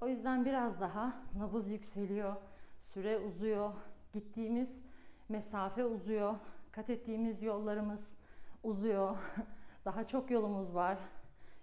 O 0.00 0.08
yüzden 0.08 0.44
biraz 0.44 0.80
daha 0.80 1.14
nabız 1.38 1.70
yükseliyor, 1.70 2.36
süre 2.78 3.18
uzuyor, 3.18 3.72
gittiğimiz 4.12 4.82
mesafe 5.28 5.84
uzuyor, 5.84 6.34
kat 6.72 6.90
ettiğimiz 6.90 7.42
yollarımız 7.42 8.16
uzuyor. 8.62 9.16
daha 9.84 10.06
çok 10.06 10.30
yolumuz 10.30 10.74
var. 10.74 10.98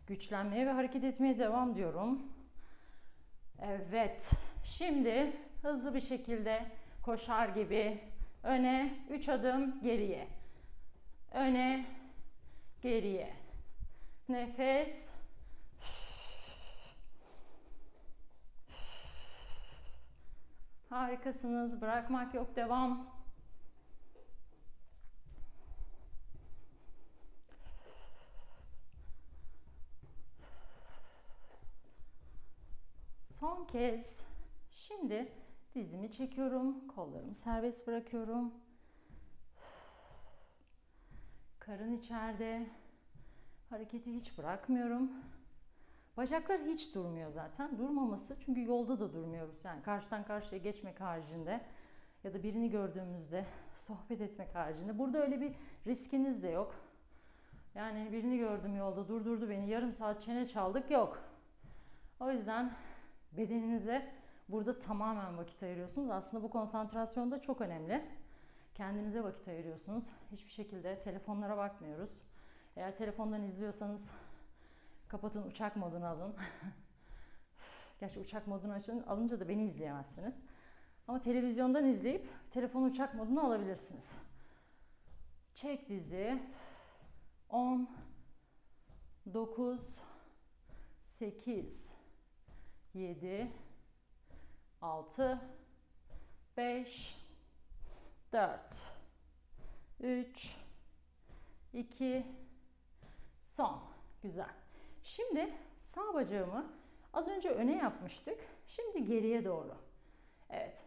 Güçlenmeye 0.07 0.65
ve 0.65 0.71
hareket 0.71 1.03
etmeye 1.03 1.39
devam 1.39 1.75
diyorum. 1.75 2.21
Evet. 3.61 4.31
Şimdi 4.63 5.33
hızlı 5.61 5.93
bir 5.95 5.99
şekilde 5.99 6.65
koşar 7.03 7.49
gibi 7.49 7.99
öne 8.43 8.93
3 9.09 9.29
adım 9.29 9.81
geriye. 9.81 10.27
Öne 11.33 11.85
geriye. 12.81 13.38
Nefes. 14.29 15.11
Harikasınız. 20.89 21.81
Bırakmak 21.81 22.33
yok. 22.33 22.55
Devam. 22.55 23.09
Son 33.25 33.65
kez. 33.65 34.23
Şimdi 34.71 35.33
dizimi 35.75 36.11
çekiyorum. 36.11 36.87
Kollarımı 36.87 37.35
serbest 37.35 37.87
bırakıyorum. 37.87 38.53
Karın 41.59 41.97
içeride. 41.97 42.67
Hareketi 43.69 44.13
hiç 44.13 44.37
bırakmıyorum. 44.37 45.11
Bacaklar 46.17 46.61
hiç 46.61 46.95
durmuyor 46.95 47.31
zaten. 47.31 47.77
Durmaması 47.77 48.35
çünkü 48.45 48.63
yolda 48.63 48.99
da 48.99 49.13
durmuyoruz. 49.13 49.65
Yani 49.65 49.81
karşıdan 49.81 50.23
karşıya 50.23 50.61
geçmek 50.61 51.01
haricinde 51.01 51.61
ya 52.23 52.33
da 52.33 52.43
birini 52.43 52.69
gördüğümüzde 52.69 53.45
sohbet 53.77 54.21
etmek 54.21 54.55
haricinde. 54.55 54.99
Burada 54.99 55.21
öyle 55.21 55.41
bir 55.41 55.55
riskiniz 55.87 56.43
de 56.43 56.47
yok. 56.47 56.75
Yani 57.75 58.11
birini 58.11 58.37
gördüm 58.37 58.75
yolda 58.75 59.07
durdurdu 59.07 59.49
beni 59.49 59.69
yarım 59.69 59.91
saat 59.91 60.21
çene 60.21 60.45
çaldık 60.45 60.91
yok. 60.91 61.23
O 62.19 62.31
yüzden 62.31 62.73
bedeninize 63.31 64.11
burada 64.49 64.79
tamamen 64.79 65.37
vakit 65.37 65.63
ayırıyorsunuz. 65.63 66.09
Aslında 66.09 66.43
bu 66.43 66.49
konsantrasyon 66.49 67.31
da 67.31 67.41
çok 67.41 67.61
önemli. 67.61 68.05
Kendinize 68.75 69.23
vakit 69.23 69.47
ayırıyorsunuz. 69.47 70.05
Hiçbir 70.31 70.51
şekilde 70.51 70.99
telefonlara 70.99 71.57
bakmıyoruz. 71.57 72.28
Eğer 72.75 72.97
telefondan 72.97 73.43
izliyorsanız 73.43 74.11
kapatın 75.07 75.43
uçak 75.43 75.75
modunu 75.75 76.05
alın. 76.05 76.35
Gerçi 77.99 78.19
uçak 78.19 78.47
modunu 78.47 78.73
açın, 78.73 79.03
alınca 79.03 79.39
da 79.39 79.49
beni 79.49 79.65
izleyemezsiniz. 79.65 80.43
Ama 81.07 81.21
televizyondan 81.21 81.85
izleyip 81.85 82.27
telefon 82.51 82.83
uçak 82.83 83.13
modunu 83.13 83.45
alabilirsiniz. 83.45 84.15
Çek 85.55 85.89
dizi. 85.89 86.43
10 87.49 87.89
9 89.33 89.99
8 91.03 91.93
7 92.93 93.51
6 94.81 95.39
5 96.57 97.15
4 98.33 98.85
3 99.99 100.55
2 101.73 102.25
son. 103.59 103.81
Güzel. 104.21 104.49
Şimdi 105.03 105.53
sağ 105.77 106.13
bacağımı 106.13 106.73
az 107.13 107.27
önce 107.27 107.49
öne 107.49 107.77
yapmıştık. 107.77 108.39
Şimdi 108.67 109.05
geriye 109.05 109.45
doğru. 109.45 109.77
Evet. 110.49 110.83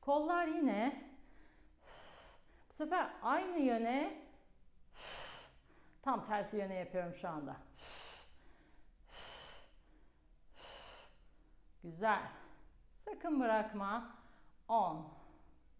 Kollar 0.00 0.46
yine 0.46 1.10
bu 2.70 2.74
sefer 2.74 3.10
aynı 3.22 3.58
yöne 3.58 4.26
tam 6.02 6.26
tersi 6.26 6.56
yöne 6.56 6.74
yapıyorum 6.74 7.14
şu 7.14 7.28
anda. 7.28 7.56
Güzel. 11.82 12.22
Sakın 12.94 13.40
bırakma. 13.40 14.16
10 14.68 15.08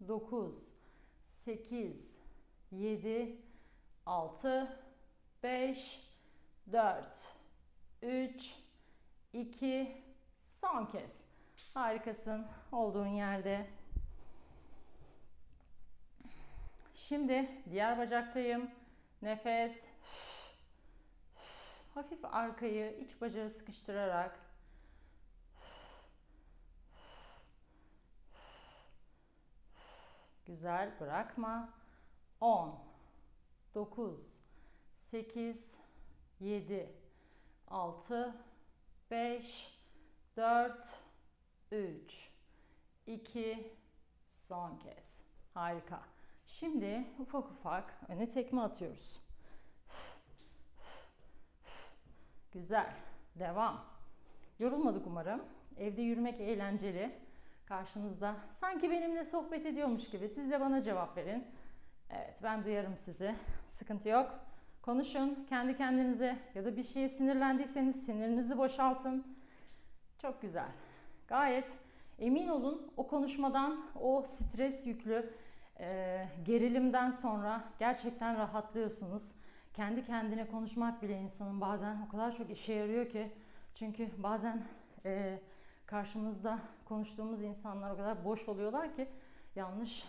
9 0.07 0.73
8 1.23 2.21
7 2.71 3.41
6 4.05 4.86
5 5.43 6.09
4 6.71 7.05
3 8.01 8.55
2 9.33 10.03
son 10.37 10.85
kez. 10.85 11.25
Harikasın. 11.73 12.47
Olduğun 12.71 13.07
yerde. 13.07 13.67
Şimdi 16.95 17.51
diğer 17.69 17.97
bacaktayım. 17.97 18.71
Nefes. 19.21 19.87
Hafif 21.93 22.25
arkayı 22.25 22.99
iç 22.99 23.21
bacağı 23.21 23.49
sıkıştırarak 23.49 24.39
Güzel 30.47 30.99
bırakma. 30.99 31.69
10 32.41 32.79
9 33.75 34.36
8 35.11 35.77
7 36.39 36.89
6 37.67 38.35
5 39.11 39.79
4 40.37 40.87
3 41.71 42.29
2 43.07 43.77
son 44.25 44.77
kez. 44.77 45.21
Harika. 45.53 46.01
Şimdi 46.47 47.07
ufak 47.19 47.51
ufak 47.51 47.99
öne 48.07 48.29
tekme 48.29 48.61
atıyoruz. 48.61 49.19
Güzel. 52.51 52.93
Devam. 53.35 53.85
Yorulmadık 54.59 55.07
umarım. 55.07 55.43
Evde 55.77 56.01
yürümek 56.01 56.41
eğlenceli. 56.41 57.19
Karşınızda 57.65 58.35
sanki 58.51 58.91
benimle 58.91 59.25
sohbet 59.25 59.65
ediyormuş 59.65 60.09
gibi 60.09 60.29
siz 60.29 60.51
de 60.51 60.61
bana 60.61 60.83
cevap 60.83 61.17
verin. 61.17 61.47
Evet 62.09 62.35
ben 62.43 62.65
duyarım 62.65 62.97
sizi. 62.97 63.35
Sıkıntı 63.69 64.09
yok. 64.09 64.46
Konuşun 64.87 65.45
kendi 65.49 65.77
kendinize 65.77 66.37
ya 66.55 66.65
da 66.65 66.77
bir 66.77 66.83
şeye 66.83 67.09
sinirlendiyseniz 67.09 68.05
sinirinizi 68.05 68.57
boşaltın. 68.57 69.37
Çok 70.21 70.41
güzel. 70.41 70.67
Gayet 71.27 71.71
emin 72.19 72.47
olun 72.47 72.91
o 72.97 73.07
konuşmadan, 73.07 73.85
o 74.01 74.21
stres 74.21 74.85
yüklü 74.85 75.33
e, 75.79 76.27
gerilimden 76.45 77.09
sonra 77.09 77.63
gerçekten 77.79 78.37
rahatlıyorsunuz. 78.37 79.31
Kendi 79.73 80.05
kendine 80.05 80.47
konuşmak 80.47 81.01
bile 81.01 81.19
insanın 81.19 81.61
bazen 81.61 82.01
o 82.07 82.11
kadar 82.11 82.35
çok 82.35 82.49
işe 82.49 82.73
yarıyor 82.73 83.09
ki. 83.09 83.31
Çünkü 83.75 84.09
bazen 84.17 84.63
e, 85.05 85.39
karşımızda 85.85 86.59
konuştuğumuz 86.85 87.43
insanlar 87.43 87.91
o 87.91 87.97
kadar 87.97 88.25
boş 88.25 88.49
oluyorlar 88.49 88.95
ki 88.95 89.07
yanlış 89.55 90.03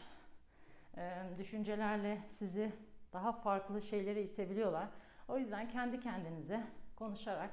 e, 0.96 1.12
düşüncelerle 1.38 2.18
sizi 2.28 2.72
daha 3.12 3.32
farklı 3.32 3.82
şeylere 3.82 4.22
itebiliyorlar. 4.22 4.88
O 5.28 5.38
yüzden 5.38 5.68
kendi 5.68 6.00
kendinize 6.00 6.66
konuşarak 6.96 7.50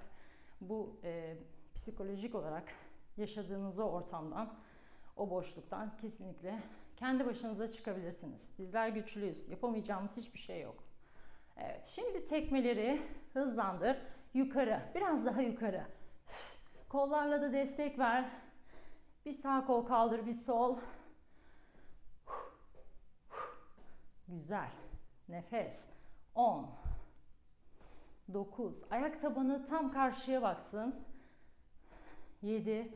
bu 0.62 1.00
e, 1.04 1.38
psikolojik 1.76 2.36
olarak 2.36 2.64
yaşadığınız 3.18 3.80
o 3.80 3.84
ortamdan, 3.84 4.54
o 5.18 5.30
boşluktan 5.30 5.98
kesinlikle 5.98 6.60
kendi 6.96 7.26
başınıza 7.26 7.72
çıkabilirsiniz. 7.72 8.52
Bizler 8.60 8.90
güçlüyüz. 8.90 9.50
Yapamayacağımız 9.50 10.18
hiçbir 10.18 10.40
şey 10.40 10.62
yok. 10.62 10.84
Evet, 11.58 11.86
şimdi 11.86 12.26
tekmeleri 12.26 13.02
hızlandır. 13.34 13.98
Yukarı, 14.34 14.82
biraz 14.96 15.26
daha 15.26 15.42
yukarı. 15.42 15.86
Kollarla 16.90 17.42
da 17.42 17.54
destek 17.54 18.00
ver. 18.00 18.30
Bir 19.26 19.32
sağ 19.32 19.66
kol 19.66 19.86
kaldır, 19.86 20.26
bir 20.26 20.34
sol. 20.34 20.78
Güzel. 24.28 24.70
Nefes. 25.30 25.88
10 26.36 26.70
9 28.34 28.84
Ayak 28.92 29.22
tabanı 29.22 29.66
tam 29.66 29.92
karşıya 29.92 30.42
baksın. 30.42 31.06
7 32.42 32.94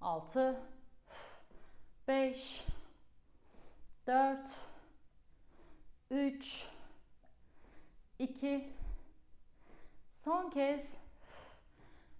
6 0.00 0.60
5 2.08 2.66
4 4.06 4.48
3 6.10 6.68
2 8.18 8.72
Son 10.10 10.50
kez 10.50 10.98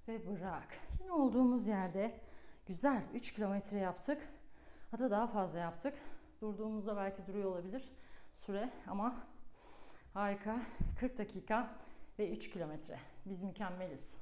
ve 0.09 0.27
bırak. 0.27 0.69
Yine 1.01 1.13
olduğumuz 1.13 1.69
yerde 1.69 2.21
güzel 2.67 3.03
3 3.15 3.33
kilometre 3.33 3.79
yaptık. 3.79 4.29
Hatta 4.91 5.11
daha 5.11 5.27
fazla 5.27 5.59
yaptık. 5.59 5.95
Durduğumuzda 6.41 6.97
belki 6.97 7.27
duruyor 7.27 7.51
olabilir 7.51 7.98
süre 8.39 8.71
ama 8.87 9.27
harika 10.15 10.61
40 11.01 11.19
dakika 11.19 11.75
ve 12.19 12.31
3 12.31 12.51
kilometre. 12.51 13.01
Biz 13.27 13.43
mükemmeliz. 13.43 14.15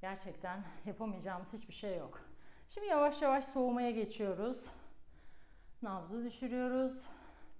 Gerçekten 0.00 0.64
yapamayacağımız 0.86 1.52
hiçbir 1.52 1.74
şey 1.74 1.98
yok. 1.98 2.20
Şimdi 2.68 2.86
yavaş 2.86 3.22
yavaş 3.22 3.44
soğumaya 3.44 3.90
geçiyoruz. 3.90 4.70
Nabzı 5.82 6.24
düşürüyoruz. 6.24 7.06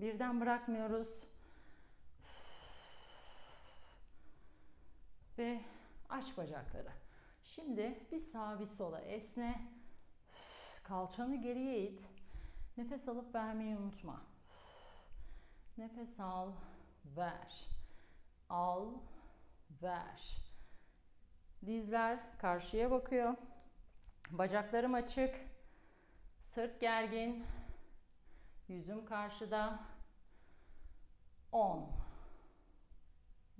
Birden 0.00 0.40
bırakmıyoruz. 0.40 1.22
Ve 5.38 5.60
aç 6.08 6.36
bacakları. 6.36 6.92
Şimdi 7.44 7.98
bir 8.12 8.18
sağa 8.18 8.60
bir 8.60 8.66
sola 8.66 9.00
esne. 9.00 9.60
Kalçanı 10.82 11.36
geriye 11.36 11.82
it. 11.82 12.06
Nefes 12.76 13.08
alıp 13.08 13.34
vermeyi 13.34 13.76
unutma. 13.76 14.33
Nefes 15.76 16.20
al, 16.20 16.52
ver. 17.16 17.68
Al, 18.48 18.92
ver. 19.82 20.42
Dizler 21.66 22.38
karşıya 22.38 22.90
bakıyor. 22.90 23.34
Bacaklarım 24.30 24.94
açık. 24.94 25.34
Sırt 26.40 26.80
gergin. 26.80 27.46
Yüzüm 28.68 29.04
karşıda. 29.04 29.80
10 31.52 31.90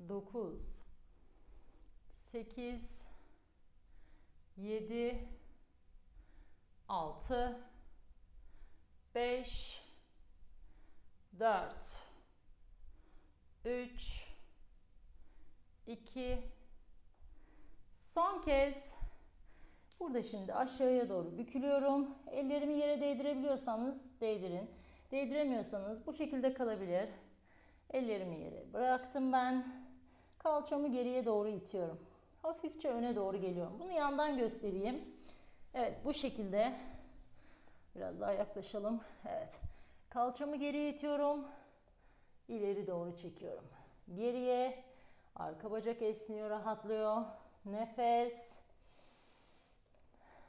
9 0.08 0.84
8 2.12 3.08
7 4.56 5.28
6 6.88 7.70
5 9.14 9.84
4 11.38 12.03
3 13.64 14.24
2 15.86 16.38
Son 17.90 18.42
kez 18.42 18.94
burada 20.00 20.22
şimdi 20.22 20.54
aşağıya 20.54 21.08
doğru 21.08 21.38
bükülüyorum. 21.38 22.14
Ellerimi 22.30 22.74
yere 22.74 23.00
değdirebiliyorsanız 23.00 24.20
değdirin. 24.20 24.70
Değdiremiyorsanız 25.10 26.06
bu 26.06 26.12
şekilde 26.12 26.54
kalabilir. 26.54 27.08
Ellerimi 27.90 28.40
yere 28.40 28.72
bıraktım 28.72 29.32
ben. 29.32 29.84
Kalçamı 30.38 30.92
geriye 30.92 31.24
doğru 31.26 31.48
itiyorum. 31.48 31.98
Hafifçe 32.42 32.88
öne 32.88 33.16
doğru 33.16 33.36
geliyorum. 33.36 33.76
Bunu 33.80 33.92
yandan 33.92 34.38
göstereyim. 34.38 35.04
Evet 35.74 35.98
bu 36.04 36.14
şekilde. 36.14 36.76
Biraz 37.94 38.20
daha 38.20 38.32
yaklaşalım. 38.32 39.00
Evet. 39.28 39.60
Kalçamı 40.10 40.56
geriye 40.56 40.90
itiyorum. 40.90 41.46
İleri 42.48 42.86
doğru 42.86 43.16
çekiyorum. 43.16 43.64
Geriye. 44.14 44.84
Arka 45.36 45.70
bacak 45.70 46.02
esniyor, 46.02 46.50
rahatlıyor. 46.50 47.24
Nefes. 47.64 48.58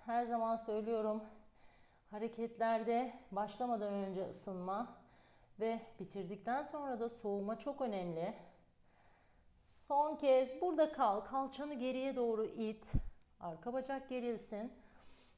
Her 0.06 0.26
zaman 0.26 0.56
söylüyorum. 0.56 1.24
Hareketlerde 2.12 3.14
başlamadan 3.32 3.94
önce 3.94 4.30
ısınma. 4.30 4.98
Ve 5.60 5.80
bitirdikten 6.00 6.64
sonra 6.64 7.00
da 7.00 7.10
soğuma 7.10 7.60
çok 7.60 7.82
önemli. 7.82 8.36
Son 9.58 10.16
kez 10.16 10.62
burada 10.62 10.92
kal. 10.92 11.22
Kalçanı 11.22 11.74
geriye 11.74 12.16
doğru 12.16 12.46
it. 12.46 12.92
Arka 13.40 13.74
bacak 13.74 14.10
gerilsin. 14.10 14.74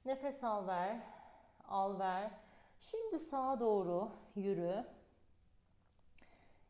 Nefes 0.06 0.44
al 0.44 0.68
ver. 0.68 0.98
Al 1.68 2.00
ver. 2.00 2.32
Şimdi 2.80 3.20
sağa 3.20 3.60
doğru 3.60 4.12
yürü. 4.36 4.97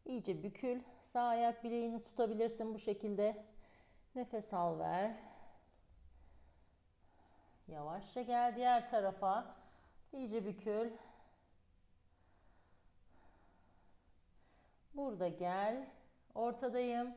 İyice 0.07 0.43
bükül. 0.43 0.81
Sağ 1.01 1.21
ayak 1.21 1.63
bileğini 1.63 2.03
tutabilirsin 2.03 2.73
bu 2.73 2.79
şekilde. 2.79 3.45
Nefes 4.15 4.53
al 4.53 4.79
ver. 4.79 5.11
Yavaşça 7.67 8.21
gel 8.21 8.55
diğer 8.55 8.89
tarafa. 8.89 9.55
İyice 10.13 10.45
bükül. 10.45 10.91
Burada 14.93 15.27
gel. 15.27 15.87
Ortadayım. 16.35 17.13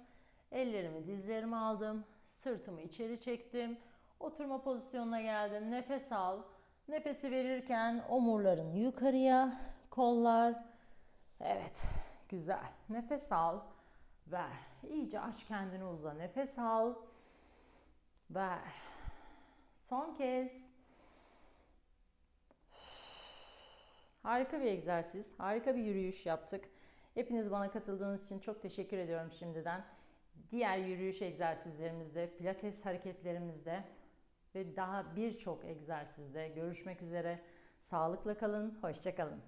Ellerimi 0.53 1.07
dizlerime 1.07 1.57
aldım. 1.57 2.05
Sırtımı 2.27 2.81
içeri 2.81 3.21
çektim. 3.21 3.79
Oturma 4.21 4.63
pozisyonuna 4.63 5.21
geldim. 5.21 5.71
Nefes 5.71 6.13
al. 6.13 6.43
Nefesi 6.89 7.31
verirken 7.31 8.05
omurlarını 8.09 8.77
yukarıya, 8.79 9.61
kollar. 9.91 10.65
Evet, 11.41 11.85
güzel. 12.31 12.73
Nefes 12.89 13.33
al, 13.33 13.61
ver. 14.27 14.59
İyice 14.91 15.21
aç 15.21 15.45
kendini 15.45 15.85
uza. 15.85 16.13
Nefes 16.13 16.59
al, 16.59 16.95
ver. 18.31 18.75
Son 19.75 20.15
kez. 20.15 20.71
Harika 24.23 24.61
bir 24.61 24.67
egzersiz, 24.67 25.39
harika 25.39 25.77
bir 25.77 25.83
yürüyüş 25.83 26.27
yaptık. 26.27 26.65
Hepiniz 27.15 27.51
bana 27.51 27.71
katıldığınız 27.71 28.25
için 28.25 28.39
çok 28.39 28.63
teşekkür 28.63 28.99
ediyorum 28.99 29.33
şimdiden. 29.33 29.85
Diğer 30.51 30.79
yürüyüş 30.79 31.23
egzersizlerimizde, 31.23 32.37
pilates 32.37 32.85
hareketlerimizde 32.85 33.85
ve 34.55 34.77
daha 34.77 35.17
birçok 35.17 35.65
egzersizde 35.65 36.49
görüşmek 36.49 37.03
üzere. 37.03 37.41
Sağlıkla 37.81 38.39
kalın, 38.39 38.79
hoşça 38.83 39.15
kalın. 39.15 39.43